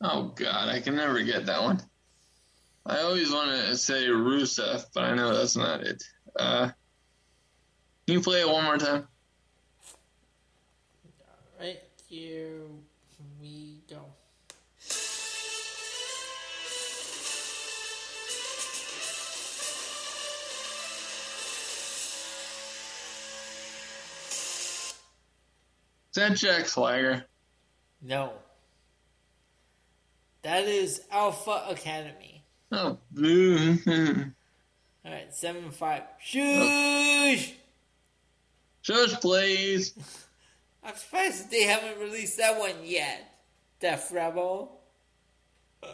[0.00, 1.82] Oh God, I can never get that one.
[2.84, 6.00] I always want to say Rusev, but I know that's not it.
[6.38, 6.70] Uh,
[8.06, 9.08] can you play it one more time?
[11.58, 12.60] Right here
[13.40, 14.00] we go.
[26.10, 27.24] Is that Jack Swagger?
[28.00, 28.32] No.
[30.42, 32.44] That is Alpha Academy.
[32.72, 33.78] Oh, boo.
[35.04, 36.02] All right, seven five.
[36.20, 37.52] Shush!
[38.82, 39.94] Just please.
[40.86, 43.40] I'm surprised they haven't released that one yet,
[43.80, 44.80] Def Rebel.
[45.82, 45.88] Uh.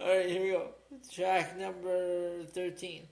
[0.00, 0.68] Alright, here we go.
[1.12, 3.02] Track number 13.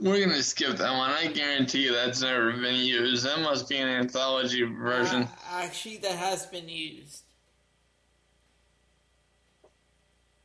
[0.00, 1.10] We're gonna skip that one.
[1.10, 3.24] I guarantee you that's never been used.
[3.24, 5.22] That must be an anthology version.
[5.22, 7.22] Uh, actually, that has been used.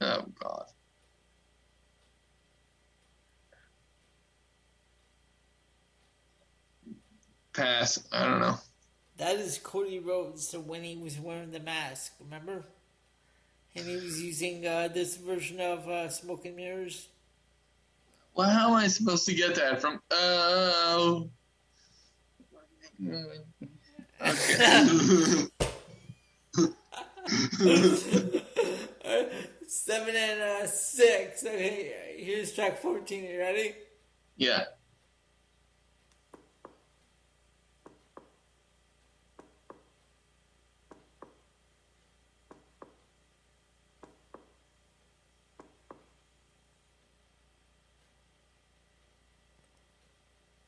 [0.01, 0.65] Oh God.
[7.53, 8.03] Pass.
[8.11, 8.57] I don't know.
[9.17, 10.47] That is Cody Rhodes.
[10.47, 12.65] So when he was wearing the mask, remember?
[13.75, 17.07] And he was using uh, this version of uh, Smoke and Mirrors.
[18.35, 20.01] Well, how am I supposed to get that from?
[20.11, 21.29] Oh.
[24.21, 24.25] Okay.
[29.67, 31.43] Seven and uh, six.
[31.43, 33.23] Okay, here's track 14.
[33.23, 33.75] You ready?
[34.37, 34.65] yeah.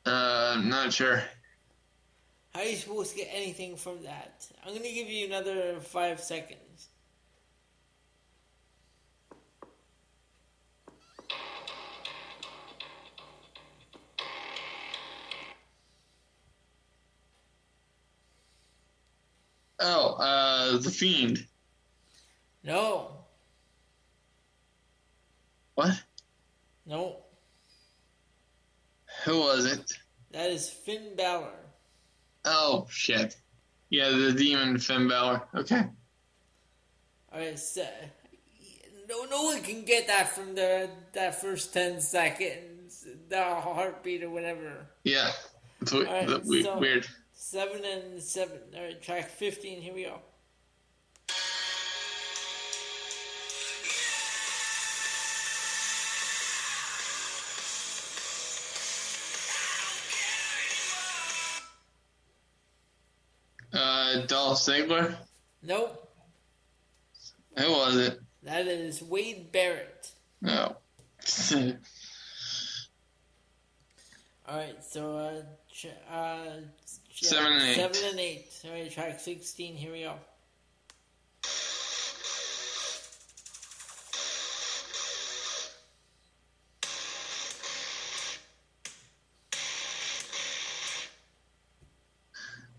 [0.04, 1.20] Uh, not sure.
[2.54, 4.46] How are you supposed to get anything from that?
[4.64, 6.88] I'm going to give you another five seconds.
[19.80, 21.46] Oh, uh, the fiend.
[22.62, 23.12] No,
[25.74, 26.00] What?
[26.86, 27.16] no,
[29.24, 29.92] Who was it?
[30.36, 31.48] That is Finn Balor.
[32.44, 33.36] Oh shit.
[33.88, 35.40] Yeah, the demon Finn Balor.
[35.54, 35.84] Okay.
[37.32, 37.86] All right, so,
[39.08, 44.30] no, no one can get that from the that first ten seconds, the heartbeat or
[44.30, 44.86] whatever.
[45.04, 45.30] Yeah.
[45.80, 47.06] It's we- Alright, the- we- so- weird.
[47.38, 48.58] Seven and seven.
[48.74, 49.80] All right, track fifteen.
[49.80, 50.20] Here we go.
[64.22, 65.16] Uh, Dolph Ziggler.
[65.62, 66.08] Nope,
[67.58, 68.20] Who was it?
[68.44, 70.10] that is Wade Barrett.
[70.40, 70.76] No.
[74.48, 76.44] All right, so uh, ch- uh,
[77.12, 77.74] ch- Seven and eight.
[77.76, 78.60] Seven and eight.
[78.64, 79.74] All right, track sixteen.
[79.74, 80.14] Here we go.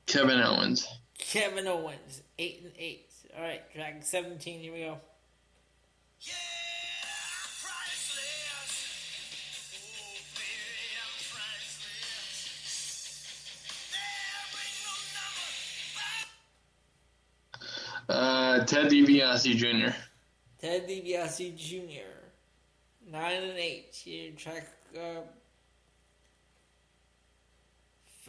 [0.06, 0.88] Kevin Owens.
[1.30, 3.12] Kevin Owens, eight and eight.
[3.36, 4.62] All right, track seventeen.
[4.62, 4.98] Here we go.
[6.22, 6.34] Yeah,
[7.62, 8.72] priceless.
[9.76, 12.80] Oh, baby, I'm priceless.
[13.92, 14.08] There
[14.64, 14.88] ain't
[18.08, 18.16] no.
[18.16, 19.94] Uh, Ted DiBiase Jr.
[20.62, 22.14] Ted DiBiase Jr.
[23.12, 23.90] Nine and eight.
[23.92, 24.66] Here, track
[24.98, 25.24] uh,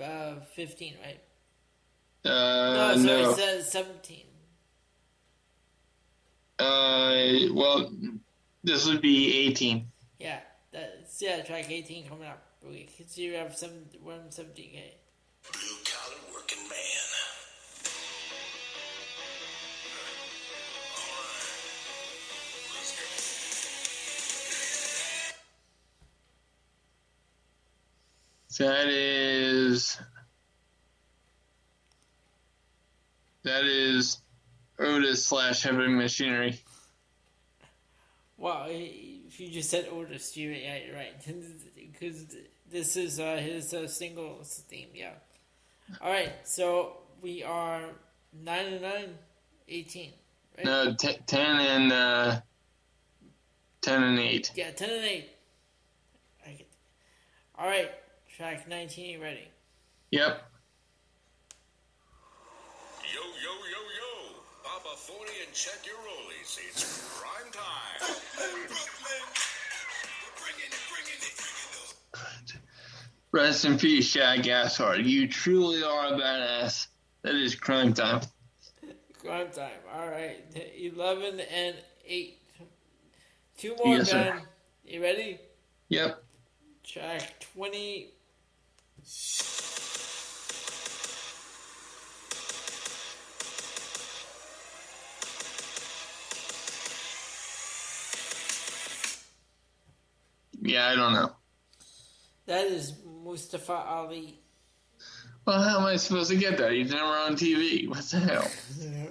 [0.03, 1.21] uh, fifteen, right?
[2.25, 3.31] Uh, no, sorry, no.
[3.31, 4.25] it says seventeen.
[6.59, 7.93] Uh, well,
[8.65, 9.87] this would be 18.
[10.19, 10.41] Yeah,
[10.73, 11.43] that's yeah.
[11.43, 12.43] Track eighteen coming up.
[12.63, 13.87] We consider you have seven.
[14.03, 14.95] We're on seventeen k.
[15.53, 16.75] Blue collar working man.
[28.59, 30.01] That is.
[33.45, 34.19] That is
[34.79, 36.61] Otis slash Heavy Machinery.
[38.37, 41.15] Wow, if you just said Otis, you're yeah, you're right.
[41.93, 42.27] Because
[42.71, 44.89] this is uh, his uh, singles theme.
[44.95, 45.15] Yeah.
[46.01, 47.81] All right, so we are
[48.33, 49.15] nine and nine,
[49.69, 50.13] 18.
[50.57, 50.67] Right?
[50.67, 52.41] No, t- 10 and uh,
[53.81, 54.53] 10 and 8.
[54.55, 55.29] Yeah, 10 and 8.
[56.47, 56.69] I get
[57.59, 57.91] All right,
[58.37, 59.49] track 19, ready?
[60.11, 60.48] Yep.
[63.49, 64.41] Yo, yo, yo, yo.
[64.63, 66.59] Papa 40 and check your rollies.
[66.69, 68.15] It's prime time.
[68.37, 69.25] Brooklyn.
[70.21, 71.35] We're bringing it, bringing it,
[72.13, 72.61] bringing it.
[73.33, 75.07] Rest in peace, Shad Gaspard.
[75.07, 76.89] You truly are a badass.
[77.23, 78.21] That is Cryme Tyme.
[79.25, 79.71] Cryme Tyme.
[79.95, 80.45] All right,
[80.77, 81.77] 11 and
[82.07, 82.39] 8.
[83.57, 84.43] Two more, Yes, sir.
[84.85, 85.41] You ready?
[85.89, 86.23] Yep.
[86.85, 88.11] Track 20.
[100.69, 101.33] Yeah, I don't know.
[102.45, 102.93] That is
[103.25, 104.39] Mustafa Ali.
[105.47, 106.73] Well, how am I supposed to get that?
[106.73, 107.89] He's never on TV.
[107.89, 108.51] What the hell?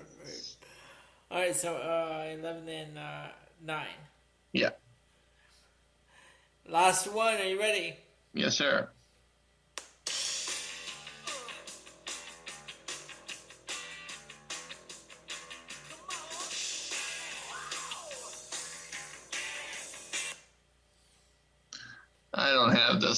[1.31, 3.27] All right, so uh, 11 and uh,
[3.65, 3.85] 9.
[4.53, 4.69] Yeah.
[6.69, 7.37] Last one.
[7.37, 7.95] Are you ready?
[8.35, 8.89] Yes, sir.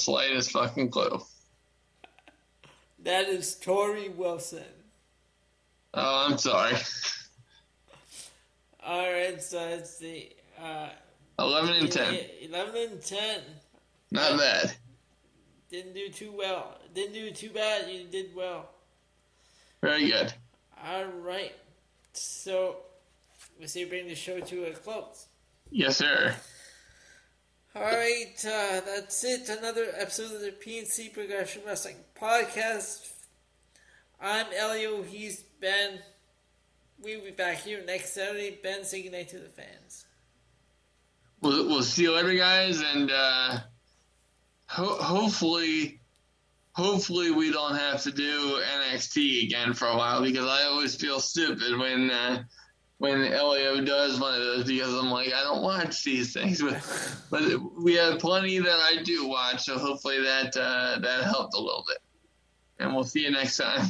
[0.00, 1.20] Slightest fucking clue.
[3.02, 4.64] That is Torrie Wilson.
[5.94, 6.76] Oh, I'm sorry.
[8.84, 10.88] All right, so it's the uh,
[11.38, 12.18] 11 and 10.
[12.42, 13.40] 11 and 10.
[14.10, 14.72] Not bad.
[15.70, 16.78] Didn't do too well.
[16.94, 17.90] Didn't do too bad.
[17.90, 18.70] You did well.
[19.80, 20.32] Very good.
[20.84, 21.54] All right.
[22.12, 22.78] So
[23.58, 25.26] we say bring the show to a close.
[25.70, 26.34] Yes, sir.
[27.74, 29.48] All right, uh, that's it.
[29.48, 33.10] Another episode of the PNC Progression Wrestling Podcast.
[34.20, 35.02] I'm Elio.
[35.02, 36.00] He's Ben.
[37.00, 38.58] We'll be back here next Saturday.
[38.60, 40.04] Ben, say goodnight to the fans.
[41.42, 43.58] We'll, we'll see you later, guys, and uh,
[44.66, 46.00] ho- hopefully,
[46.72, 48.60] hopefully we don't have to do
[48.90, 52.42] NXT again for a while because I always feel stupid when uh,
[53.00, 56.82] when Elio does one of those because I'm like I don't watch these things, but
[57.30, 57.42] but
[57.82, 61.82] we have plenty that I do watch, so hopefully that uh, that helped a little
[61.88, 61.96] bit,
[62.78, 63.86] and we'll see you next time.